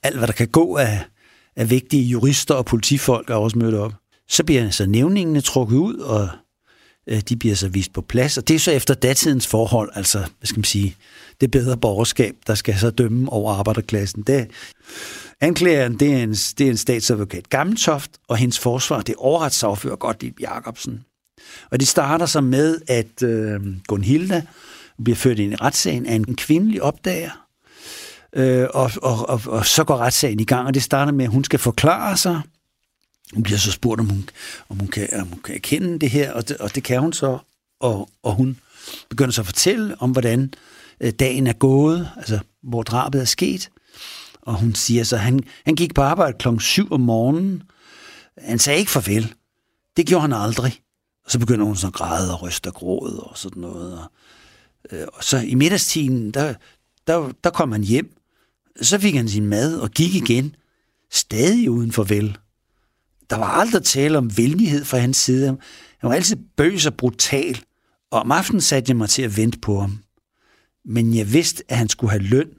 alt, 0.03 0.19
hvad 0.19 0.27
der 0.27 0.33
kan 0.33 0.49
gå 0.49 0.77
af, 0.77 1.05
af 1.57 1.71
vigtige 1.71 2.03
jurister 2.03 2.55
og 2.55 2.67
politifolk 2.67 3.31
er 3.31 3.35
også 3.35 3.59
mødt 3.59 3.75
op. 3.75 3.93
Så 4.29 4.45
bliver 4.45 4.71
så 4.71 4.87
nævningene 4.87 5.41
trukket 5.41 5.77
ud, 5.77 5.95
og 5.95 6.29
Øh, 7.11 7.21
de 7.21 7.37
bliver 7.37 7.55
så 7.55 7.69
vist 7.69 7.93
på 7.93 8.01
plads, 8.01 8.39
og 8.39 8.49
det 8.49 8.55
er 8.55 8.59
så 8.59 8.71
efter 8.71 8.95
datidens 8.95 9.47
forhold, 9.47 9.91
altså, 9.95 10.19
hvad 10.19 10.47
skal 10.47 10.59
man 10.59 10.65
sige, 10.65 10.97
det 11.41 11.51
bedre 11.51 11.77
borgerskab, 11.77 12.35
der 12.47 12.55
skal 12.55 12.79
så 12.79 12.91
dømme 12.91 13.33
over 13.33 13.53
arbejderklassen. 13.55 14.23
Det, 14.23 14.51
anklageren, 15.41 15.99
det 15.99 16.13
er 16.13 16.23
en, 16.23 16.33
det 16.33 16.61
er 16.61 16.71
en 16.71 16.77
statsadvokat 16.77 17.49
Gammeltoft, 17.49 18.11
og 18.29 18.37
hendes 18.37 18.59
forsvar, 18.59 19.01
det 19.01 19.13
er 19.13 19.19
overretssagfører 19.19 19.97
Gottlieb 19.97 20.41
Jacobsen. 20.41 21.05
Og 21.71 21.81
de 21.81 21.87
starter 21.87 22.27
så 22.27 22.41
med, 22.41 22.81
at 22.89 23.23
øh, 23.23 23.61
Gunhilda 23.87 24.43
bliver 25.05 25.17
ført 25.17 25.39
ind 25.39 25.53
i 25.53 25.57
retssagen 25.57 26.07
af 26.07 26.15
en 26.15 26.37
kvindelig 26.37 26.83
opdager, 26.83 27.47
øh, 28.33 28.67
og, 28.75 28.91
og, 29.03 29.29
og, 29.29 29.41
og 29.47 29.67
så 29.67 29.85
går 29.85 29.97
retssagen 29.97 30.41
i 30.41 30.45
gang, 30.45 30.67
og 30.67 30.75
det 30.75 30.83
starter 30.83 31.13
med, 31.13 31.25
at 31.25 31.31
hun 31.31 31.45
skal 31.45 31.59
forklare 31.59 32.17
sig, 32.17 32.41
hun 33.35 33.43
bliver 33.43 33.59
så 33.59 33.73
spurgt, 33.73 34.01
om 34.01 34.09
hun, 34.09 34.29
om 34.69 34.79
hun, 34.79 34.89
kan, 34.89 35.09
om 35.21 35.27
hun 35.27 35.41
kan 35.45 35.55
erkende 35.55 35.99
det 35.99 36.11
her, 36.11 36.33
og 36.33 36.49
det, 36.49 36.57
og 36.57 36.75
det 36.75 36.83
kan 36.83 37.01
hun 37.01 37.13
så. 37.13 37.39
Og, 37.81 38.09
og 38.23 38.35
hun 38.35 38.59
begynder 39.09 39.33
så 39.33 39.41
at 39.41 39.47
fortælle 39.47 39.97
om, 40.01 40.11
hvordan 40.11 40.55
øh, 41.01 41.13
dagen 41.13 41.47
er 41.47 41.53
gået, 41.53 42.11
altså 42.17 42.39
hvor 42.63 42.83
drabet 42.83 43.21
er 43.21 43.25
sket. 43.25 43.71
Og 44.43 44.55
hun 44.55 44.75
siger 44.75 45.05
så, 45.05 45.17
at 45.17 45.23
han, 45.23 45.41
han 45.65 45.75
gik 45.75 45.95
på 45.95 46.03
arbejde 46.03 46.39
klokken 46.39 46.61
7 46.61 46.93
om 46.93 47.01
morgenen. 47.01 47.63
Han 48.39 48.59
sagde 48.59 48.79
ikke 48.79 48.91
farvel. 48.91 49.35
Det 49.97 50.07
gjorde 50.07 50.23
han 50.23 50.33
aldrig. 50.33 50.81
Og 51.25 51.31
så 51.31 51.39
begynder 51.39 51.65
hun 51.65 51.77
så 51.77 51.87
at 51.87 51.93
græde 51.93 52.33
og 52.35 52.43
ryste 52.43 52.67
og 52.67 52.75
gråde 52.75 53.21
og 53.21 53.39
sådan 53.39 53.61
noget. 53.61 53.99
Og 53.99 54.13
Øh, 54.93 55.07
så 55.21 55.39
i 55.39 55.55
middagstiden, 55.55 56.31
der, 56.31 56.55
der, 57.07 57.33
der 57.45 57.51
kom 57.51 57.73
han 57.73 57.85
hjem. 57.85 58.17
Så 58.83 58.99
fik 58.99 59.15
han 59.15 59.29
sin 59.29 59.47
mad 59.47 59.77
og 59.77 59.91
gik 59.91 60.15
igen. 60.15 60.55
Stadig 61.11 61.71
uden 61.71 61.93
farvel 61.93 62.39
der 63.31 63.37
var 63.37 63.47
aldrig 63.47 63.83
tale 63.83 64.19
om 64.19 64.37
venlighed 64.37 64.85
fra 64.85 64.99
hans 64.99 65.17
side. 65.17 65.47
Han 65.99 66.11
var 66.11 66.13
altid 66.13 66.37
bøs 66.57 66.87
og 66.87 66.95
brutal, 66.95 67.61
og 68.11 68.21
om 68.21 68.33
aftenen 68.33 68.61
satte 68.61 68.91
jeg 68.91 68.97
mig 68.97 69.09
til 69.09 69.23
at 69.23 69.37
vente 69.37 69.59
på 69.59 69.81
ham. 69.81 69.99
Men 70.85 71.15
jeg 71.15 71.33
vidste, 71.33 71.65
at 71.69 71.77
han 71.77 71.89
skulle 71.89 72.11
have 72.11 72.23
løn, 72.23 72.51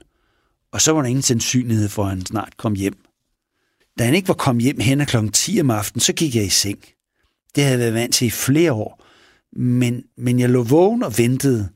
og 0.72 0.80
så 0.80 0.92
var 0.92 1.02
der 1.02 1.08
ingen 1.08 1.22
sandsynlighed 1.22 1.88
for, 1.88 2.02
at 2.02 2.08
han 2.08 2.26
snart 2.26 2.56
kom 2.56 2.74
hjem. 2.74 2.98
Da 3.98 4.04
han 4.04 4.14
ikke 4.14 4.28
var 4.28 4.34
kommet 4.34 4.62
hjem 4.62 4.80
hen 4.80 5.06
kl. 5.06 5.16
10 5.32 5.60
om 5.60 5.70
aftenen, 5.70 6.00
så 6.00 6.12
gik 6.12 6.34
jeg 6.34 6.44
i 6.44 6.48
seng. 6.48 6.78
Det 7.54 7.64
havde 7.64 7.72
jeg 7.72 7.78
været 7.78 7.94
vant 7.94 8.14
til 8.14 8.26
i 8.26 8.30
flere 8.30 8.72
år, 8.72 9.04
men, 9.56 10.04
men 10.16 10.40
jeg 10.40 10.50
lå 10.50 10.62
vågen 10.62 11.02
og 11.02 11.18
ventede. 11.18 11.68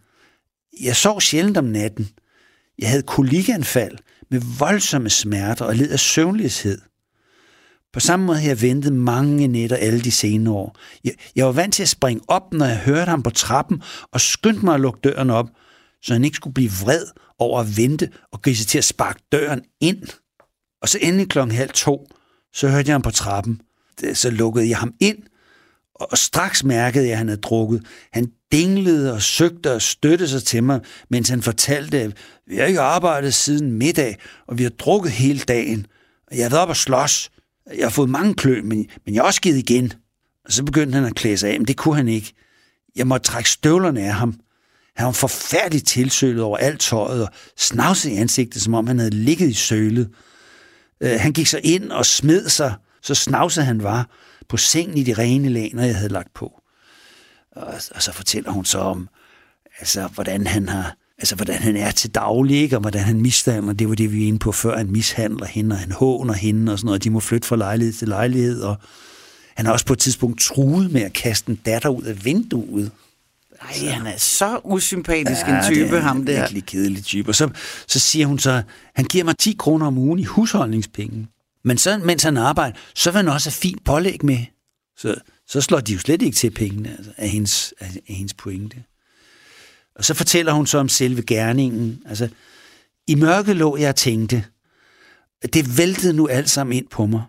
Jeg 0.80 0.96
sov 0.96 1.20
sjældent 1.20 1.56
om 1.56 1.64
natten. 1.64 2.08
Jeg 2.78 2.88
havde 2.88 3.02
kolikanfald 3.02 3.98
med 4.30 4.40
voldsomme 4.58 5.10
smerter 5.10 5.64
og 5.64 5.76
led 5.76 5.90
af 5.90 6.00
søvnløshed. 6.00 6.80
På 7.92 8.00
samme 8.00 8.26
måde 8.26 8.38
har 8.38 8.48
jeg 8.48 8.62
ventet 8.62 8.92
mange 8.92 9.48
nætter 9.48 9.76
alle 9.76 10.00
de 10.00 10.10
senere 10.10 10.54
år. 10.54 10.76
Jeg, 11.04 11.12
jeg 11.36 11.46
var 11.46 11.52
vant 11.52 11.74
til 11.74 11.82
at 11.82 11.88
springe 11.88 12.22
op, 12.28 12.52
når 12.52 12.66
jeg 12.66 12.78
hørte 12.78 13.10
ham 13.10 13.22
på 13.22 13.30
trappen, 13.30 13.82
og 14.12 14.20
skyndte 14.20 14.64
mig 14.64 14.74
at 14.74 14.80
lukke 14.80 15.00
døren 15.04 15.30
op, 15.30 15.50
så 16.02 16.12
han 16.12 16.24
ikke 16.24 16.36
skulle 16.36 16.54
blive 16.54 16.70
vred 16.82 17.06
over 17.38 17.60
at 17.60 17.76
vente 17.76 18.10
og 18.32 18.42
grise 18.42 18.64
til 18.64 18.78
at 18.78 18.84
sparke 18.84 19.22
døren 19.32 19.62
ind. 19.80 20.02
Og 20.82 20.88
så 20.88 20.98
endelig 21.02 21.28
klokken 21.28 21.56
halv 21.56 21.70
to, 21.70 22.06
så 22.52 22.68
hørte 22.68 22.88
jeg 22.88 22.94
ham 22.94 23.02
på 23.02 23.10
trappen. 23.10 23.60
Så 24.14 24.30
lukkede 24.30 24.68
jeg 24.68 24.78
ham 24.78 24.94
ind, 25.00 25.18
og 26.00 26.18
straks 26.18 26.64
mærkede 26.64 27.04
jeg, 27.04 27.12
at 27.12 27.18
han 27.18 27.28
havde 27.28 27.40
drukket. 27.40 27.87
Han 28.12 28.32
dinglede 28.52 29.12
og 29.12 29.22
søgte 29.22 29.72
og 29.72 29.82
støttede 29.82 30.28
sig 30.30 30.42
til 30.42 30.64
mig, 30.64 30.80
mens 31.11 31.28
han 31.28 31.42
fortalte, 31.42 32.00
at 32.00 32.12
vi 32.46 32.56
har 32.56 32.64
ikke 32.64 32.80
arbejdet 32.80 33.35
siden 33.35 33.72
middag, 33.72 34.16
og 34.46 34.59
vi 34.59 34.62
har 34.62 34.70
drukket 34.70 35.12
hele 35.12 35.38
dagen. 35.38 35.87
Og 36.30 36.37
jeg 36.37 36.44
har 36.44 36.50
været 36.50 36.62
op 36.62 36.68
og 36.68 36.76
slås, 36.76 37.30
jeg 37.76 37.85
har 37.85 37.90
fået 37.90 38.11
mange 38.11 38.35
klø, 38.35 38.62
men, 38.62 38.87
men 39.04 39.14
jeg 39.14 39.22
har 39.22 39.26
også 39.26 39.40
givet 39.40 39.56
igen. 39.56 39.92
Og 40.44 40.52
så 40.52 40.64
begyndte 40.64 40.94
han 40.94 41.04
at 41.04 41.14
klæde 41.14 41.37
sig 41.37 41.50
af, 41.50 41.61
men 41.61 41.68
det 41.68 41.76
kunne 41.76 41.96
han 41.96 42.09
ikke. 42.09 42.32
Jeg 42.96 43.06
måtte 43.06 43.26
trække 43.26 43.50
støvlerne 43.50 44.00
af 44.00 44.14
ham. 44.14 44.40
Han 44.96 45.06
var 45.06 45.12
forfærdeligt 45.12 45.87
tilsølet 45.87 46.42
over 46.42 46.59
alt 46.59 46.80
tøjet 46.80 47.22
og 47.22 47.28
snavset 47.56 48.11
i 48.11 48.16
ansigtet, 48.16 48.62
som 48.62 48.74
om 48.74 48.87
han 48.87 48.98
havde 48.98 49.14
ligget 49.14 49.48
i 49.48 49.54
sølet. 49.54 50.09
Øh, 51.00 51.20
han 51.20 51.32
gik 51.32 51.46
så 51.46 51.61
ind 51.62 51.90
og 51.90 52.06
smed 52.06 52.48
sig, 52.48 52.74
så 53.02 53.14
snavset 53.14 53.64
han 53.64 53.82
var, 53.82 54.09
på 54.48 54.56
sengen 54.56 54.98
i 54.98 55.02
de 55.02 55.14
rene 55.14 55.48
laner, 55.48 55.85
jeg 55.85 55.96
havde 55.96 56.12
lagt 56.12 56.35
på. 56.35 56.62
Og, 57.52 57.74
og 57.94 58.02
så 58.02 58.12
fortæller 58.12 58.50
hun 58.50 58.64
så 58.64 58.78
om, 58.78 59.09
altså, 59.80 60.06
hvordan 60.06 60.46
han 60.46 60.68
har 60.68 60.96
altså 61.18 61.35
hvordan 61.35 61.59
han 61.59 61.76
er 61.76 61.90
til 61.90 62.11
daglig, 62.11 62.56
ikke? 62.56 62.76
og 62.76 62.80
hvordan 62.80 63.02
han 63.02 63.20
mishandler, 63.20 63.72
det 63.72 63.88
var 63.88 63.94
det, 63.94 64.12
vi 64.12 64.18
var 64.18 64.26
inde 64.26 64.38
på 64.38 64.52
før, 64.52 64.76
han 64.76 64.90
mishandler 64.90 65.46
hende, 65.46 65.74
og 65.74 65.78
han 65.78 65.92
håner 65.92 66.35
hende, 66.35 66.72
og 66.72 66.78
sådan 66.78 66.87
noget, 66.87 67.04
de 67.04 67.11
må 67.11 67.20
flytte 67.20 67.48
fra 67.48 67.56
lejlighed 67.56 67.94
til 67.94 68.09
lejlighed, 68.09 68.61
og 68.61 68.76
han 69.56 69.66
har 69.66 69.72
også 69.72 69.87
på 69.87 69.92
et 69.92 69.98
tidspunkt 69.98 70.40
truet 70.40 70.92
med 70.92 71.02
at 71.02 71.12
kaste 71.12 71.50
en 71.50 71.61
datter 71.66 71.88
ud 71.88 72.02
af 72.02 72.24
vinduet. 72.24 72.90
Ej, 73.61 73.88
han 73.88 74.06
er 74.06 74.16
så 74.16 74.61
usympatisk 74.64 75.40
ja, 75.46 75.59
en 75.59 75.64
type, 75.64 75.80
det 75.80 75.92
er 75.92 76.00
ham 76.00 76.26
der. 76.26 76.40
virkelig 76.40 76.66
kedelig 76.66 77.04
type. 77.04 77.30
Og 77.30 77.35
så, 77.35 77.50
så 77.87 77.98
siger 77.98 78.26
hun 78.26 78.38
så, 78.38 78.62
han 78.94 79.04
giver 79.04 79.24
mig 79.24 79.38
10 79.38 79.56
kroner 79.59 79.87
om 79.87 79.98
ugen 79.98 80.18
i 80.18 80.24
husholdningspenge. 80.24 81.28
Men 81.66 81.79
så, 81.79 81.98
mens 81.98 82.22
han 82.22 82.37
arbejder, 82.37 82.79
så 82.94 83.11
vil 83.11 83.16
han 83.16 83.29
også 83.29 83.50
have 83.50 83.55
fint 83.55 83.85
pålæg 83.85 84.24
med. 84.24 84.38
Så, 84.96 85.16
så 85.46 85.61
slår 85.61 85.81
de 85.81 85.92
jo 85.92 85.98
slet 85.98 86.22
ikke 86.22 86.37
til 86.37 86.50
pengene 86.50 86.90
altså, 86.98 87.12
af, 87.16 87.29
hendes, 87.29 87.74
af, 87.81 87.87
af 88.09 88.14
hendes 88.14 88.35
pointe. 88.35 88.85
Og 89.94 90.05
så 90.05 90.14
fortæller 90.14 90.52
hun 90.52 90.66
så 90.66 90.79
om 90.79 90.88
selve 90.88 91.22
gerningen. 91.22 92.02
Altså, 92.07 92.29
i 93.07 93.14
mørket 93.14 93.57
lå 93.57 93.76
jeg 93.76 93.88
og 93.88 93.96
tænkte, 93.96 94.44
det 95.52 95.79
væltede 95.79 96.12
nu 96.12 96.29
alt 96.29 96.50
sammen 96.50 96.76
ind 96.76 96.88
på 96.88 97.07
mig. 97.07 97.22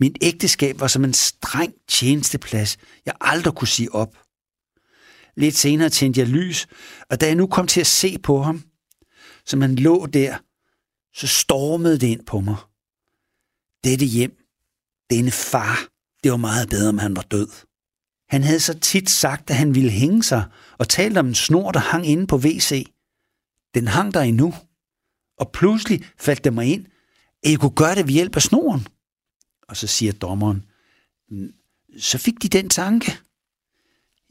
Min 0.00 0.16
ægteskab 0.20 0.80
var 0.80 0.86
som 0.86 1.04
en 1.04 1.14
streng 1.14 1.74
tjenesteplads, 1.88 2.76
jeg 3.06 3.14
aldrig 3.20 3.54
kunne 3.54 3.68
sige 3.68 3.94
op. 3.94 4.18
Lidt 5.36 5.56
senere 5.56 5.90
tændte 5.90 6.20
jeg 6.20 6.28
lys, 6.28 6.66
og 7.10 7.20
da 7.20 7.26
jeg 7.26 7.34
nu 7.34 7.46
kom 7.46 7.66
til 7.66 7.80
at 7.80 7.86
se 7.86 8.18
på 8.18 8.42
ham, 8.42 8.62
som 9.46 9.60
han 9.60 9.74
lå 9.74 10.06
der, 10.06 10.38
så 11.14 11.26
stormede 11.26 11.98
det 11.98 12.06
ind 12.06 12.26
på 12.26 12.40
mig. 12.40 12.56
Dette 13.84 14.04
hjem, 14.04 14.36
denne 15.10 15.30
far, 15.30 15.88
det 16.22 16.30
var 16.30 16.36
meget 16.36 16.68
bedre, 16.68 16.88
om 16.88 16.98
han 16.98 17.16
var 17.16 17.22
død. 17.22 17.48
Han 18.28 18.42
havde 18.42 18.60
så 18.60 18.78
tit 18.78 19.10
sagt, 19.10 19.50
at 19.50 19.56
han 19.56 19.74
ville 19.74 19.90
hænge 19.90 20.22
sig, 20.22 20.44
og 20.78 20.88
talt 20.88 21.18
om 21.18 21.26
en 21.26 21.34
snor, 21.34 21.72
der 21.72 21.80
hang 21.80 22.06
inde 22.06 22.26
på 22.26 22.36
WC. 22.36 22.92
Den 23.74 23.88
hang 23.88 24.14
der 24.14 24.20
endnu. 24.20 24.54
Og 25.38 25.52
pludselig 25.52 26.04
faldt 26.18 26.44
det 26.44 26.52
mig 26.52 26.66
ind, 26.66 26.86
at 27.42 27.50
jeg 27.50 27.58
kunne 27.58 27.74
gøre 27.76 27.94
det 27.94 28.06
ved 28.06 28.12
hjælp 28.12 28.36
af 28.36 28.42
snoren. 28.42 28.86
Og 29.68 29.76
så 29.76 29.86
siger 29.86 30.12
dommeren, 30.12 30.64
så 31.98 32.18
fik 32.18 32.42
de 32.42 32.48
den 32.48 32.68
tanke. 32.68 33.18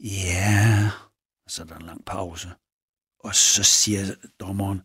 Ja, 0.00 0.90
så 1.48 1.62
er 1.62 1.66
der 1.66 1.76
en 1.76 1.86
lang 1.86 2.04
pause. 2.04 2.50
Og 3.24 3.34
så 3.34 3.62
siger 3.62 4.14
dommeren, 4.40 4.80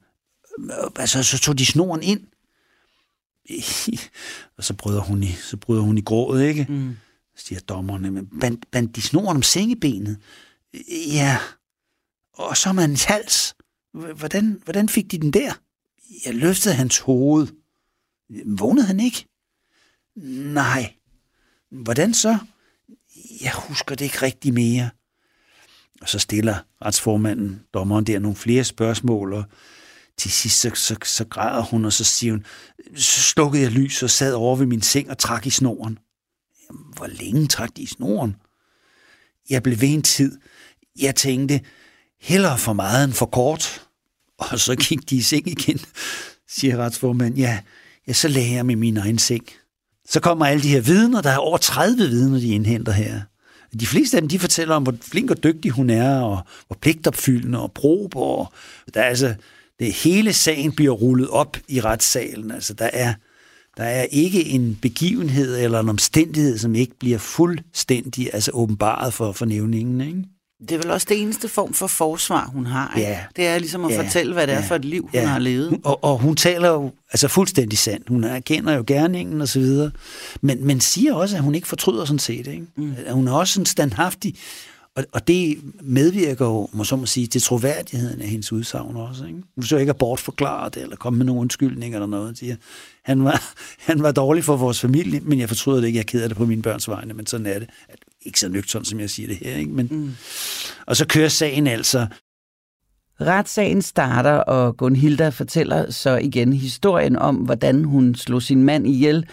altså 0.96 1.24
så 1.24 1.40
tog 1.40 1.58
de 1.58 1.66
snoren 1.66 2.04
ind. 2.04 2.28
og 4.58 4.64
så 4.64 4.74
bryder 4.74 5.02
hun 5.02 5.24
i, 5.24 5.32
så 5.32 5.58
bryder 5.58 5.82
hun 5.82 5.98
i 5.98 6.02
grådet, 6.02 6.48
ikke? 6.48 6.66
Mm 6.70 6.96
siger 7.36 7.60
dommerne, 7.60 8.12
men 8.12 8.28
bandt, 8.40 8.72
band 8.72 8.90
de 8.90 9.02
snoren 9.02 9.38
om 9.38 9.44
sengebenet? 9.44 10.18
Ja, 11.14 11.38
og 12.34 12.58
så 12.58 12.70
hans 12.70 13.04
hals. 13.04 13.56
Hvordan, 13.94 14.62
hvordan 14.64 14.90
fik 14.90 15.12
de 15.12 15.18
den 15.18 15.34
der? 15.34 15.54
Jeg 16.26 16.36
løftede 16.36 16.76
hans 16.76 17.00
hoved. 17.00 17.48
Vågnede 18.46 18.88
han 18.88 19.00
ikke? 19.00 19.28
Nej. 20.54 20.94
Hvordan 21.72 22.14
så? 22.14 22.38
Jeg 23.42 23.52
husker 23.54 23.96
det 23.96 24.06
ikke 24.06 24.22
rigtig 24.22 24.54
mere. 24.54 24.90
Og 26.02 26.10
så 26.10 26.20
stiller 26.20 26.58
retsformanden, 26.82 27.64
dommeren 27.74 28.06
der, 28.06 28.20
nogle 28.20 28.36
flere 28.36 28.64
spørgsmål, 28.64 29.34
og 29.34 29.44
til 30.18 30.32
sidst 30.32 30.60
så, 30.60 30.72
så, 30.76 30.96
så 31.04 31.26
græder 31.26 31.62
hun, 31.62 31.86
og 31.86 31.94
så 31.94 32.04
siger 32.04 32.34
hun, 32.34 32.46
så 32.96 33.22
slukkede 33.22 33.64
jeg 33.64 33.72
lys 33.72 34.04
og 34.04 34.10
sad 34.10 34.34
over 34.34 34.56
ved 34.56 34.66
min 34.66 34.82
seng 34.82 35.10
og 35.10 35.18
trak 35.18 35.46
i 35.46 35.50
snoren. 35.50 36.00
Hvor 36.96 37.08
længe 37.08 37.48
trak 37.48 37.70
de 37.78 37.82
i 37.82 37.86
snoren? 37.86 38.36
Jeg 39.50 39.64
blev 39.64 39.82
ved 39.82 39.94
en 39.94 40.02
tid. 40.02 40.38
Jeg 41.00 41.16
tænkte, 41.16 41.62
hellere 42.20 42.58
for 42.58 42.74
meget 42.74 43.04
end 43.04 43.14
for 43.14 43.26
kort. 43.26 43.82
Og 44.38 44.60
så 44.60 44.76
gik 44.76 45.10
de 45.10 45.16
i 45.16 45.22
seng 45.22 45.48
igen, 45.48 45.80
siger 46.50 46.78
retsformanden. 46.78 47.40
Ja, 47.40 47.60
ja, 48.08 48.14
så 48.14 48.28
lagde 48.28 48.52
jeg 48.52 48.66
med 48.66 48.76
min 48.76 48.98
egen 48.98 49.20
seng. 49.20 49.46
Så 50.10 50.20
kommer 50.20 50.46
alle 50.46 50.64
de 50.64 50.70
her 50.70 50.82
vidner. 50.82 51.22
Der 51.22 51.30
er 51.30 51.38
over 51.38 51.58
30 51.58 51.98
vidner, 51.98 52.40
de 52.40 52.48
indhenter 52.48 52.92
her. 52.92 53.22
De 53.80 53.88
fleste 53.88 54.18
af 54.18 54.22
dem, 54.22 54.30
de 54.30 54.40
fortæller 54.40 54.76
om, 54.76 54.84
hvor 54.84 54.96
flink 55.02 55.32
og 55.32 55.44
dygtig 55.44 55.72
hun 55.72 55.90
er, 55.90 56.20
og 56.20 56.42
hvor 56.68 56.78
pligtopfyldende 56.82 57.62
og 57.62 57.72
prober. 57.72 58.20
Og 58.20 58.52
der 58.94 59.02
er 59.02 59.06
altså, 59.06 59.36
det 59.80 59.94
hele 59.94 60.34
sagen 60.34 60.72
bliver 60.72 60.94
rullet 60.94 61.30
op 61.30 61.58
i 61.68 61.82
retssalen. 61.82 62.52
Altså, 62.52 62.74
der 62.74 62.90
er 62.94 63.14
der 63.78 63.84
er 63.84 64.04
ikke 64.04 64.46
en 64.46 64.80
begivenhed 64.82 65.58
eller 65.58 65.80
en 65.80 65.90
omstændighed, 65.90 66.58
som 66.58 66.76
ikke 66.76 67.00
bliver 67.00 67.18
fuldstændig 67.18 68.30
altså 68.34 68.52
åbenbaret 68.54 69.14
for 69.14 69.32
fornævningen. 69.32 70.02
Ikke? 70.02 70.24
Det 70.62 70.72
er 70.72 70.78
vel 70.78 70.92
også 70.92 71.08
det 71.10 71.22
eneste 71.22 71.50
form 71.50 71.74
for 71.74 71.88
forsvar, 71.88 72.46
hun 72.54 72.66
har. 72.66 72.94
Ikke? 72.98 73.10
Ja. 73.10 73.20
Det 73.36 73.48
er 73.48 73.60
ligesom 73.60 73.86
at 73.86 73.92
ja. 73.92 74.02
fortælle, 74.02 74.34
hvad 74.34 74.48
det 74.48 74.54
ja. 74.54 74.58
er 74.58 74.64
for 74.64 74.76
et 74.76 74.86
liv, 74.86 75.02
hun 75.02 75.12
ja. 75.14 75.26
har 75.26 75.40
levet. 75.40 75.80
Og, 75.84 76.04
og 76.04 76.20
hun 76.20 76.36
taler 76.36 76.70
jo 76.70 76.92
altså 77.12 77.28
fuldstændig 77.28 77.80
sandt. 77.80 78.10
Hun 78.10 78.24
erkender 78.24 78.74
jo 78.74 78.84
gerningen 78.88 79.42
og 79.42 79.48
så 79.48 79.60
videre. 79.60 79.92
Men, 80.42 80.66
men 80.66 80.82
siger 80.82 81.14
også, 81.14 81.36
at 81.36 81.44
hun 81.44 81.56
ikke 81.56 81.68
fortryder 81.68 82.06
sådan 82.06 82.20
set. 82.20 82.48
Ikke? 82.48 82.66
Mm. 82.78 82.96
Hun 83.12 83.28
er 83.28 83.34
også 83.34 83.60
en 83.60 83.66
standhaftig 83.66 84.36
og, 84.96 85.06
og 85.12 85.28
det 85.28 85.58
medvirker 85.82 86.46
jo, 86.46 86.70
må 86.74 86.84
så 86.84 86.96
må 86.96 87.06
sige, 87.06 87.28
til 87.28 87.42
troværdigheden 87.42 88.22
af 88.22 88.28
hendes 88.28 88.52
udsagn 88.52 88.96
også. 88.96 89.26
Ikke? 89.26 89.40
Hun 89.56 89.64
så 89.64 89.78
ikke 89.78 89.90
at 89.90 89.98
bortforklare 89.98 90.70
det, 90.70 90.82
eller 90.84 90.96
komme 90.96 91.18
med 91.18 91.26
nogen 91.26 91.42
undskyldning 91.42 91.94
eller 91.94 92.08
noget. 92.08 92.38
Siger, 92.38 92.56
han, 93.04 93.24
var, 93.24 93.54
han 93.92 94.04
var 94.04 94.12
dårlig 94.12 94.44
for 94.44 94.56
vores 94.56 94.82
familie, 94.82 95.20
men 95.20 95.40
jeg 95.40 95.48
fortryder 95.50 95.80
det 95.80 95.88
ikke, 95.88 95.98
jeg 95.98 96.06
keder 96.06 96.28
det 96.28 96.38
på 96.38 96.46
mine 96.46 96.62
børns 96.62 96.90
vegne, 96.90 97.14
men 97.14 97.26
sådan 97.26 97.46
er 97.46 97.60
det. 97.60 97.70
Ikke 98.22 98.40
så 98.40 98.50
nøgtern, 98.50 98.86
som 98.86 99.00
jeg 99.00 99.10
siger 99.10 99.28
det 99.28 99.38
her. 99.38 99.56
Ikke? 99.56 99.72
Men, 99.72 99.88
mm. 99.92 100.12
Og 100.86 100.96
så 100.96 101.08
kører 101.08 101.30
sagen 101.30 101.68
altså. 101.68 102.08
Retssagen 103.22 103.82
starter, 103.82 104.32
og 104.32 104.78
Gunhilda 104.78 105.30
fortæller 105.30 105.92
så 105.92 106.18
igen 106.18 106.54
historien 106.54 107.16
om, 107.16 107.36
hvordan 107.36 107.84
hun 107.84 108.16
slog 108.16 108.42
sin 108.42 108.64
mand 108.64 108.88
ihjel, 108.88 109.26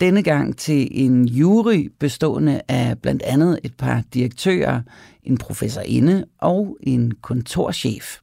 denne 0.00 0.22
gang 0.22 0.56
til 0.56 0.88
en 0.90 1.26
jury 1.28 1.92
bestående 1.98 2.60
af 2.68 2.98
blandt 2.98 3.22
andet 3.22 3.58
et 3.64 3.74
par 3.74 4.02
direktører, 4.14 4.80
en 5.22 5.38
professorinde 5.38 6.24
og 6.38 6.76
en 6.82 7.12
kontorchef. 7.22 8.18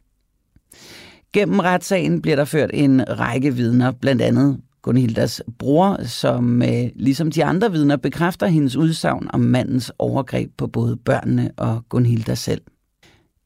Gennem 1.33 1.59
retssagen 1.59 2.21
bliver 2.21 2.35
der 2.35 2.45
ført 2.45 2.69
en 2.73 3.19
række 3.19 3.55
vidner, 3.55 3.91
blandt 3.91 4.21
andet 4.21 4.61
Gunhildas 4.81 5.41
bror, 5.59 6.03
som 6.03 6.61
øh, 6.61 6.89
ligesom 6.95 7.31
de 7.31 7.45
andre 7.45 7.71
vidner 7.71 7.95
bekræfter 7.95 8.47
hendes 8.47 8.75
udsagn 8.75 9.27
om 9.33 9.39
mandens 9.39 9.91
overgreb 9.99 10.51
på 10.57 10.67
både 10.67 10.97
børnene 10.97 11.51
og 11.57 11.83
Gunhilda 11.89 12.35
selv. 12.35 12.61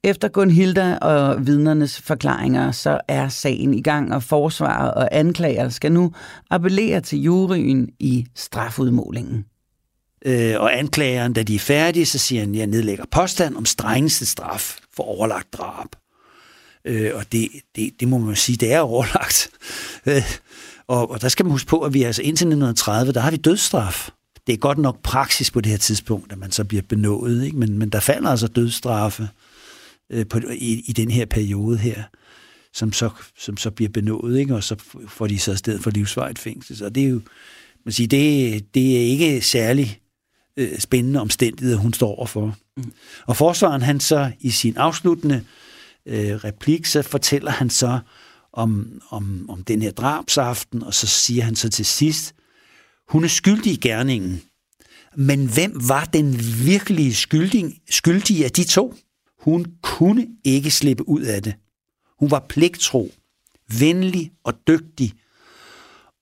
Efter 0.04 0.28
Gunhilda 0.28 0.97
og 0.97 1.47
vidnernes 1.47 2.02
forklaringer, 2.02 2.72
så 2.72 3.02
er 3.08 3.30
sagen 3.30 3.74
i 3.74 3.82
gang, 3.82 4.14
og 4.14 4.24
forsvarer 4.24 4.91
og 4.91 5.10
anklager 5.12 5.70
skal 5.70 5.91
nu 5.91 6.14
appellere 6.50 7.02
til 7.02 7.22
juryen 7.22 7.89
i 8.00 8.28
strafudmålingen. 8.36 9.45
Øh, 10.26 10.56
og 10.60 10.78
anklageren, 10.78 11.34
da 11.34 11.43
de 11.43 11.56
er 11.56 11.60
færdige, 11.60 12.06
så 12.06 12.18
siger 12.18 12.41
han, 12.41 12.50
at 12.50 12.58
jeg 12.58 12.68
nedlægger 12.68 13.06
påstand 13.12 13.56
om 13.56 13.66
strengeste 13.66 14.26
straf 14.26 14.78
for 14.95 15.04
overlagt 15.04 15.54
drab. 15.54 15.88
Øh, 16.86 17.12
og 17.16 17.32
det, 17.32 17.50
det, 17.76 17.91
det 18.00 18.08
må 18.08 18.18
man 18.18 18.36
sige, 18.36 18.58
det 18.58 18.74
er 18.74 18.80
overlagt. 18.80 19.50
Øh, 20.06 20.24
og, 20.88 21.12
og 21.12 21.22
der 21.22 21.30
skal 21.30 21.45
man 21.45 21.52
huske 21.52 21.68
på, 21.68 21.80
at 21.80 21.93
vi 21.93 22.04
altså 22.04 22.22
indtil 22.22 22.45
1930, 22.45 23.14
der 23.14 23.20
har 23.20 23.32
vi 23.32 23.38
dødsstraf. 23.38 24.10
Det 24.47 24.54
er 24.54 24.58
godt 24.58 24.78
nok 24.78 25.02
praksis 25.04 25.52
på 25.52 25.62
det 25.62 25.70
her 25.70 25.78
tidspunkt, 25.78 26.32
at 26.32 26.38
man 26.38 26.52
så 26.52 26.64
bliver 26.64 26.82
benådet, 26.89 27.43
ikke? 27.43 27.58
Men, 27.58 27.80
men 27.80 27.89
der 27.89 28.00
falder 28.00 28.30
altså 28.30 28.47
dødsstraffe 28.47 29.30
øh, 30.10 30.28
på, 30.28 30.39
i, 30.51 30.84
i 30.88 30.93
den 30.93 31.12
her 31.12 31.26
periode 31.26 31.78
her, 31.78 32.03
som 32.74 32.93
så, 32.93 33.10
som 33.38 33.57
så 33.57 33.72
bliver 33.72 33.89
benådet, 33.89 34.39
ikke? 34.39 34.55
og 34.55 34.64
så 34.64 34.76
får 35.07 35.28
de 35.28 35.39
så 35.39 35.55
sted 35.55 35.80
for 35.80 35.91
livsvarigt 35.91 36.39
fængsel. 36.39 36.78
Så 36.78 36.89
det 36.89 37.03
er 37.03 37.07
jo, 37.07 37.22
man 37.86 37.91
siger, 37.91 38.07
det, 38.07 38.74
det 38.74 38.97
er 38.97 39.01
ikke 39.01 39.41
særlig 39.41 39.99
øh, 40.57 40.80
spændende 40.80 41.22
omstændigheder, 41.22 41.78
hun 41.78 41.93
står 41.93 42.16
overfor. 42.16 42.57
Mm. 42.78 42.91
Og 43.28 43.38
forsvaren, 43.38 43.82
han 43.82 43.99
så 43.99 44.32
i 44.39 44.49
sin 44.49 44.78
afsluttende 44.78 45.43
øh, 46.05 46.36
replik, 46.36 46.86
så 46.86 47.01
fortæller 47.01 47.51
han 47.51 47.70
så 47.70 47.99
om, 48.53 49.01
om, 49.10 49.49
om 49.49 49.64
den 49.64 49.82
her 49.82 49.91
drabsaften, 49.91 50.84
og 50.84 50.93
så 50.93 51.07
siger 51.07 51.43
han 51.43 51.55
så 51.55 51.70
til 51.70 51.86
sidst, 51.86 52.36
hun 53.10 53.24
er 53.24 53.28
skyldig 53.28 53.74
i 53.74 53.76
gerningen. 53.76 54.41
Men 55.16 55.45
hvem 55.53 55.82
var 55.88 56.05
den 56.05 56.39
virkelige 56.66 57.14
skyldige, 57.14 57.82
skyldige 57.89 58.45
af 58.45 58.51
de 58.51 58.64
to? 58.64 58.95
Hun 59.40 59.66
kunne 59.82 60.28
ikke 60.44 60.72
slippe 60.72 61.10
ud 61.10 61.22
af 61.22 61.44
det. 61.44 61.56
Hun 62.20 62.32
var 62.32 62.46
pligtro, 62.50 63.12
venlig 63.80 64.32
og 64.44 64.54
dygtig, 64.68 65.14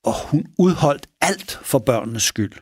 og 0.04 0.14
hun 0.30 0.46
udholdt 0.58 1.08
alt 1.22 1.60
for 1.64 1.80
børnenes 1.80 2.24
skyld. 2.24 2.54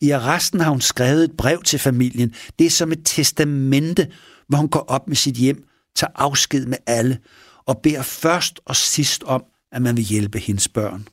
I 0.00 0.10
arresten 0.10 0.60
har 0.60 0.70
hun 0.70 0.80
skrevet 0.80 1.24
et 1.24 1.36
brev 1.36 1.62
til 1.62 1.78
familien. 1.78 2.34
Det 2.58 2.66
er 2.66 2.70
som 2.70 2.92
et 2.92 3.00
testamente, 3.04 4.12
hvor 4.48 4.58
hun 4.58 4.68
går 4.68 4.84
op 4.88 5.08
med 5.08 5.16
sit 5.16 5.34
hjem, 5.34 5.64
tager 5.96 6.12
afsked 6.14 6.66
med 6.66 6.78
alle 6.86 7.18
og 7.66 7.80
beder 7.82 8.02
først 8.02 8.60
og 8.64 8.76
sidst 8.76 9.22
om, 9.22 9.44
at 9.72 9.82
man 9.82 9.96
vil 9.96 10.04
hjælpe 10.04 10.38
hendes 10.38 10.68
børn. 10.68 11.08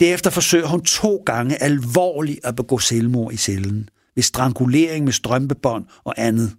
Derefter 0.00 0.30
forsøger 0.30 0.66
hun 0.66 0.84
to 0.84 1.22
gange 1.26 1.62
alvorligt 1.62 2.40
at 2.44 2.56
begå 2.56 2.78
selvmord 2.78 3.32
i 3.32 3.36
cellen, 3.36 3.88
ved 4.14 4.22
strangulering 4.22 5.04
med 5.04 5.12
strømpebånd 5.12 5.86
og 6.04 6.14
andet. 6.16 6.56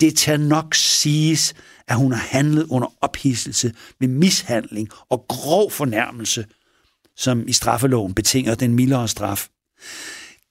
Det 0.00 0.16
tager 0.16 0.38
nok 0.38 0.74
siges, 0.74 1.54
at 1.88 1.96
hun 1.96 2.12
har 2.12 2.26
handlet 2.30 2.66
under 2.70 2.88
ophidselse 3.00 3.72
med 4.00 4.08
mishandling 4.08 4.88
og 5.08 5.24
grov 5.28 5.70
fornærmelse, 5.70 6.46
som 7.16 7.48
i 7.48 7.52
straffeloven 7.52 8.14
betinger 8.14 8.54
den 8.54 8.74
mildere 8.74 9.08
straf. 9.08 9.48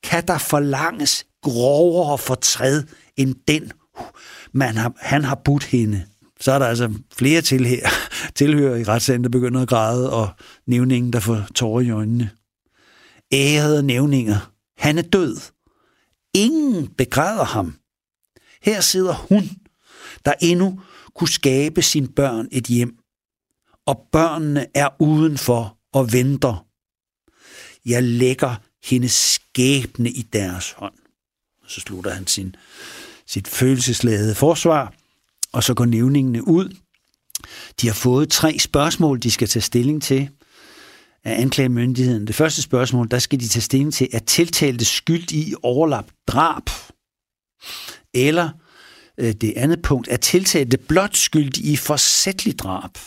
Kan 0.03 0.27
der 0.27 0.37
forlanges 0.37 1.25
grovere 1.41 2.17
fortræd 2.17 2.83
end 3.17 3.35
den, 3.47 3.71
man 4.51 4.77
har, 4.77 4.93
han 4.97 5.23
har 5.23 5.35
budt 5.35 5.63
hende? 5.63 6.05
Så 6.39 6.51
er 6.51 6.59
der 6.59 6.65
altså 6.65 6.93
flere 7.17 7.41
tilhører, 7.41 7.89
tilhører 8.35 8.75
i 8.75 8.83
retssagen, 8.83 9.23
der 9.23 9.29
begynder 9.29 9.61
at 9.61 9.67
græde, 9.67 10.13
og 10.13 10.29
nævningen, 10.67 11.13
der 11.13 11.19
får 11.19 11.45
tårer 11.55 11.81
i 11.81 11.89
øjnene. 11.89 12.29
Ærede 13.33 13.83
nævninger. 13.83 14.51
Han 14.77 14.97
er 14.97 15.01
død. 15.01 15.37
Ingen 16.33 16.87
begræder 16.87 17.43
ham. 17.43 17.75
Her 18.61 18.81
sidder 18.81 19.13
hun, 19.13 19.49
der 20.25 20.33
endnu 20.41 20.81
kunne 21.15 21.29
skabe 21.29 21.81
sine 21.81 22.07
børn 22.07 22.47
et 22.51 22.65
hjem, 22.65 22.97
og 23.85 24.07
børnene 24.11 24.65
er 24.75 24.89
udenfor 24.99 25.77
og 25.93 26.13
venter. 26.13 26.65
Jeg 27.85 28.03
lægger 28.03 28.55
hendes 28.83 29.11
skæbne 29.11 30.11
i 30.11 30.21
deres 30.21 30.71
hånd. 30.71 30.93
Så 31.67 31.81
slutter 31.81 32.11
han 32.11 32.27
sin, 32.27 32.55
sit 33.27 33.47
følelsesladede 33.47 34.35
forsvar, 34.35 34.93
og 35.51 35.63
så 35.63 35.73
går 35.73 35.85
nævningene 35.85 36.47
ud. 36.47 36.77
De 37.81 37.87
har 37.87 37.93
fået 37.93 38.29
tre 38.29 38.59
spørgsmål, 38.59 39.19
de 39.19 39.31
skal 39.31 39.47
tage 39.47 39.63
stilling 39.63 40.03
til 40.03 40.29
af 41.23 41.41
anklagemyndigheden. 41.41 42.27
Det 42.27 42.35
første 42.35 42.61
spørgsmål, 42.61 43.07
der 43.11 43.19
skal 43.19 43.39
de 43.39 43.47
tage 43.47 43.61
stilling 43.61 43.93
til, 43.93 44.07
er 44.13 44.19
tiltalte 44.19 44.85
skyld 44.85 45.31
i 45.31 45.55
overlap 45.63 46.05
drab? 46.27 46.69
Eller 48.13 48.49
øh, 49.17 49.33
det 49.33 49.53
andet 49.55 49.81
punkt, 49.81 50.07
er 50.07 50.17
tiltalte 50.17 50.77
blot 50.77 51.15
skyld 51.15 51.57
i 51.57 51.75
forsætlig 51.75 52.59
drab? 52.59 52.97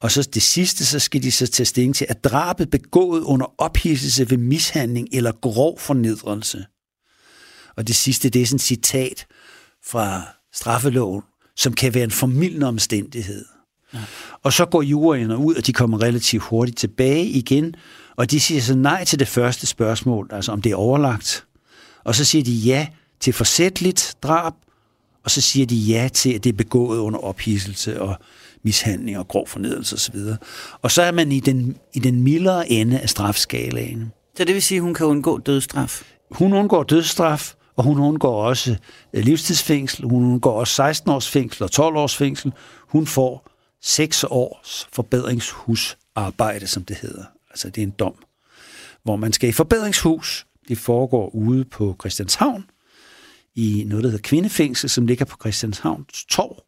Og 0.00 0.10
så 0.10 0.28
det 0.34 0.42
sidste, 0.42 0.86
så 0.86 0.98
skal 0.98 1.22
de 1.22 1.32
så 1.32 1.46
tage 1.46 1.66
stilling 1.66 1.94
til, 1.94 2.06
at 2.08 2.24
drabet 2.24 2.70
begået 2.70 3.22
under 3.22 3.54
ophidselse 3.58 4.30
ved 4.30 4.38
mishandling 4.38 5.08
eller 5.12 5.32
grov 5.32 5.78
fornedrelse. 5.78 6.66
Og 7.76 7.86
det 7.86 7.96
sidste, 7.96 8.28
det 8.28 8.42
er 8.42 8.46
sådan 8.46 8.56
et 8.56 8.62
citat 8.62 9.26
fra 9.84 10.22
straffeloven, 10.52 11.22
som 11.56 11.72
kan 11.72 11.94
være 11.94 12.04
en 12.04 12.10
formidlende 12.10 12.66
omstændighed. 12.66 13.44
Ja. 13.94 13.98
Og 14.42 14.52
så 14.52 14.66
går 14.66 14.82
juryerne 14.82 15.36
ud, 15.36 15.54
og 15.54 15.66
de 15.66 15.72
kommer 15.72 16.02
relativt 16.02 16.42
hurtigt 16.42 16.78
tilbage 16.78 17.26
igen, 17.26 17.74
og 18.16 18.30
de 18.30 18.40
siger 18.40 18.60
så 18.60 18.74
nej 18.74 19.04
til 19.04 19.18
det 19.18 19.28
første 19.28 19.66
spørgsmål, 19.66 20.28
altså 20.32 20.52
om 20.52 20.62
det 20.62 20.72
er 20.72 20.76
overlagt. 20.76 21.46
Og 22.04 22.14
så 22.14 22.24
siger 22.24 22.44
de 22.44 22.52
ja 22.52 22.88
til 23.20 23.32
forsætligt 23.32 24.16
drab, 24.22 24.52
og 25.24 25.30
så 25.30 25.40
siger 25.40 25.66
de 25.66 25.76
ja 25.76 26.08
til, 26.12 26.32
at 26.32 26.44
det 26.44 26.52
er 26.52 26.56
begået 26.56 26.98
under 26.98 27.18
ophidselse 27.18 28.00
og 28.02 28.16
mishandling 28.62 29.18
og 29.18 29.28
grov 29.28 29.48
fornedrelse 29.48 29.94
osv. 29.94 30.16
Og 30.82 30.90
så 30.90 31.02
er 31.02 31.10
man 31.10 31.32
i 31.32 31.40
den, 31.40 31.76
i 31.94 31.98
den 31.98 32.22
mildere 32.22 32.70
ende 32.70 33.00
af 33.00 33.08
strafskalaen. 33.08 34.12
Så 34.36 34.44
det 34.44 34.54
vil 34.54 34.62
sige, 34.62 34.76
at 34.76 34.82
hun 34.82 34.94
kan 34.94 35.06
undgå 35.06 35.38
dødsstraf? 35.38 36.02
Hun 36.30 36.52
undgår 36.52 36.82
dødsstraf, 36.82 37.54
og 37.76 37.84
hun 37.84 37.98
undgår 37.98 38.44
også 38.44 38.76
øh, 39.12 39.24
livstidsfængsel, 39.24 40.04
hun 40.04 40.24
undgår 40.24 40.60
også 40.60 40.74
16 40.74 41.10
års 41.10 41.28
fængsel 41.28 41.62
og 41.62 41.70
12 41.70 41.96
års 41.96 42.16
fængsel. 42.16 42.52
Hun 42.88 43.06
får 43.06 43.48
6 43.82 44.24
års 44.24 44.88
forbedringshusarbejde, 44.92 46.66
som 46.66 46.84
det 46.84 46.96
hedder. 46.96 47.24
Altså 47.50 47.70
det 47.70 47.78
er 47.78 47.86
en 47.86 47.94
dom, 47.98 48.14
hvor 49.02 49.16
man 49.16 49.32
skal 49.32 49.48
i 49.48 49.52
forbedringshus. 49.52 50.46
Det 50.68 50.78
foregår 50.78 51.34
ude 51.34 51.64
på 51.64 51.96
Christianshavn, 52.00 52.64
i 53.54 53.84
noget, 53.86 54.04
der 54.04 54.10
hedder 54.10 54.28
Kvindefængsel, 54.28 54.90
som 54.90 55.06
ligger 55.06 55.24
på 55.24 55.36
Christianshavns 55.40 56.24
Torv. 56.24 56.62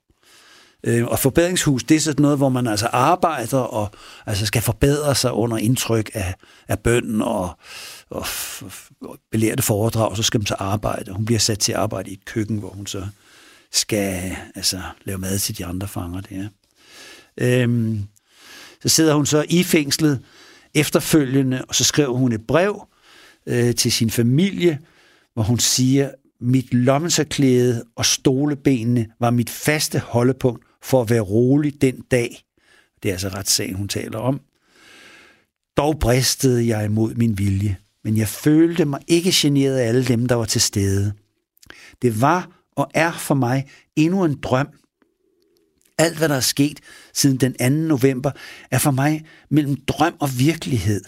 Øh, 0.85 1.07
og 1.07 1.18
forbedringshus, 1.18 1.85
det 1.85 1.95
er 1.95 2.01
sådan 2.01 2.22
noget, 2.22 2.39
hvor 2.39 2.49
man 2.49 2.66
altså 2.66 2.87
arbejder 2.87 3.59
og 3.59 3.91
altså 4.26 4.47
skal 4.47 4.62
forbedre 4.62 5.14
sig 5.14 5.33
under 5.33 5.57
indtryk 5.57 6.11
af, 6.14 6.35
af 6.68 6.78
bønden 6.78 7.22
og, 7.22 7.59
og, 8.11 8.26
og 9.01 9.18
belærte 9.30 9.62
foredrag, 9.62 10.16
så 10.16 10.22
skal 10.22 10.41
man 10.41 10.47
så 10.47 10.55
arbejde. 10.59 11.12
Hun 11.12 11.24
bliver 11.24 11.39
sat 11.39 11.59
til 11.59 11.72
at 11.72 11.78
arbejde 11.78 12.11
i 12.11 12.12
et 12.12 12.24
køkken, 12.24 12.59
hvor 12.59 12.68
hun 12.68 12.87
så 12.87 13.07
skal 13.72 14.37
altså, 14.55 14.80
lave 15.05 15.18
mad 15.18 15.39
til 15.39 15.59
de 15.59 15.66
andre 15.66 15.89
fanger 15.89 16.20
der. 16.20 16.49
Øhm, 17.41 18.03
så 18.83 18.89
sidder 18.89 19.14
hun 19.14 19.26
så 19.26 19.45
i 19.49 19.62
fængslet 19.62 20.20
efterfølgende, 20.74 21.64
og 21.68 21.74
så 21.74 21.85
skriver 21.85 22.16
hun 22.16 22.33
et 22.33 22.47
brev 22.47 22.87
øh, 23.47 23.74
til 23.74 23.93
sin 23.93 24.11
familie, 24.11 24.78
hvor 25.35 25.43
hun 25.43 25.59
siger, 25.59 26.11
mit 26.43 26.74
lommesaklæde 26.74 27.84
og 27.97 28.07
stolebenene 28.07 29.07
var 29.20 29.30
mit 29.30 29.51
faste 29.51 29.99
holdepunkt 29.99 30.64
for 30.82 31.03
at 31.03 31.11
være 31.11 31.20
rolig 31.20 31.82
den 31.82 32.01
dag. 32.11 32.45
Det 33.03 33.09
er 33.09 33.12
altså 33.12 33.28
retssagen, 33.28 33.74
hun 33.74 33.88
taler 33.88 34.18
om. 34.18 34.40
Dog 35.76 35.99
bristede 35.99 36.68
jeg 36.68 36.84
imod 36.84 37.14
min 37.14 37.38
vilje, 37.38 37.76
men 38.05 38.16
jeg 38.16 38.28
følte 38.28 38.84
mig 38.84 39.01
ikke 39.09 39.30
generet 39.34 39.78
af 39.78 39.88
alle 39.88 40.05
dem, 40.05 40.26
der 40.26 40.34
var 40.34 40.45
til 40.45 40.61
stede. 40.61 41.12
Det 42.03 42.20
var 42.20 42.62
og 42.76 42.90
er 42.95 43.12
for 43.12 43.34
mig 43.34 43.68
endnu 43.97 44.24
en 44.24 44.40
drøm. 44.40 44.68
Alt, 45.99 46.18
hvad 46.18 46.28
der 46.28 46.34
er 46.34 46.40
sket 46.40 46.80
siden 47.14 47.36
den 47.36 47.55
2. 47.55 47.68
november, 47.68 48.30
er 48.70 48.78
for 48.78 48.90
mig 48.90 49.26
mellem 49.51 49.76
drøm 49.76 50.14
og 50.20 50.28
virkelighed. 50.38 51.05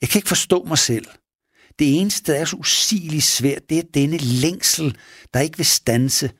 Jeg 0.00 0.08
kan 0.08 0.18
ikke 0.18 0.28
forstå 0.28 0.64
mig 0.64 0.78
selv. 0.78 1.06
Det 1.78 2.00
eneste, 2.00 2.32
der 2.32 2.38
er 2.38 2.44
så 2.44 2.56
usigeligt 2.56 3.24
svært, 3.24 3.62
det 3.70 3.78
er 3.78 3.82
denne 3.94 4.16
længsel, 4.16 4.96
der 5.34 5.40
ikke 5.40 5.56
vil 5.56 5.66
stanse. 5.66 6.30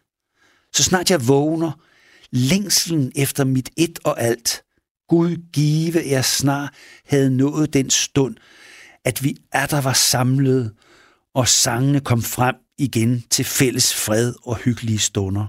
Så 0.73 0.83
snart 0.83 1.11
jeg 1.11 1.29
vågner, 1.29 1.73
længselen 2.31 3.13
efter 3.17 3.45
mit 3.45 3.71
et 3.77 3.99
og 4.05 4.21
alt. 4.21 4.63
Gud 5.09 5.37
give, 5.53 6.03
jeg 6.07 6.25
snart 6.25 6.75
havde 7.05 7.31
nået 7.37 7.73
den 7.73 7.91
stund, 7.91 8.37
at 9.05 9.25
vi 9.25 9.37
er 9.53 9.67
der 9.67 9.81
var 9.81 9.93
samlet, 9.93 10.75
og 11.35 11.49
sangene 11.49 12.01
kom 12.01 12.23
frem 12.23 12.55
igen 12.79 13.25
til 13.31 13.45
fælles 13.45 13.95
fred 13.95 14.35
og 14.43 14.57
hyggelige 14.57 14.99
stunder. 14.99 15.47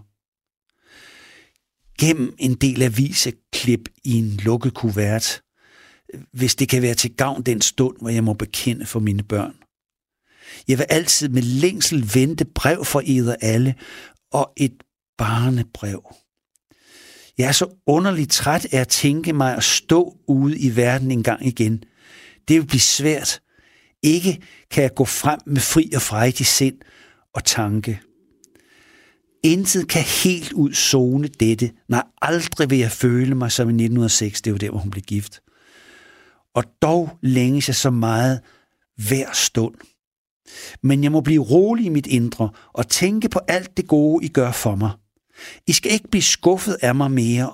Gennem 1.99 2.35
en 2.37 2.55
del 2.55 2.81
aviseklip 2.81 3.89
i 4.03 4.13
en 4.13 4.37
lukket 4.37 4.73
kuvert, 4.73 5.41
hvis 6.33 6.55
det 6.55 6.69
kan 6.69 6.81
være 6.81 6.95
til 6.95 7.15
gavn 7.15 7.43
den 7.43 7.61
stund, 7.61 7.97
hvor 8.01 8.09
jeg 8.09 8.23
må 8.23 8.33
bekende 8.33 8.85
for 8.85 8.99
mine 8.99 9.23
børn. 9.23 9.56
Jeg 10.67 10.77
vil 10.77 10.85
altid 10.89 11.29
med 11.29 11.41
længsel 11.41 12.11
vente 12.13 12.45
brev 12.45 12.85
for 12.85 13.01
eder 13.05 13.35
alle, 13.41 13.75
og 14.31 14.53
et 14.57 14.73
barnebrev. 15.17 16.13
Jeg 17.37 17.47
er 17.47 17.51
så 17.51 17.67
underligt 17.87 18.31
træt 18.31 18.67
af 18.71 18.79
at 18.79 18.87
tænke 18.87 19.33
mig 19.33 19.55
at 19.55 19.63
stå 19.63 20.17
ude 20.27 20.59
i 20.59 20.75
verden 20.75 21.11
en 21.11 21.23
gang 21.23 21.47
igen. 21.47 21.83
Det 22.47 22.61
vil 22.61 22.67
blive 22.67 22.81
svært. 22.81 23.41
Ikke 24.03 24.41
kan 24.71 24.83
jeg 24.83 24.95
gå 24.95 25.05
frem 25.05 25.39
med 25.45 25.61
fri 25.61 25.91
og 25.95 26.01
frejdig 26.01 26.45
sind 26.45 26.77
og 27.33 27.43
tanke. 27.43 28.01
Intet 29.43 29.87
kan 29.87 30.01
helt 30.23 30.53
ud 30.53 30.73
zone 30.73 31.27
dette. 31.27 31.71
Nej, 31.89 32.03
aldrig 32.21 32.69
vil 32.69 32.77
jeg 32.77 32.91
føle 32.91 33.35
mig 33.35 33.51
som 33.51 33.69
i 33.69 33.73
1906, 33.73 34.41
det 34.41 34.53
var 34.53 34.59
der, 34.59 34.69
hvor 34.69 34.79
hun 34.79 34.91
blev 34.91 35.03
gift. 35.03 35.39
Og 36.55 36.63
dog 36.81 37.17
længes 37.21 37.67
jeg 37.67 37.75
så 37.75 37.89
meget 37.89 38.39
hver 39.07 39.33
stund. 39.33 39.75
Men 40.83 41.03
jeg 41.03 41.11
må 41.11 41.21
blive 41.21 41.43
rolig 41.43 41.85
i 41.85 41.89
mit 41.89 42.07
indre 42.07 42.49
og 42.73 42.87
tænke 42.87 43.29
på 43.29 43.39
alt 43.47 43.77
det 43.77 43.87
gode, 43.87 44.25
I 44.25 44.27
gør 44.27 44.51
for 44.51 44.75
mig. 44.75 44.91
I 45.67 45.73
skal 45.73 45.91
ikke 45.91 46.07
blive 46.07 46.21
skuffet 46.21 46.77
af 46.81 46.95
mig 46.95 47.11
mere. 47.11 47.53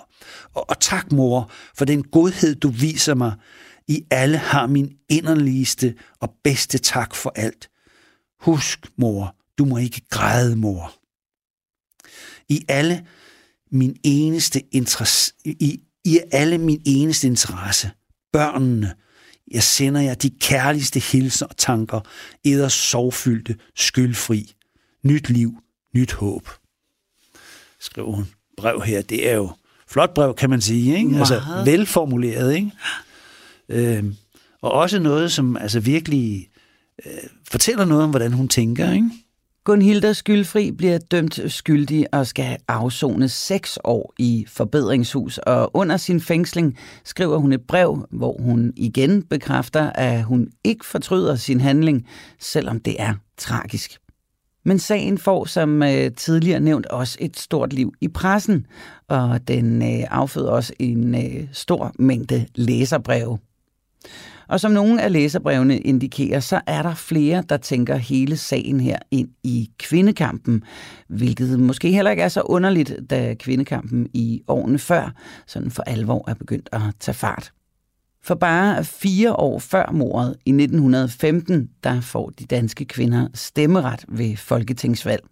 Og, 0.53 0.69
og 0.69 0.79
tak, 0.79 1.11
mor, 1.11 1.51
for 1.77 1.85
den 1.85 2.03
godhed, 2.03 2.55
du 2.55 2.69
viser 2.69 3.15
mig. 3.15 3.33
I 3.87 4.03
alle 4.11 4.37
har 4.37 4.67
min 4.67 4.91
inderligste 5.09 5.95
og 6.19 6.33
bedste 6.43 6.77
tak 6.77 7.15
for 7.15 7.31
alt. 7.35 7.69
Husk, 8.41 8.79
mor, 8.97 9.35
du 9.57 9.65
må 9.65 9.77
ikke 9.77 10.01
græde, 10.09 10.55
mor. 10.55 10.93
I 12.49 12.65
alle 12.67 13.05
min 13.71 13.95
eneste 14.03 14.61
interesse, 14.75 15.33
i, 15.45 15.83
i 16.05 16.19
alle 16.31 16.57
min 16.57 16.81
eneste 16.85 17.27
interesse, 17.27 17.91
børnene, 18.33 18.93
jeg 19.53 19.63
sender 19.63 20.01
jer 20.01 20.13
de 20.13 20.29
kærligste 20.29 20.99
hilser 20.99 21.45
og 21.45 21.57
tanker, 21.57 21.99
eders 22.45 22.73
sorgfyldte, 22.73 23.55
skyldfri. 23.75 24.53
Nyt 25.03 25.29
liv, 25.29 25.57
nyt 25.95 26.13
håb. 26.13 26.49
Skriver 27.79 28.11
hun. 28.11 28.27
Brev 28.57 28.81
her, 28.81 29.01
det 29.01 29.29
er 29.29 29.35
jo 29.35 29.51
flot 29.87 30.13
brev, 30.13 30.35
kan 30.35 30.49
man 30.49 30.61
sige. 30.61 30.97
Ikke? 30.97 31.17
Altså 31.17 31.41
velformuleret. 31.65 32.55
Ikke? 32.55 32.71
Øhm, 33.69 34.15
og 34.61 34.71
også 34.71 34.99
noget, 34.99 35.31
som 35.31 35.57
altså 35.57 35.79
virkelig 35.79 36.49
øh, 37.05 37.11
fortæller 37.51 37.85
noget 37.85 38.03
om, 38.03 38.09
hvordan 38.09 38.33
hun 38.33 38.47
tænker. 38.47 38.91
Ikke? 38.91 39.09
Gunhilda 39.65 40.13
Skyldfri 40.13 40.71
bliver 40.71 40.97
dømt 40.97 41.51
skyldig 41.51 42.13
og 42.13 42.27
skal 42.27 42.57
afzone 42.67 43.29
seks 43.29 43.79
år 43.83 44.13
i 44.19 44.45
forbedringshus, 44.47 45.37
og 45.37 45.71
under 45.73 45.97
sin 45.97 46.21
fængsling 46.21 46.77
skriver 47.03 47.37
hun 47.37 47.53
et 47.53 47.61
brev, 47.61 48.07
hvor 48.11 48.41
hun 48.41 48.73
igen 48.75 49.23
bekræfter, 49.23 49.89
at 49.89 50.23
hun 50.23 50.47
ikke 50.63 50.85
fortryder 50.85 51.35
sin 51.35 51.61
handling, 51.61 52.07
selvom 52.39 52.79
det 52.79 52.95
er 52.99 53.13
tragisk. 53.37 53.97
Men 54.65 54.79
sagen 54.79 55.17
får 55.17 55.45
som 55.45 55.83
øh, 55.83 56.11
tidligere 56.11 56.59
nævnt 56.59 56.85
også 56.85 57.17
et 57.21 57.39
stort 57.39 57.73
liv 57.73 57.93
i 58.01 58.07
pressen, 58.07 58.65
og 59.07 59.47
den 59.47 59.81
øh, 59.81 60.07
afføder 60.09 60.51
også 60.51 60.73
en 60.79 61.15
øh, 61.15 61.47
stor 61.51 61.91
mængde 61.99 62.45
læserbreve. 62.55 63.37
Og 64.53 64.59
som 64.59 64.71
nogle 64.71 65.01
af 65.01 65.11
læserbrevene 65.11 65.77
indikerer, 65.77 66.39
så 66.39 66.61
er 66.67 66.81
der 66.81 66.93
flere, 66.95 67.43
der 67.49 67.57
tænker 67.57 67.95
hele 67.95 68.37
sagen 68.37 68.79
her 68.79 68.97
ind 69.11 69.29
i 69.43 69.69
kvindekampen, 69.79 70.63
hvilket 71.07 71.59
måske 71.59 71.91
heller 71.91 72.11
ikke 72.11 72.23
er 72.23 72.27
så 72.27 72.41
underligt, 72.41 72.93
da 73.09 73.35
kvindekampen 73.39 74.07
i 74.13 74.41
årene 74.47 74.79
før 74.79 75.13
sådan 75.47 75.71
for 75.71 75.83
alvor 75.83 76.29
er 76.29 76.33
begyndt 76.33 76.69
at 76.71 76.81
tage 76.99 77.15
fart. 77.15 77.51
For 78.23 78.35
bare 78.35 78.83
fire 78.83 79.33
år 79.33 79.59
før 79.59 79.91
mordet 79.91 80.35
i 80.45 80.49
1915, 80.49 81.69
der 81.83 82.01
får 82.01 82.29
de 82.29 82.45
danske 82.45 82.85
kvinder 82.85 83.27
stemmeret 83.33 84.05
ved 84.07 84.37
folketingsvalg. 84.37 85.23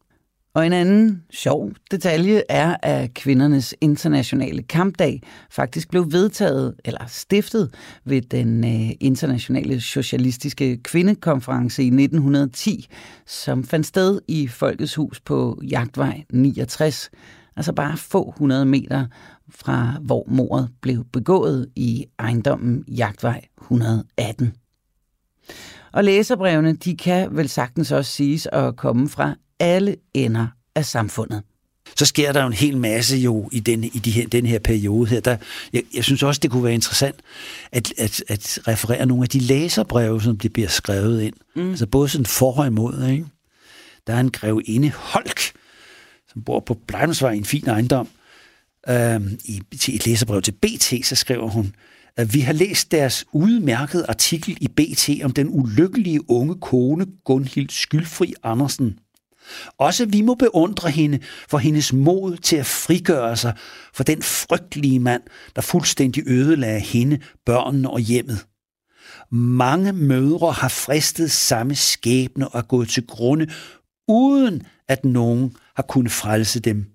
Og 0.54 0.66
en 0.66 0.74
anden 0.74 1.24
sjov 1.30 1.72
detalje 1.92 2.44
er, 2.50 2.76
at 2.84 3.14
kvindernes 3.14 3.76
internationale 3.82 4.64
kampdag 4.64 5.22
faktisk 5.52 5.90
blev 5.90 6.12
vedtaget 6.12 6.76
eller 6.86 7.06
stiftet 7.08 7.74
ved 8.06 8.22
den 8.22 8.64
øh, 8.64 8.92
internationale 9.00 9.82
socialistiske 9.82 10.78
kvindekonference 10.84 11.84
i 11.84 11.88
1910, 11.88 12.88
som 13.26 13.64
fandt 13.64 13.86
sted 13.86 14.22
i 14.28 14.48
Folkets 14.48 14.96
Hus 14.96 15.20
på 15.20 15.62
Jagtvej 15.64 16.24
69, 16.34 17.12
altså 17.56 17.74
bare 17.74 17.98
få 17.98 18.34
hundrede 18.38 18.66
meter 18.66 19.08
fra 19.50 19.98
hvor 20.02 20.26
mordet 20.28 20.70
blev 20.82 21.06
begået 21.14 21.68
i 21.76 22.06
ejendommen 22.20 22.84
Jagtvej 22.88 23.42
118. 23.62 24.54
Og 25.92 26.04
læserbrevene, 26.04 26.74
de 26.74 26.98
kan 26.98 27.36
vel 27.36 27.50
sagtens 27.50 27.92
også 27.92 28.12
siges 28.12 28.48
at 28.52 28.76
komme 28.76 29.10
fra 29.10 29.36
alle 29.62 29.96
ender 30.14 30.48
af 30.76 30.86
samfundet. 30.86 31.44
Så 31.98 32.06
sker 32.06 32.32
der 32.32 32.42
jo 32.42 32.48
en 32.48 32.54
hel 32.54 32.78
masse 32.78 33.18
jo 33.18 33.50
i 33.52 33.60
den, 33.60 33.84
i 33.84 33.88
de 33.88 34.12
her, 34.12 34.28
den 34.28 34.46
her 34.46 34.60
periode 34.60 35.10
her. 35.10 35.20
Der, 35.20 35.38
jeg, 35.74 35.84
jeg 35.94 36.04
synes 36.04 36.24
også, 36.24 36.40
det 36.40 36.52
kunne 36.52 36.64
være 36.64 36.74
interessant 36.74 37.16
at, 37.72 37.94
at, 37.98 38.24
at 38.28 38.60
referere 38.68 39.06
nogle 39.06 39.24
af 39.24 39.30
de 39.30 39.40
læserbreve, 39.40 40.22
som 40.22 40.38
bliver 40.38 40.68
skrevet 40.68 41.22
ind. 41.22 41.34
Mm. 41.56 41.70
Altså 41.70 41.88
både 41.88 42.10
sådan 42.10 42.26
for 42.26 42.58
og 42.58 42.68
imod. 42.68 43.08
Ikke? 43.08 43.26
Der 44.08 44.14
er 44.14 44.20
en 44.20 44.32
grevinde 44.32 44.90
Holk, 44.90 45.40
som 46.34 46.44
bor 46.44 46.60
på 46.60 46.78
Blejdomsvej 46.88 47.32
i 47.32 47.38
en 47.38 47.46
fin 47.46 47.68
ejendom. 47.68 48.08
Øhm, 48.90 49.40
i, 49.46 49.62
til 49.80 49.96
et 49.96 50.06
læserbrev 50.06 50.42
til 50.42 50.52
BT, 50.52 51.06
så 51.06 51.16
skriver 51.16 51.50
hun, 51.50 51.76
at 52.18 52.34
vi 52.34 52.40
har 52.40 52.54
læst 52.54 52.92
deres 52.92 53.26
udmærkede 53.32 54.06
artikel 54.10 54.58
i 54.62 54.68
BT 54.68 55.24
om 55.24 55.32
den 55.32 55.48
ulykkelige 55.50 56.30
unge 56.30 56.56
kone 56.62 57.06
Gunhild 57.26 57.70
Skyldfri 57.70 58.34
Andersen. 58.44 59.00
Også 59.78 60.06
vi 60.06 60.22
må 60.22 60.36
beundre 60.36 60.90
hende 60.90 61.20
for 61.50 61.58
hendes 61.58 61.94
mod 61.94 62.38
til 62.38 62.56
at 62.56 62.66
frigøre 62.66 63.38
sig 63.38 63.54
for 63.94 64.04
den 64.04 64.22
frygtelige 64.22 65.00
mand, 65.00 65.22
der 65.56 65.62
fuldstændig 65.62 66.24
ødelagde 66.28 66.80
hende, 66.80 67.20
børnene 67.46 67.90
og 67.90 68.00
hjemmet. 68.00 68.46
Mange 69.32 69.94
mødre 69.94 70.52
har 70.52 70.68
fristet 70.68 71.32
samme 71.32 71.76
skæbne 71.76 72.48
og 72.48 72.60
er 72.60 72.64
gået 72.64 72.90
til 72.90 73.08
grunde, 73.08 73.48
uden 74.08 74.62
at 74.88 75.06
nogen 75.06 75.56
har 75.76 75.84
kunnet 75.84 76.12
frelse 76.12 76.60
dem. 76.60 76.86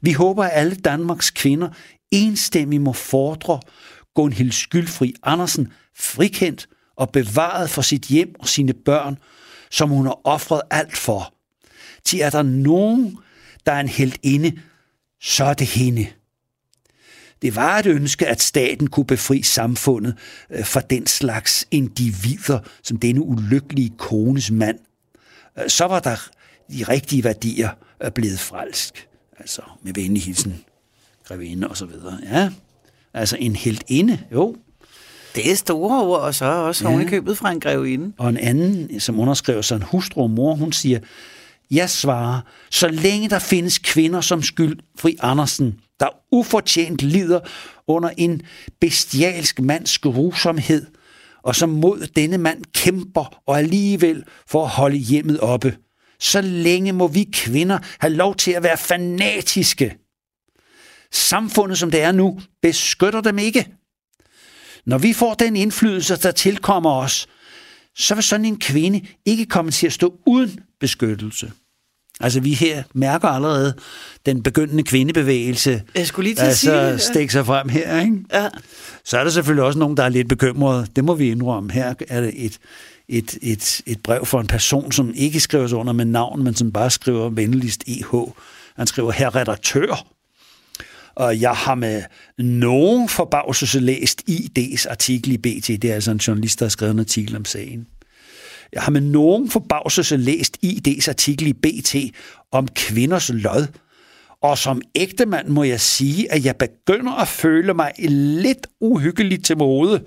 Vi 0.00 0.12
håber, 0.12 0.44
at 0.44 0.50
alle 0.54 0.74
Danmarks 0.74 1.30
kvinder 1.30 1.68
enstemmigt 2.10 2.82
må 2.82 2.92
fordre 2.92 3.60
Gunhild 4.14 4.52
Skyldfri 4.52 5.14
Andersen 5.22 5.72
frikendt 5.96 6.68
og 6.96 7.10
bevaret 7.10 7.70
for 7.70 7.82
sit 7.82 8.02
hjem 8.02 8.34
og 8.40 8.48
sine 8.48 8.72
børn, 8.72 9.18
som 9.70 9.90
hun 9.90 10.06
har 10.06 10.20
offret 10.24 10.62
alt 10.70 10.96
for, 10.96 11.33
til 12.04 12.20
er 12.20 12.30
der 12.30 12.42
nogen, 12.42 13.18
der 13.66 13.72
er 13.72 13.80
en 13.80 13.88
helt 13.88 14.18
inde, 14.22 14.52
så 15.20 15.44
er 15.44 15.54
det 15.54 15.66
hende. 15.66 16.06
Det 17.42 17.56
var 17.56 17.78
et 17.78 17.86
ønske, 17.86 18.26
at 18.26 18.42
staten 18.42 18.86
kunne 18.86 19.06
befri 19.06 19.42
samfundet 19.42 20.14
øh, 20.50 20.64
fra 20.64 20.80
den 20.80 21.06
slags 21.06 21.66
individer, 21.70 22.58
som 22.82 22.96
denne 22.96 23.22
ulykkelige 23.22 23.92
kones 23.98 24.50
mand. 24.50 24.78
Øh, 25.58 25.68
så 25.68 25.84
var 25.84 26.00
der 26.00 26.16
de 26.72 26.84
rigtige 26.84 27.24
værdier 27.24 27.70
øh, 28.04 28.10
blevet 28.10 28.40
frelsk. 28.40 29.08
Altså 29.38 29.62
med 29.82 29.94
venlig 29.94 30.22
hilsen, 30.22 30.64
grevinde 31.24 31.68
og 31.68 31.76
så 31.76 31.86
videre. 31.86 32.18
Ja, 32.22 32.50
altså 33.14 33.36
en 33.40 33.56
helt 33.56 33.84
inde, 33.88 34.18
jo. 34.32 34.56
Det 35.34 35.50
er 35.50 35.56
store 35.56 36.02
ord, 36.02 36.20
og 36.20 36.34
så 36.34 36.44
også 36.44 36.88
ja. 36.88 37.04
købet 37.08 37.38
fra 37.38 37.50
en 37.50 37.60
grevinde. 37.60 38.12
Og 38.18 38.28
en 38.28 38.36
anden, 38.36 39.00
som 39.00 39.20
underskriver 39.20 39.62
sig 39.62 39.76
en 39.76 39.82
hustru 39.82 40.22
og 40.22 40.30
mor, 40.30 40.54
hun 40.54 40.72
siger, 40.72 40.98
jeg 41.70 41.90
svarer, 41.90 42.40
så 42.70 42.88
længe 42.88 43.30
der 43.30 43.38
findes 43.38 43.78
kvinder 43.78 44.20
som 44.20 44.42
skyldfri 44.42 45.16
Andersen, 45.20 45.80
der 46.00 46.08
ufortjent 46.32 47.02
lider 47.02 47.40
under 47.86 48.10
en 48.16 48.42
bestialsk 48.80 49.60
mands 49.60 49.98
grusomhed, 49.98 50.86
og 51.42 51.56
som 51.56 51.68
mod 51.68 52.06
denne 52.16 52.38
mand 52.38 52.64
kæmper 52.74 53.42
og 53.46 53.58
alligevel 53.58 54.24
for 54.48 54.62
at 54.62 54.70
holde 54.70 54.96
hjemmet 54.96 55.40
oppe, 55.40 55.76
så 56.20 56.40
længe 56.40 56.92
må 56.92 57.06
vi 57.08 57.28
kvinder 57.32 57.78
have 57.98 58.12
lov 58.12 58.36
til 58.36 58.50
at 58.50 58.62
være 58.62 58.76
fanatiske. 58.76 59.96
Samfundet, 61.12 61.78
som 61.78 61.90
det 61.90 62.02
er 62.02 62.12
nu, 62.12 62.40
beskytter 62.62 63.20
dem 63.20 63.38
ikke. 63.38 63.66
Når 64.86 64.98
vi 64.98 65.12
får 65.12 65.34
den 65.34 65.56
indflydelse, 65.56 66.16
der 66.16 66.30
tilkommer 66.30 66.90
os, 66.90 67.28
så 67.96 68.14
vil 68.14 68.24
sådan 68.24 68.46
en 68.46 68.58
kvinde 68.58 69.00
ikke 69.24 69.46
komme 69.46 69.70
til 69.70 69.86
at 69.86 69.92
stå 69.92 70.14
uden 70.26 70.60
beskyttelse. 70.84 71.52
Altså, 72.20 72.40
vi 72.40 72.52
her 72.52 72.82
mærker 72.94 73.28
allerede 73.28 73.74
den 74.26 74.42
begyndende 74.42 74.82
kvindebevægelse. 74.82 75.82
Jeg 75.94 76.06
skulle 76.06 76.28
lige 76.28 76.36
til 76.36 76.44
at 76.44 76.56
sige 76.56 76.72
altså, 76.72 77.12
stikke 77.12 77.32
sig 77.32 77.46
frem 77.46 77.68
her, 77.68 78.00
ikke? 78.00 78.16
Ja. 78.32 78.48
Så 79.04 79.18
er 79.18 79.24
der 79.24 79.30
selvfølgelig 79.30 79.64
også 79.64 79.78
nogen, 79.78 79.96
der 79.96 80.02
er 80.02 80.08
lidt 80.08 80.28
bekymrede. 80.28 80.86
Det 80.96 81.04
må 81.04 81.14
vi 81.14 81.30
indrømme. 81.30 81.72
Her 81.72 81.94
er 82.08 82.20
det 82.20 82.32
et, 82.44 82.58
et, 83.08 83.38
et, 83.42 83.80
et 83.86 84.02
brev 84.02 84.26
fra 84.26 84.40
en 84.40 84.46
person, 84.46 84.92
som 84.92 85.12
ikke 85.14 85.40
skriver 85.40 85.66
sig 85.66 85.78
under 85.78 85.92
med 85.92 86.04
navn, 86.04 86.44
men 86.44 86.54
som 86.54 86.72
bare 86.72 86.90
skriver 86.90 87.28
venligst 87.30 87.84
EH. 87.86 88.14
Han 88.76 88.86
skriver, 88.86 89.12
her 89.12 89.36
redaktør. 89.36 90.06
Og 91.14 91.40
jeg 91.40 91.52
har 91.52 91.74
med 91.74 92.02
nogen 92.38 93.08
forbavselse 93.08 93.80
læst 93.80 94.22
ID's 94.30 94.90
artikel 94.90 95.32
i 95.32 95.36
BT. 95.36 95.68
Det 95.68 95.84
er 95.84 95.94
altså 95.94 96.10
en 96.10 96.16
journalist, 96.16 96.58
der 96.58 96.64
har 96.64 96.70
skrevet 96.70 96.94
en 96.94 97.00
artikel 97.00 97.36
om 97.36 97.44
sagen. 97.44 97.86
Jeg 98.74 98.82
har 98.82 98.90
med 98.90 99.00
nogen 99.00 99.50
forbavselse 99.50 100.16
læst 100.16 100.58
ID's 100.64 101.08
artikel 101.08 101.46
i 101.46 101.52
BT 101.52 101.96
om 102.52 102.68
kvinders 102.68 103.30
lod. 103.34 103.66
Og 104.42 104.58
som 104.58 104.82
ægtemand 104.94 105.48
må 105.48 105.62
jeg 105.64 105.80
sige, 105.80 106.32
at 106.32 106.44
jeg 106.44 106.56
begynder 106.56 107.12
at 107.12 107.28
føle 107.28 107.74
mig 107.74 107.92
lidt 107.98 108.66
uhyggeligt 108.80 109.44
til 109.44 109.58
mode. 109.58 110.04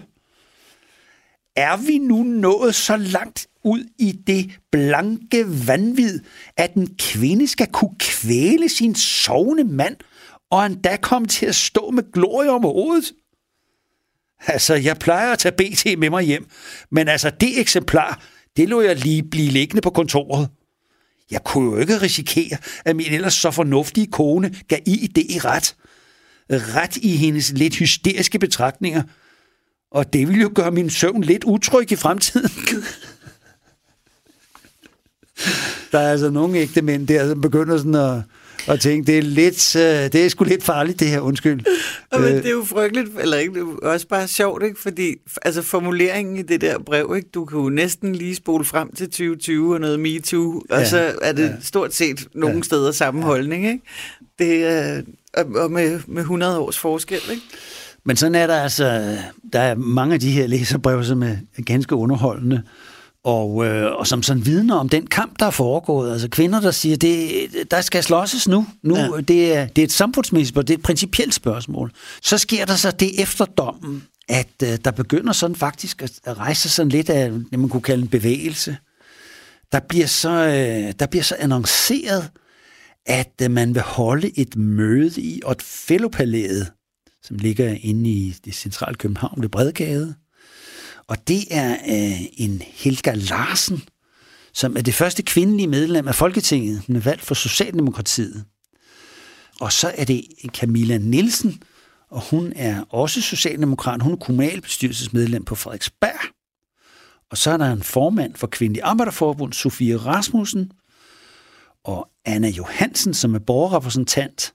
Er 1.55 1.78
vi 1.78 1.97
nu 1.97 2.24
nået 2.24 2.76
så 2.76 2.97
langt 2.97 3.47
ud 3.63 3.84
i 3.99 4.11
det 4.11 4.59
blanke 4.72 5.68
vanvid, 5.68 6.20
at 6.57 6.74
en 6.74 6.95
kvinde 6.99 7.47
skal 7.47 7.68
kunne 7.68 7.95
kvæle 7.99 8.70
sin 8.70 8.95
sovende 8.95 9.63
mand, 9.63 9.95
og 10.51 10.65
endda 10.65 10.97
komme 11.01 11.28
til 11.28 11.45
at 11.45 11.55
stå 11.55 11.89
med 11.89 12.11
glorie 12.11 12.51
om 12.51 12.61
hovedet? 12.61 13.13
Altså, 14.47 14.76
jeg 14.76 14.97
plejer 14.97 15.32
at 15.32 15.39
tage 15.39 15.51
BT 15.51 15.99
med 15.99 16.09
mig 16.09 16.24
hjem, 16.24 16.49
men 16.91 17.07
altså 17.07 17.30
det 17.30 17.59
eksemplar, 17.59 18.22
det 18.58 18.70
lå 18.70 18.82
jeg 18.82 18.95
lige 18.95 19.24
blive 19.24 19.51
liggende 19.51 19.82
på 19.82 19.89
kontoret. 19.89 20.49
Jeg 21.32 21.43
kunne 21.43 21.72
jo 21.72 21.78
ikke 21.78 22.01
risikere, 22.01 22.58
at 22.86 22.95
min 22.95 23.14
ellers 23.14 23.34
så 23.34 23.51
fornuftige 23.51 24.08
kone 24.08 24.55
gav 24.68 24.80
i 24.86 25.08
det 25.16 25.26
i 25.30 25.39
ret. 25.39 25.76
Ret 26.49 26.97
i 26.97 27.16
hendes 27.16 27.51
lidt 27.51 27.76
hysteriske 27.76 28.39
betragtninger. 28.39 29.03
Og 29.91 30.14
det 30.14 30.28
ville 30.28 30.41
jo 30.41 30.51
gøre 30.55 30.72
min 30.72 30.89
søvn 30.89 31.22
lidt 31.24 31.43
utryg 31.43 31.91
i 31.91 31.95
fremtiden. 31.95 32.49
der 35.91 35.99
er 35.99 36.12
altså 36.12 36.30
nogle 36.30 36.58
ægte 36.58 36.82
mænd 36.82 37.08
der, 37.08 37.28
som 37.28 37.41
begynder 37.41 37.78
sådan 37.78 37.95
at, 37.95 38.22
at 38.68 38.80
tænke, 38.80 39.07
det 39.07 39.18
er, 39.18 39.22
lidt, 39.22 39.76
øh, 39.76 39.82
det 39.84 40.15
er 40.15 40.30
sgu 40.30 40.43
lidt 40.43 40.63
farligt 40.63 40.99
det 40.99 41.07
her, 41.07 41.20
undskyld. 41.20 41.59
Men 42.20 42.24
øh. 42.24 42.30
det 42.30 42.45
er 42.45 42.51
jo 42.51 42.63
frygteligt, 42.65 43.09
eller 43.20 43.38
ikke, 43.38 43.53
det 43.53 43.61
er 43.84 43.88
også 43.88 44.07
bare 44.07 44.28
sjovt, 44.28 44.63
ikke? 44.63 44.80
fordi 44.82 45.15
altså, 45.41 45.61
formuleringen 45.61 46.38
i 46.38 46.41
det 46.41 46.61
der 46.61 46.80
brev, 46.80 47.13
ikke? 47.15 47.30
du 47.34 47.45
kan 47.45 47.59
jo 47.59 47.70
næsten 47.70 48.15
lige 48.15 48.36
spole 48.36 48.65
frem 48.65 48.95
til 48.95 49.05
2020 49.07 49.74
og 49.74 49.82
noget 49.82 49.99
MeToo, 49.99 50.61
og 50.70 50.80
ja, 50.80 50.86
så 50.86 51.11
er 51.22 51.32
det 51.32 51.43
ja. 51.43 51.53
stort 51.61 51.93
set 51.93 52.28
nogle 52.34 52.55
ja. 52.55 52.61
steder 52.61 52.91
samme 52.91 53.20
ja. 53.20 53.26
holdning. 53.26 53.68
Ikke? 53.68 53.82
Det 54.39 54.63
er, 54.65 55.01
og 55.34 55.72
med, 55.72 55.99
med 56.07 56.22
100 56.22 56.59
års 56.59 56.78
forskel. 56.78 57.22
Ikke? 57.32 57.43
Men 58.03 58.15
sådan 58.15 58.36
er 58.36 58.47
der 58.47 58.61
altså, 58.61 59.18
der 59.53 59.59
er 59.59 59.76
mange 59.76 60.13
af 60.13 60.20
de 60.20 60.32
her 60.32 60.47
læserbrev, 60.47 61.03
som 61.03 61.24
er 61.24 61.36
ganske 61.65 61.95
underholdende, 61.95 62.61
og, 63.28 63.65
øh, 63.65 63.91
og 63.95 64.07
som 64.07 64.23
sådan 64.23 64.45
vidner 64.45 64.75
om 64.75 64.89
den 64.89 65.07
kamp, 65.07 65.39
der 65.39 65.45
er 65.45 65.51
foregået. 65.51 66.11
Altså 66.11 66.30
kvinder, 66.30 66.59
der 66.59 66.71
siger, 66.71 66.97
det, 66.97 67.71
der 67.71 67.82
skal 67.82 68.03
slåsses 68.03 68.47
nu. 68.47 68.65
nu 68.84 68.95
ja. 68.95 69.09
det, 69.28 69.55
er, 69.55 69.67
det 69.67 69.82
er 69.82 69.86
et 69.86 69.91
samfundsmæssigt 69.91 70.49
spørgsmål, 70.49 70.67
det 70.67 70.73
er 70.73 70.78
et 70.78 70.84
principielt 70.84 71.34
spørgsmål. 71.34 71.91
Så 72.21 72.38
sker 72.38 72.65
der 72.65 72.75
så 72.75 72.91
det 72.91 73.21
efter 73.21 73.45
dommen, 73.45 74.03
at 74.30 74.49
øh, 74.63 74.78
der 74.86 74.91
begynder 74.91 75.34
sådan 75.34 75.55
faktisk 75.55 76.01
at, 76.01 76.19
at 76.23 76.38
rejse 76.38 76.69
sådan 76.69 76.89
lidt 76.89 77.09
af, 77.09 77.32
det 77.32 77.59
man 77.59 77.69
kunne 77.69 77.82
kalde 77.82 78.01
en 78.01 78.07
bevægelse. 78.07 78.78
Der 79.71 79.80
bliver 79.80 80.07
så, 80.07 80.30
øh, 80.30 80.93
der 80.99 81.05
bliver 81.05 81.23
så 81.23 81.36
annonceret, 81.39 82.30
at 83.05 83.34
øh, 83.41 83.51
man 83.51 83.73
vil 83.75 83.82
holde 83.82 84.39
et 84.39 84.55
møde 84.55 85.21
i 85.21 85.41
Otfellopalæet, 85.45 86.71
som 87.23 87.38
ligger 87.38 87.78
inde 87.82 88.09
i 88.09 88.36
det 88.45 88.55
centrale 88.55 88.95
København 88.95 89.41
ved 89.41 89.49
Bredgade. 89.49 90.15
Og 91.08 91.28
det 91.28 91.45
er 91.51 91.74
øh, 91.74 92.22
en 92.38 92.62
Helga 92.66 93.14
Larsen, 93.14 93.84
som 94.53 94.78
er 94.78 94.82
det 94.82 94.93
første 94.93 95.24
kvindelige 95.24 95.68
medlem 95.68 96.08
af 96.08 96.16
Folketinget. 96.16 96.82
Hun 96.88 96.95
er 96.95 96.99
valgt 96.99 97.22
for 97.22 97.36
Socialdemokratiet. 97.36 98.45
Og 99.60 99.72
så 99.72 99.91
er 99.97 100.05
det 100.05 100.28
Camilla 100.47 100.97
Nielsen, 100.97 101.64
og 102.10 102.22
hun 102.30 102.53
er 102.55 102.84
også 102.89 103.22
socialdemokrat. 103.22 104.01
Hun 104.01 104.12
er 104.12 104.18
kommunalbestyrelsesmedlem 104.18 105.45
på 105.45 105.55
Frederiksberg. 105.55 106.20
Og 107.32 107.38
så 107.38 107.51
er 107.51 107.58
der 107.58 107.72
en 107.72 107.84
formand 107.84 108.36
for 108.36 108.47
Kvindelig 108.47 108.84
Arbejderforbund, 108.84 109.53
Sofie 109.53 109.97
Rasmussen, 109.97 110.72
og 111.84 112.10
Anna 112.26 112.49
Johansen, 112.49 113.14
som 113.14 113.36
er 113.36 113.39
borgerrepræsentant 113.39 114.53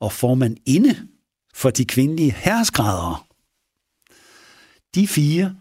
og 0.00 0.12
formand 0.12 0.56
inde 0.66 1.08
for 1.54 1.70
de 1.70 1.84
kvindelige 1.84 2.32
herresgradere. 2.32 3.16
De 4.94 5.08
fire, 5.08 5.54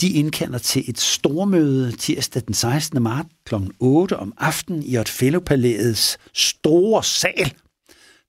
de 0.00 0.12
indkalder 0.12 0.58
til 0.58 0.84
et 0.90 1.00
stormøde 1.00 1.92
tirsdag 1.92 2.42
den 2.46 2.54
16. 2.54 3.02
marts 3.02 3.28
kl. 3.44 3.54
8 3.80 4.16
om 4.16 4.32
aftenen 4.38 4.82
i 4.82 4.98
Otfellopalæets 4.98 6.18
store 6.34 7.04
sal. 7.04 7.52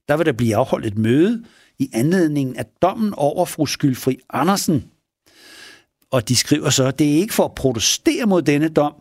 Der 0.08 0.16
vil 0.16 0.26
der 0.26 0.32
blive 0.32 0.56
afholdt 0.56 0.86
et 0.86 0.98
møde 0.98 1.44
i 1.78 1.90
anledningen 1.92 2.56
af 2.56 2.64
dommen 2.82 3.14
over 3.14 3.44
fru 3.44 3.66
Skyldfri 3.66 4.18
Andersen. 4.30 4.84
Og 6.10 6.28
de 6.28 6.36
skriver 6.36 6.70
så, 6.70 6.84
at 6.84 6.98
det 6.98 7.12
er 7.12 7.16
ikke 7.16 7.34
for 7.34 7.44
at 7.44 7.54
protestere 7.54 8.26
mod 8.26 8.42
denne 8.42 8.68
dom, 8.68 8.94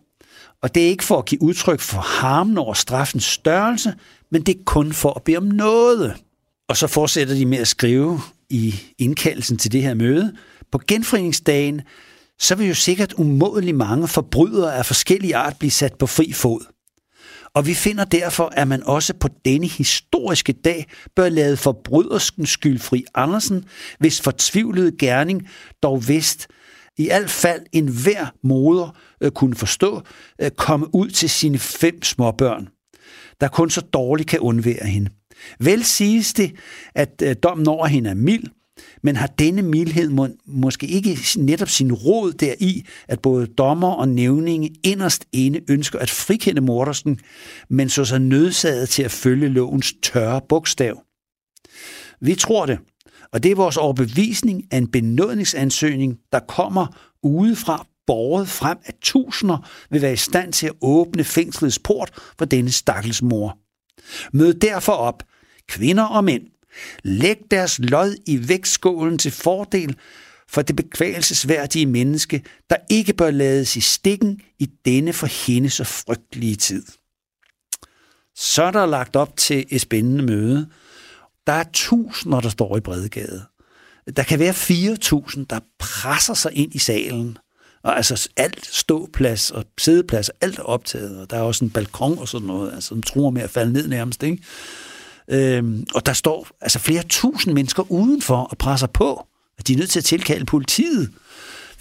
og 0.61 0.75
det 0.75 0.83
er 0.83 0.87
ikke 0.87 1.03
for 1.03 1.17
at 1.17 1.25
give 1.25 1.41
udtryk 1.41 1.79
for 1.79 1.99
harmen 1.99 2.57
over 2.57 2.73
straffens 2.73 3.23
størrelse, 3.23 3.93
men 4.31 4.41
det 4.41 4.55
er 4.55 4.63
kun 4.65 4.93
for 4.93 5.13
at 5.13 5.23
bede 5.23 5.37
om 5.37 5.43
noget. 5.43 6.15
Og 6.69 6.77
så 6.77 6.87
fortsætter 6.87 7.35
de 7.35 7.45
med 7.45 7.57
at 7.57 7.67
skrive 7.67 8.19
i 8.49 8.75
indkaldelsen 8.97 9.57
til 9.57 9.71
det 9.71 9.81
her 9.81 9.93
møde. 9.93 10.35
På 10.71 10.81
genforeningsdagen, 10.87 11.81
så 12.39 12.55
vil 12.55 12.67
jo 12.67 12.73
sikkert 12.73 13.13
umådelig 13.13 13.75
mange 13.75 14.07
forbrydere 14.07 14.75
af 14.75 14.85
forskellige 14.85 15.35
art 15.35 15.59
blive 15.59 15.71
sat 15.71 15.93
på 15.99 16.07
fri 16.07 16.33
fod. 16.33 16.65
Og 17.53 17.67
vi 17.67 17.73
finder 17.73 18.05
derfor, 18.05 18.51
at 18.53 18.67
man 18.67 18.83
også 18.83 19.13
på 19.13 19.27
denne 19.45 19.67
historiske 19.67 20.53
dag 20.53 20.85
bør 21.15 21.29
lade 21.29 21.57
forbrydersken 21.57 22.45
skyldfri 22.45 23.05
Andersen, 23.15 23.65
hvis 23.99 24.21
fortvivlede 24.21 24.97
gerning 24.97 25.47
dog 25.83 26.07
vist 26.07 26.47
i 26.97 27.09
alt 27.09 27.29
fald 27.29 27.61
en 27.71 27.87
hver 27.87 28.25
moder 28.43 28.97
øh, 29.21 29.31
kunne 29.31 29.55
forstå, 29.55 30.01
øh, 30.41 30.51
komme 30.51 30.95
ud 30.95 31.09
til 31.09 31.29
sine 31.29 31.59
fem 31.59 32.03
småbørn, 32.03 32.67
der 33.41 33.47
kun 33.47 33.69
så 33.69 33.81
dårligt 33.81 34.29
kan 34.29 34.39
undvære 34.39 34.85
hende. 34.85 35.09
Vel 35.59 35.83
siges 35.83 36.33
det, 36.33 36.55
at 36.95 37.21
øh, 37.23 37.35
dommen 37.43 37.67
over 37.67 37.87
hende 37.87 38.09
er 38.09 38.13
mild, 38.13 38.43
men 39.03 39.15
har 39.15 39.27
denne 39.27 39.61
mildhed 39.61 40.09
må, 40.09 40.27
måske 40.45 40.87
ikke 40.87 41.17
netop 41.37 41.69
sin 41.69 41.93
råd 41.93 42.33
deri, 42.33 42.85
at 43.07 43.21
både 43.21 43.47
dommer 43.47 43.91
og 43.91 44.09
nævninge 44.09 44.71
inderst 44.83 45.25
inde 45.31 45.59
ønsker 45.69 45.99
at 45.99 46.09
frikende 46.09 46.61
mordersken, 46.61 47.19
men 47.69 47.89
så 47.89 48.05
sig 48.05 48.19
nødsaget 48.19 48.89
til 48.89 49.03
at 49.03 49.11
følge 49.11 49.49
lovens 49.49 49.93
tørre 50.03 50.41
bogstav. 50.49 51.01
Vi 52.21 52.35
tror 52.35 52.65
det, 52.65 52.79
og 53.33 53.43
det 53.43 53.51
er 53.51 53.55
vores 53.55 53.77
overbevisning 53.77 54.63
af 54.71 54.77
en 54.77 54.91
benådningsansøgning, 54.91 56.17
der 56.31 56.39
kommer 56.39 56.87
udefra 57.23 57.85
borget 58.07 58.47
frem, 58.47 58.77
at 58.85 58.95
tusinder 59.01 59.69
vil 59.89 60.01
være 60.01 60.13
i 60.13 60.15
stand 60.15 60.53
til 60.53 60.67
at 60.67 60.73
åbne 60.81 61.23
fængslets 61.23 61.79
port 61.79 62.11
for 62.37 62.45
denne 62.45 62.71
stakkels 62.71 63.21
mor. 63.21 63.57
Mød 64.33 64.53
derfor 64.53 64.93
op, 64.93 65.23
kvinder 65.67 66.03
og 66.03 66.23
mænd. 66.23 66.43
Læg 67.03 67.37
deres 67.51 67.79
lod 67.79 68.15
i 68.25 68.47
vægtskålen 68.47 69.17
til 69.17 69.31
fordel 69.31 69.95
for 70.49 70.61
det 70.61 70.75
bekvælelsesværdige 70.75 71.85
menneske, 71.85 72.43
der 72.69 72.75
ikke 72.89 73.13
bør 73.13 73.31
lades 73.31 73.75
i 73.75 73.81
stikken 73.81 74.41
i 74.59 74.69
denne 74.85 75.13
for 75.13 75.27
hende 75.47 75.69
så 75.69 75.83
frygtelige 75.83 76.55
tid. 76.55 76.83
Så 78.35 78.63
er 78.63 78.71
der 78.71 78.85
lagt 78.85 79.15
op 79.15 79.37
til 79.37 79.65
et 79.69 79.81
spændende 79.81 80.23
møde. 80.23 80.69
Der 81.47 81.53
er 81.53 81.63
tusinder, 81.73 82.39
der 82.39 82.49
står 82.49 82.77
i 82.77 82.79
Bredegade. 82.79 83.45
Der 84.15 84.23
kan 84.23 84.39
være 84.39 84.53
4.000, 84.53 85.45
der 85.49 85.59
presser 85.79 86.33
sig 86.33 86.51
ind 86.53 86.75
i 86.75 86.79
salen. 86.79 87.37
Og 87.83 87.97
altså 87.97 88.29
alt 88.37 88.65
ståplads 88.65 89.51
og 89.51 89.65
sædeplads, 89.77 90.29
alt 90.41 90.59
er 90.59 90.63
optaget, 90.63 91.19
og 91.19 91.29
der 91.29 91.37
er 91.37 91.41
også 91.41 91.65
en 91.65 91.71
balkon 91.71 92.19
og 92.19 92.27
sådan 92.27 92.47
noget, 92.47 92.73
altså 92.73 92.95
den 92.95 93.03
tror 93.03 93.29
med 93.29 93.41
at 93.41 93.49
falde 93.49 93.73
ned 93.73 93.87
nærmest, 93.87 94.23
ikke? 94.23 94.43
Øhm, 95.29 95.85
og 95.95 96.05
der 96.05 96.13
står 96.13 96.47
altså 96.61 96.79
flere 96.79 97.03
tusind 97.09 97.53
mennesker 97.53 97.91
udenfor 97.91 98.35
og 98.35 98.57
presser 98.57 98.87
på, 98.87 99.25
at 99.57 99.67
de 99.67 99.73
er 99.73 99.77
nødt 99.77 99.89
til 99.89 99.99
at 99.99 100.05
tilkalde 100.05 100.45
politiet. 100.45 101.09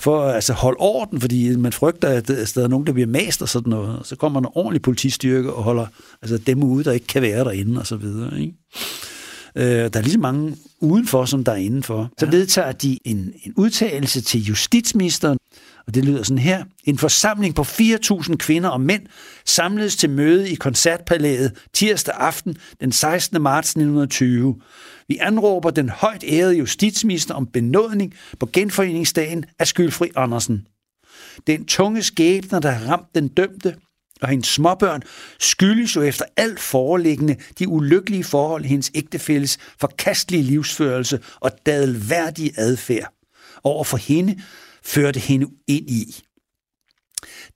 for 0.01 0.23
at 0.23 0.35
altså, 0.35 0.53
holde 0.53 0.77
orden, 0.81 1.21
fordi 1.21 1.57
man 1.57 1.73
frygter, 1.73 2.09
at 2.09 2.29
der 2.29 2.65
er 2.65 2.69
nogen, 2.69 2.87
der 2.87 2.93
bliver 2.93 3.07
mast 3.07 3.43
og 3.43 3.49
sådan 3.49 3.71
noget. 3.71 4.01
Så 4.07 4.17
kommer 4.17 4.41
en 4.41 4.47
ordentlig 4.55 4.83
politistyrke 4.83 5.53
og 5.53 5.63
holder 5.63 5.87
altså, 6.23 6.39
dem 6.39 6.63
ude, 6.63 6.85
der 6.85 6.93
ikke 6.93 7.07
kan 7.07 7.23
være 7.23 7.45
derinde 7.45 7.81
og 7.81 7.87
så 7.87 7.97
videre. 7.97 8.41
Ikke? 8.41 8.55
Øh, 9.57 9.65
der 9.65 9.99
er 9.99 10.01
lige 10.01 10.13
så 10.13 10.19
mange 10.19 10.57
udenfor, 10.81 11.25
som 11.25 11.45
der 11.45 11.53
er 11.53 11.57
indenfor. 11.57 12.11
Så 12.19 12.27
vedtager 12.27 12.73
de 12.73 12.99
en, 13.05 13.33
en 13.45 13.53
udtalelse 13.57 14.21
til 14.21 14.45
justitsministeren, 14.45 15.39
og 15.89 15.95
det 15.95 16.05
lyder 16.05 16.23
sådan 16.23 16.39
her. 16.39 16.65
En 16.85 16.99
forsamling 16.99 17.55
på 17.55 17.63
4.000 17.63 18.37
kvinder 18.37 18.69
og 18.69 18.81
mænd 18.81 19.03
samledes 19.45 19.97
til 19.97 20.11
møde 20.11 20.51
i 20.51 20.55
Koncertpalæet 20.55 21.53
tirsdag 21.73 22.15
aften 22.19 22.57
den 22.81 22.93
16. 22.93 23.43
marts 23.43 23.71
1920. 23.71 24.61
Vi 25.09 25.19
anråber 25.21 25.71
den 25.71 25.89
højt 25.89 26.25
ærede 26.29 26.57
justitsminister 26.57 27.35
om 27.35 27.47
benådning 27.47 28.15
på 28.41 28.49
genforeningsdagen 28.53 29.45
af 29.59 29.67
Skyldfri 29.67 30.11
Andersen. 30.17 30.67
Den 31.47 31.65
tunge 31.67 32.03
skæbner, 32.03 32.61
der 32.61 32.71
har 32.71 32.91
ramt 32.91 33.15
den 33.15 33.29
dømte, 33.29 33.75
og 34.23 34.29
hendes 34.29 34.49
småbørn 34.49 35.03
skyldes 35.41 35.97
jo 35.97 36.03
efter 36.03 36.25
alt 36.37 36.61
foreliggende 36.61 37.37
de 37.59 37.69
ulykkelige 37.69 38.25
forhold 38.25 38.65
hendes 38.65 38.91
ægtefælles 38.95 39.59
forkastelige 39.81 40.43
livsførelse 40.43 41.21
og 41.41 41.51
dadelværdige 41.67 42.53
adfærd. 42.57 43.13
Over 43.65 43.85
for 43.85 43.97
hende 43.97 44.37
førte 44.85 45.21
hende 45.21 45.47
ind 45.67 45.91
i. 45.91 46.23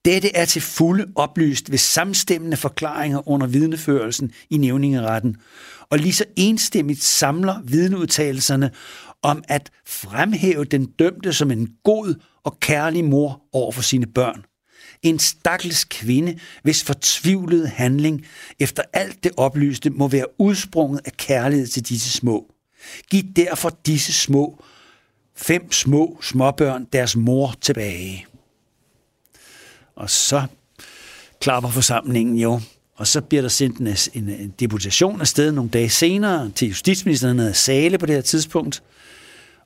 Dette 0.04 0.36
er 0.36 0.44
til 0.44 0.62
fulde 0.62 1.06
oplyst 1.16 1.70
ved 1.70 1.78
samstemmende 1.78 2.56
forklaringer 2.56 3.28
under 3.28 3.46
vidneførelsen 3.46 4.32
i 4.50 4.56
nævningeretten, 4.56 5.36
og 5.90 5.98
lige 5.98 6.12
så 6.12 6.24
enstemmigt 6.36 7.02
samler 7.02 7.62
vidneudtalelserne 7.64 8.70
om 9.22 9.44
at 9.48 9.70
fremhæve 9.86 10.64
den 10.64 10.86
dømte 10.86 11.32
som 11.32 11.50
en 11.50 11.68
god 11.84 12.14
og 12.44 12.60
kærlig 12.60 13.04
mor 13.04 13.42
over 13.52 13.72
for 13.72 13.82
sine 13.82 14.06
børn. 14.06 14.44
En 15.02 15.18
stakkels 15.18 15.84
kvinde, 15.84 16.38
hvis 16.62 16.84
fortvivlede 16.84 17.68
handling 17.68 18.26
efter 18.58 18.82
alt 18.92 19.24
det 19.24 19.32
oplyste 19.36 19.90
må 19.90 20.08
være 20.08 20.26
udsprunget 20.40 21.00
af 21.04 21.12
kærlighed 21.12 21.66
til 21.66 21.88
disse 21.88 22.10
små. 22.10 22.46
Giv 23.10 23.22
derfor 23.36 23.78
disse 23.86 24.12
små, 24.12 24.64
fem 25.36 25.72
små 25.72 26.18
småbørn 26.22 26.86
deres 26.92 27.16
mor 27.16 27.54
tilbage. 27.60 28.26
Og 29.96 30.10
så 30.10 30.42
klapper 31.40 31.70
forsamlingen 31.70 32.36
jo, 32.36 32.60
og 32.96 33.06
så 33.06 33.20
bliver 33.20 33.42
der 33.42 33.48
sendt 33.48 33.78
en, 33.78 33.86
en, 34.22 34.28
en 34.28 34.54
deputation 34.60 35.20
afsted 35.20 35.52
nogle 35.52 35.70
dage 35.70 35.88
senere 35.88 36.50
til 36.50 36.68
justitsministeren 36.68 37.38
han 37.38 37.54
Sale 37.54 37.98
på 37.98 38.06
det 38.06 38.14
her 38.14 38.22
tidspunkt, 38.22 38.82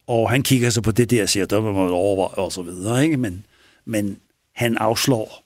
og 0.07 0.31
han 0.31 0.43
kigger 0.43 0.71
så 0.71 0.81
på 0.81 0.91
det 0.91 1.11
der 1.11 1.23
og 1.23 1.29
siger, 1.29 1.47
der 1.47 1.61
må 1.61 1.73
man 1.73 1.91
overveje 1.91 2.35
og 2.35 2.53
så 2.53 2.63
videre, 2.63 3.05
ikke? 3.05 3.17
Men, 3.17 3.47
men 3.85 4.19
han 4.55 4.77
afslår 4.77 5.45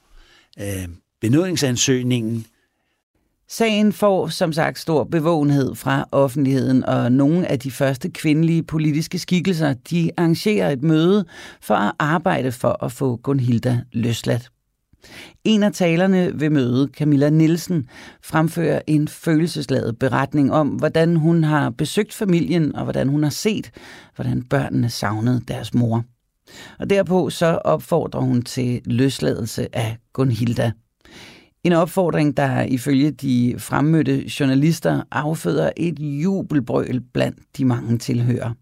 øh, 0.61 0.89
benådningsansøgningen. 1.21 2.47
Sagen 3.53 3.93
får 3.93 4.29
som 4.29 4.53
sagt 4.53 4.79
stor 4.79 5.05
bevågenhed 5.05 5.75
fra 5.75 6.09
offentligheden, 6.13 6.85
og 6.85 7.13
nogle 7.13 7.47
af 7.47 7.59
de 7.59 7.71
første 7.71 8.11
kvindelige 8.11 8.63
politiske 8.63 9.19
skikkelser, 9.19 9.75
de 9.91 10.11
arrangerer 10.17 10.71
et 10.71 10.83
møde 10.83 11.25
for 11.61 11.75
at 11.75 11.93
arbejde 11.99 12.53
for 12.53 12.85
at 12.85 12.93
få 12.93 13.17
Gunhilda 13.17 13.81
løsladt. 13.93 14.51
En 15.45 15.63
af 15.63 15.73
talerne 15.73 16.41
ved 16.41 16.51
mødet, 16.51 16.91
Camilla 16.95 17.31
Nielsen, 17.31 17.89
fremfører 18.23 18.81
en 18.87 19.09
følelsesladet 19.09 19.99
beretning 19.99 20.53
om, 20.53 20.69
hvordan 20.69 21.17
hun 21.17 21.45
har 21.45 21.71
besøgt 21.71 22.15
familien 22.15 22.77
og 22.77 22.85
hvordan 22.85 23.09
hun 23.09 23.23
har 23.23 23.31
set, 23.31 23.71
hvordan 24.17 24.43
børnene 24.43 24.91
savnede 24.91 25.43
deres 25.49 25.75
mor. 25.75 26.05
Og 26.79 26.91
derpå 26.91 27.31
så 27.31 27.47
opfordrer 27.47 28.21
hun 28.21 28.43
til 28.43 28.81
løsladelse 28.85 29.77
af 29.77 29.97
Gunhilda. 30.13 30.73
En 31.65 31.73
opfordring, 31.73 32.37
der 32.37 32.63
ifølge 32.63 33.11
de 33.11 33.55
fremmødte 33.59 34.25
journalister 34.41 35.03
afføder 35.11 35.71
et 35.77 35.99
jubelbrøl 35.99 37.01
blandt 37.13 37.39
de 37.57 37.65
mange 37.65 37.99
tilhører. 37.99 38.55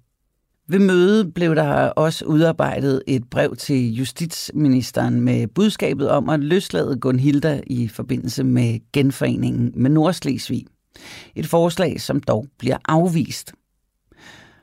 Ved 0.71 0.79
mødet 0.79 1.35
blev 1.35 1.55
der 1.55 1.73
også 1.73 2.25
udarbejdet 2.25 3.03
et 3.07 3.25
brev 3.31 3.57
til 3.57 3.95
justitsministeren 3.95 5.21
med 5.21 5.47
budskabet 5.47 6.11
om 6.11 6.29
at 6.29 6.41
løslade 6.41 6.97
Gunhilda 7.01 7.61
i 7.67 7.89
forbindelse 7.89 8.45
med 8.45 8.79
genforeningen 8.93 9.73
med 9.77 9.91
Nordslesvig. 9.91 10.65
Et 11.35 11.47
forslag, 11.47 12.01
som 12.01 12.21
dog 12.21 12.47
bliver 12.59 12.77
afvist. 12.89 13.53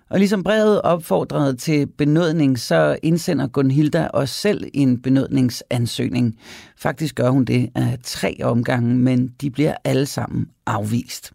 Og 0.10 0.20
ligesom 0.20 0.44
brevet 0.44 0.82
opfordrede 0.82 1.56
til 1.56 1.88
benådning, 1.88 2.60
så 2.60 2.98
indsender 3.04 3.48
Gunhilda 3.48 4.08
også 4.08 4.34
selv 4.36 4.64
en 4.74 5.02
benådningsansøgning. 5.02 6.40
Faktisk 6.78 7.16
gør 7.16 7.30
hun 7.30 7.46
det 7.46 7.70
af 7.76 7.98
tre 8.04 8.38
omgange, 8.44 8.96
men 8.96 9.28
de 9.42 9.52
bliver 9.52 9.76
alle 9.84 10.06
sammen 10.06 10.48
afvist. 10.66 11.32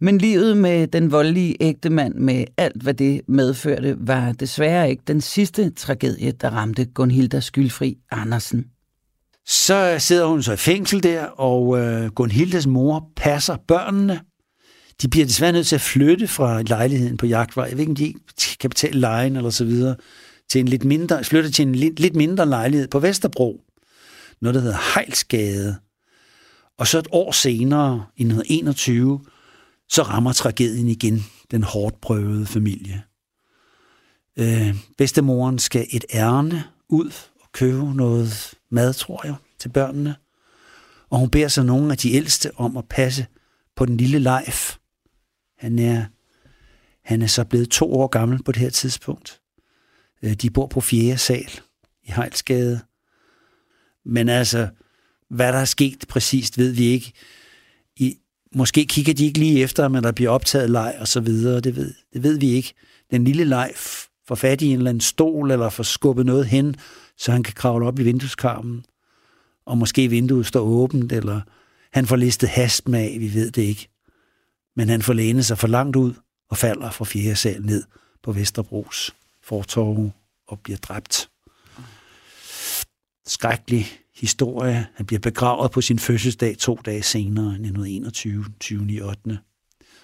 Men 0.00 0.18
livet 0.18 0.56
med 0.56 0.86
den 0.86 1.12
voldelige 1.12 1.56
ægtemand 1.60 2.14
med 2.14 2.44
alt, 2.56 2.82
hvad 2.82 2.94
det 2.94 3.20
medførte, 3.28 3.96
var 3.98 4.32
desværre 4.32 4.90
ikke 4.90 5.02
den 5.06 5.20
sidste 5.20 5.70
tragedie, 5.70 6.32
der 6.32 6.50
ramte 6.50 6.84
Gunhilda 6.84 7.40
Skyldfri 7.40 7.98
Andersen. 8.10 8.64
Så 9.46 9.96
sidder 9.98 10.26
hun 10.26 10.42
så 10.42 10.52
i 10.52 10.56
fængsel 10.56 11.02
der, 11.02 11.24
og 11.24 11.78
øh, 11.78 12.10
Gunhildas 12.10 12.66
mor 12.66 13.08
passer 13.16 13.56
børnene. 13.68 14.20
De 15.02 15.08
bliver 15.08 15.26
desværre 15.26 15.52
nødt 15.52 15.66
til 15.66 15.74
at 15.74 15.80
flytte 15.80 16.28
fra 16.28 16.62
lejligheden 16.62 17.16
på 17.16 17.26
jagtvej. 17.26 17.64
Jeg 17.64 17.72
ved 17.72 17.80
ikke, 17.80 17.90
om 17.90 17.96
de 17.96 18.14
kan 18.60 18.70
betale 18.70 19.00
lejen 19.00 19.36
eller 19.36 19.50
så 19.50 19.64
videre. 19.64 19.96
Til 20.48 20.58
en 20.58 20.68
lidt 20.68 20.84
mindre, 20.84 21.24
flytter 21.24 21.50
til 21.50 21.66
en 21.66 21.74
lidt, 21.74 22.00
lidt 22.00 22.16
mindre 22.16 22.48
lejlighed 22.48 22.88
på 22.88 22.98
Vesterbro. 22.98 23.60
Noget, 24.40 24.54
der 24.54 24.60
hedder 24.60 24.94
Hejlsgade. 24.94 25.76
Og 26.78 26.86
så 26.86 26.98
et 26.98 27.08
år 27.10 27.32
senere, 27.32 28.06
i 28.16 28.22
1921, 28.22 29.20
så 29.88 30.02
rammer 30.02 30.32
tragedien 30.32 30.88
igen 30.88 31.24
den 31.50 31.62
hårdt 31.62 32.00
prøvede 32.00 32.46
familie. 32.46 33.02
Øh, 34.38 34.76
bedstemoren 34.98 35.58
skal 35.58 35.86
et 35.90 36.04
ærne 36.14 36.64
ud 36.88 37.10
og 37.40 37.52
købe 37.52 37.94
noget 37.94 38.54
mad, 38.70 38.94
tror 38.94 39.26
jeg, 39.26 39.34
til 39.58 39.68
børnene. 39.68 40.14
Og 41.10 41.18
hun 41.18 41.30
beder 41.30 41.48
så 41.48 41.62
nogle 41.62 41.92
af 41.92 41.98
de 41.98 42.12
ældste 42.12 42.50
om 42.56 42.76
at 42.76 42.84
passe 42.90 43.26
på 43.76 43.86
den 43.86 43.96
lille 43.96 44.18
Leif. 44.18 44.76
Han 45.58 45.78
er, 45.78 46.04
han 47.04 47.22
er 47.22 47.26
så 47.26 47.44
blevet 47.44 47.70
to 47.70 47.92
år 47.92 48.06
gammel 48.06 48.42
på 48.42 48.52
det 48.52 48.60
her 48.62 48.70
tidspunkt. 48.70 49.40
Øh, 50.22 50.32
de 50.32 50.50
bor 50.50 50.66
på 50.66 50.80
fjerde 50.80 51.18
sal 51.18 51.60
i 52.02 52.12
Hejlsgade. 52.12 52.80
Men 54.04 54.28
altså, 54.28 54.68
hvad 55.28 55.52
der 55.52 55.58
er 55.58 55.64
sket 55.64 56.04
præcist, 56.08 56.58
ved 56.58 56.72
vi 56.72 56.84
ikke. 56.84 57.12
I, 57.96 58.18
Måske 58.54 58.86
kigger 58.86 59.14
de 59.14 59.24
ikke 59.24 59.38
lige 59.38 59.62
efter, 59.62 59.88
men 59.88 60.04
der 60.04 60.12
bliver 60.12 60.30
optaget 60.30 60.70
leg 60.70 60.96
og 61.00 61.08
så 61.08 61.20
videre. 61.20 61.60
Det 61.60 61.76
ved, 61.76 61.94
det 62.12 62.22
ved 62.22 62.38
vi 62.38 62.50
ikke. 62.50 62.74
Den 63.10 63.24
lille 63.24 63.44
leg 63.44 63.72
får 64.28 64.34
fat 64.34 64.62
i 64.62 64.66
en 64.66 64.76
eller 64.76 64.90
anden 64.90 65.00
stol, 65.00 65.50
eller 65.50 65.70
får 65.70 65.82
skubbet 65.82 66.26
noget 66.26 66.46
hen, 66.46 66.76
så 67.18 67.32
han 67.32 67.42
kan 67.42 67.54
kravle 67.54 67.86
op 67.86 67.98
i 67.98 68.02
vindueskarmen. 68.02 68.84
Og 69.66 69.78
måske 69.78 70.08
vinduet 70.08 70.46
står 70.46 70.60
åbent, 70.60 71.12
eller 71.12 71.40
han 71.92 72.06
får 72.06 72.16
listet 72.16 72.48
hast 72.48 72.88
med 72.88 73.00
af, 73.00 73.16
vi 73.20 73.34
ved 73.34 73.50
det 73.50 73.62
ikke. 73.62 73.88
Men 74.76 74.88
han 74.88 75.02
får 75.02 75.12
lænet 75.12 75.46
sig 75.46 75.58
for 75.58 75.68
langt 75.68 75.96
ud 75.96 76.12
og 76.50 76.56
falder 76.56 76.90
fra 76.90 77.04
fjerde 77.04 77.36
sal 77.36 77.62
ned 77.62 77.82
på 78.22 78.32
Vesterbros 78.32 79.14
fortorv 79.42 80.10
og 80.46 80.60
bliver 80.60 80.76
dræbt. 80.76 81.28
Skrækkelig 83.26 83.86
historie. 84.14 84.86
Han 84.94 85.06
bliver 85.06 85.20
begravet 85.20 85.70
på 85.70 85.80
sin 85.80 85.98
fødselsdag 85.98 86.58
to 86.58 86.80
dage 86.84 87.02
senere, 87.02 87.46
1921, 87.46 88.44
20. 88.60 89.04
8. 89.04 89.38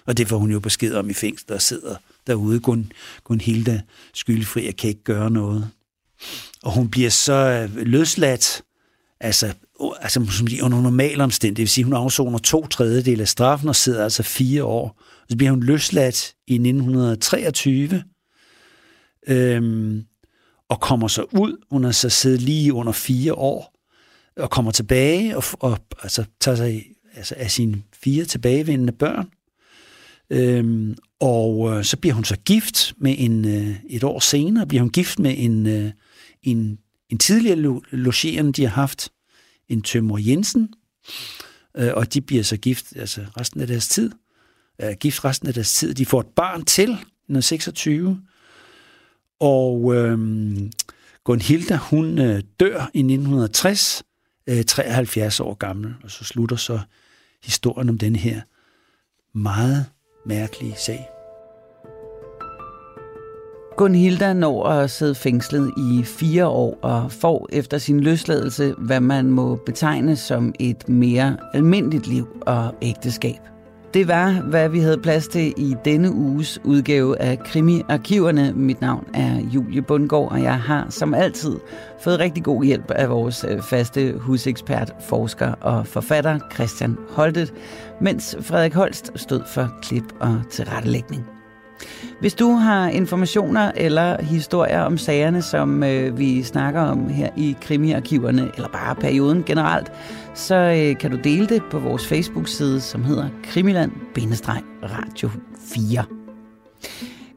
Og 0.05 0.17
det 0.17 0.27
får 0.27 0.37
hun 0.37 0.51
jo 0.51 0.59
besked 0.59 0.95
om 0.95 1.09
i 1.09 1.13
fængsel, 1.13 1.53
og 1.53 1.61
sidder 1.61 1.95
derude. 2.27 2.59
kun, 2.59 2.91
kun 3.23 3.41
Hilda 3.41 3.81
skyldfri, 4.13 4.67
og 4.67 4.75
kan 4.75 4.89
ikke 4.89 5.03
gøre 5.03 5.31
noget. 5.31 5.69
Og 6.63 6.73
hun 6.73 6.89
bliver 6.89 7.09
så 7.09 7.33
øh, 7.33 7.75
løsladt, 7.75 8.61
altså, 9.19 9.53
altså 9.91 10.25
som 10.29 10.47
under 10.63 10.81
normale 10.81 11.23
omstændigheder. 11.23 11.55
Det 11.55 11.61
vil 11.61 11.69
sige, 11.69 11.83
hun 11.83 11.93
afsoner 11.93 12.37
to 12.37 12.67
tredjedel 12.67 13.21
af 13.21 13.27
straffen 13.27 13.69
og 13.69 13.75
sidder 13.75 14.03
altså 14.03 14.23
fire 14.23 14.63
år. 14.63 14.87
Og 15.21 15.25
så 15.29 15.37
bliver 15.37 15.51
hun 15.51 15.63
løsladt 15.63 16.33
i 16.47 16.53
1923. 16.53 18.03
Øhm, 19.27 20.03
og 20.69 20.81
kommer 20.81 21.07
så 21.07 21.25
ud. 21.31 21.57
Hun 21.71 21.83
har 21.83 21.91
så 21.91 22.09
siddet 22.09 22.41
lige 22.41 22.73
under 22.73 22.91
fire 22.91 23.33
år 23.33 23.73
og 24.37 24.49
kommer 24.49 24.71
tilbage 24.71 25.37
og, 25.37 25.43
og 25.59 25.77
altså, 26.03 26.25
tager 26.39 26.55
sig 26.55 26.85
altså, 27.15 27.35
af 27.37 27.51
sine 27.51 27.83
fire 28.03 28.25
tilbagevendende 28.25 28.93
børn. 28.93 29.29
Øhm, 30.29 30.95
og 31.19 31.73
øh, 31.73 31.83
så 31.83 31.97
bliver 31.97 32.13
hun 32.13 32.23
så 32.23 32.35
gift 32.35 32.93
med 32.97 33.15
en, 33.17 33.45
øh, 33.45 33.75
et 33.89 34.03
år 34.03 34.19
senere, 34.19 34.67
bliver 34.67 34.81
hun 34.81 34.91
gift 34.91 35.19
med 35.19 35.35
en, 35.37 35.67
øh, 35.67 35.91
en, 36.43 36.77
en 37.09 37.17
tidligere 37.17 37.55
lo- 37.59 37.81
logerende, 37.91 38.51
de 38.51 38.61
har 38.61 38.69
haft, 38.69 39.09
en 39.69 39.81
Tømmer 39.81 40.17
Jensen, 40.17 40.73
øh, 41.77 41.91
og 41.93 42.13
de 42.13 42.21
bliver 42.21 42.43
så 42.43 42.57
gift 42.57 42.95
altså 42.95 43.25
resten 43.39 43.61
af 43.61 43.67
deres 43.67 43.87
tid. 43.87 44.11
Øh, 44.81 44.93
gift 44.99 45.25
resten 45.25 45.47
af 45.47 45.53
deres 45.53 45.73
tid. 45.73 45.93
De 45.93 46.05
får 46.05 46.19
et 46.19 46.27
barn 46.35 46.65
til, 46.65 46.97
når 47.27 47.41
26. 47.41 48.21
Og 49.39 49.95
øh, 49.95 50.19
Gunhilda, 51.23 51.75
hun 51.75 52.19
øh, 52.19 52.43
dør 52.59 52.89
i 52.93 52.99
1960, 52.99 54.03
øh, 54.47 54.63
73 54.63 55.39
år 55.39 55.53
gammel, 55.53 55.95
og 56.03 56.11
så 56.11 56.23
slutter 56.23 56.55
så 56.55 56.79
historien 57.43 57.89
om 57.89 57.97
den 57.97 58.15
her 58.15 58.41
meget 59.33 59.85
mærkelige 60.25 60.75
sag. 60.77 61.12
Gunhilda 63.77 64.33
når 64.33 64.65
at 64.65 64.91
sidde 64.91 65.15
fængslet 65.15 65.71
i 65.77 66.03
fire 66.03 66.47
år 66.47 66.77
og 66.81 67.11
får 67.11 67.47
efter 67.51 67.77
sin 67.77 67.99
løsladelse, 67.99 68.73
hvad 68.77 68.99
man 68.99 69.31
må 69.31 69.55
betegne 69.55 70.15
som 70.15 70.53
et 70.59 70.89
mere 70.89 71.37
almindeligt 71.53 72.07
liv 72.07 72.27
og 72.41 72.75
ægteskab. 72.81 73.39
Det 73.93 74.07
var, 74.07 74.31
hvad 74.31 74.69
vi 74.69 74.79
havde 74.79 74.97
plads 74.97 75.27
til 75.27 75.53
i 75.57 75.75
denne 75.85 76.11
uges 76.11 76.59
udgave 76.63 77.21
af 77.21 77.39
Krimi-arkiverne. 77.39 78.53
Mit 78.55 78.81
navn 78.81 79.07
er 79.13 79.39
Julie 79.53 79.81
Bundgaard, 79.81 80.31
og 80.31 80.41
jeg 80.41 80.59
har 80.59 80.87
som 80.89 81.13
altid 81.13 81.59
fået 82.01 82.19
rigtig 82.19 82.43
god 82.43 82.63
hjælp 82.63 82.91
af 82.91 83.09
vores 83.09 83.45
øh, 83.49 83.61
faste 83.61 84.13
husekspert, 84.17 84.95
forsker 84.99 85.51
og 85.51 85.87
forfatter 85.87 86.39
Christian 86.53 86.97
Holtet, 87.09 87.53
mens 88.01 88.35
Frederik 88.41 88.73
Holst 88.73 89.11
stod 89.15 89.41
for 89.53 89.69
klip 89.81 90.05
og 90.19 90.41
tilrettelægning. 90.51 91.32
Hvis 92.19 92.33
du 92.33 92.51
har 92.51 92.87
informationer 92.87 93.71
eller 93.75 94.23
historier 94.23 94.81
om 94.81 94.97
sagerne, 94.97 95.41
som 95.41 95.83
øh, 95.83 96.19
vi 96.19 96.43
snakker 96.43 96.81
om 96.81 97.09
her 97.09 97.29
i 97.37 97.55
krimiarkiverne, 97.61 98.51
eller 98.55 98.69
bare 98.69 98.95
perioden 98.95 99.43
generelt, 99.43 99.91
så 100.33 100.55
øh, 100.55 100.97
kan 100.97 101.11
du 101.11 101.17
dele 101.23 101.47
det 101.47 101.63
på 101.71 101.79
vores 101.79 102.07
Facebook-side, 102.07 102.81
som 102.81 103.03
hedder 103.03 103.29
Krimiland-Radio 103.43 105.29
4. 105.75 106.03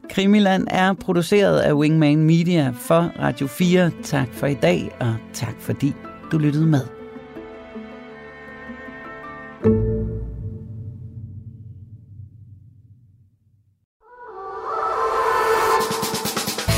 Krimiland 0.09 0.67
er 0.69 0.93
produceret 0.93 1.59
af 1.59 1.73
Wingman 1.73 2.23
Media 2.23 2.73
for 2.79 3.11
Radio 3.19 3.47
4. 3.47 3.91
Tak 4.03 4.27
for 4.33 4.47
i 4.47 4.53
dag, 4.53 4.95
og 4.99 5.15
tak 5.33 5.55
fordi 5.59 5.93
du 6.31 6.37
lyttede 6.37 6.65
med. 6.65 6.96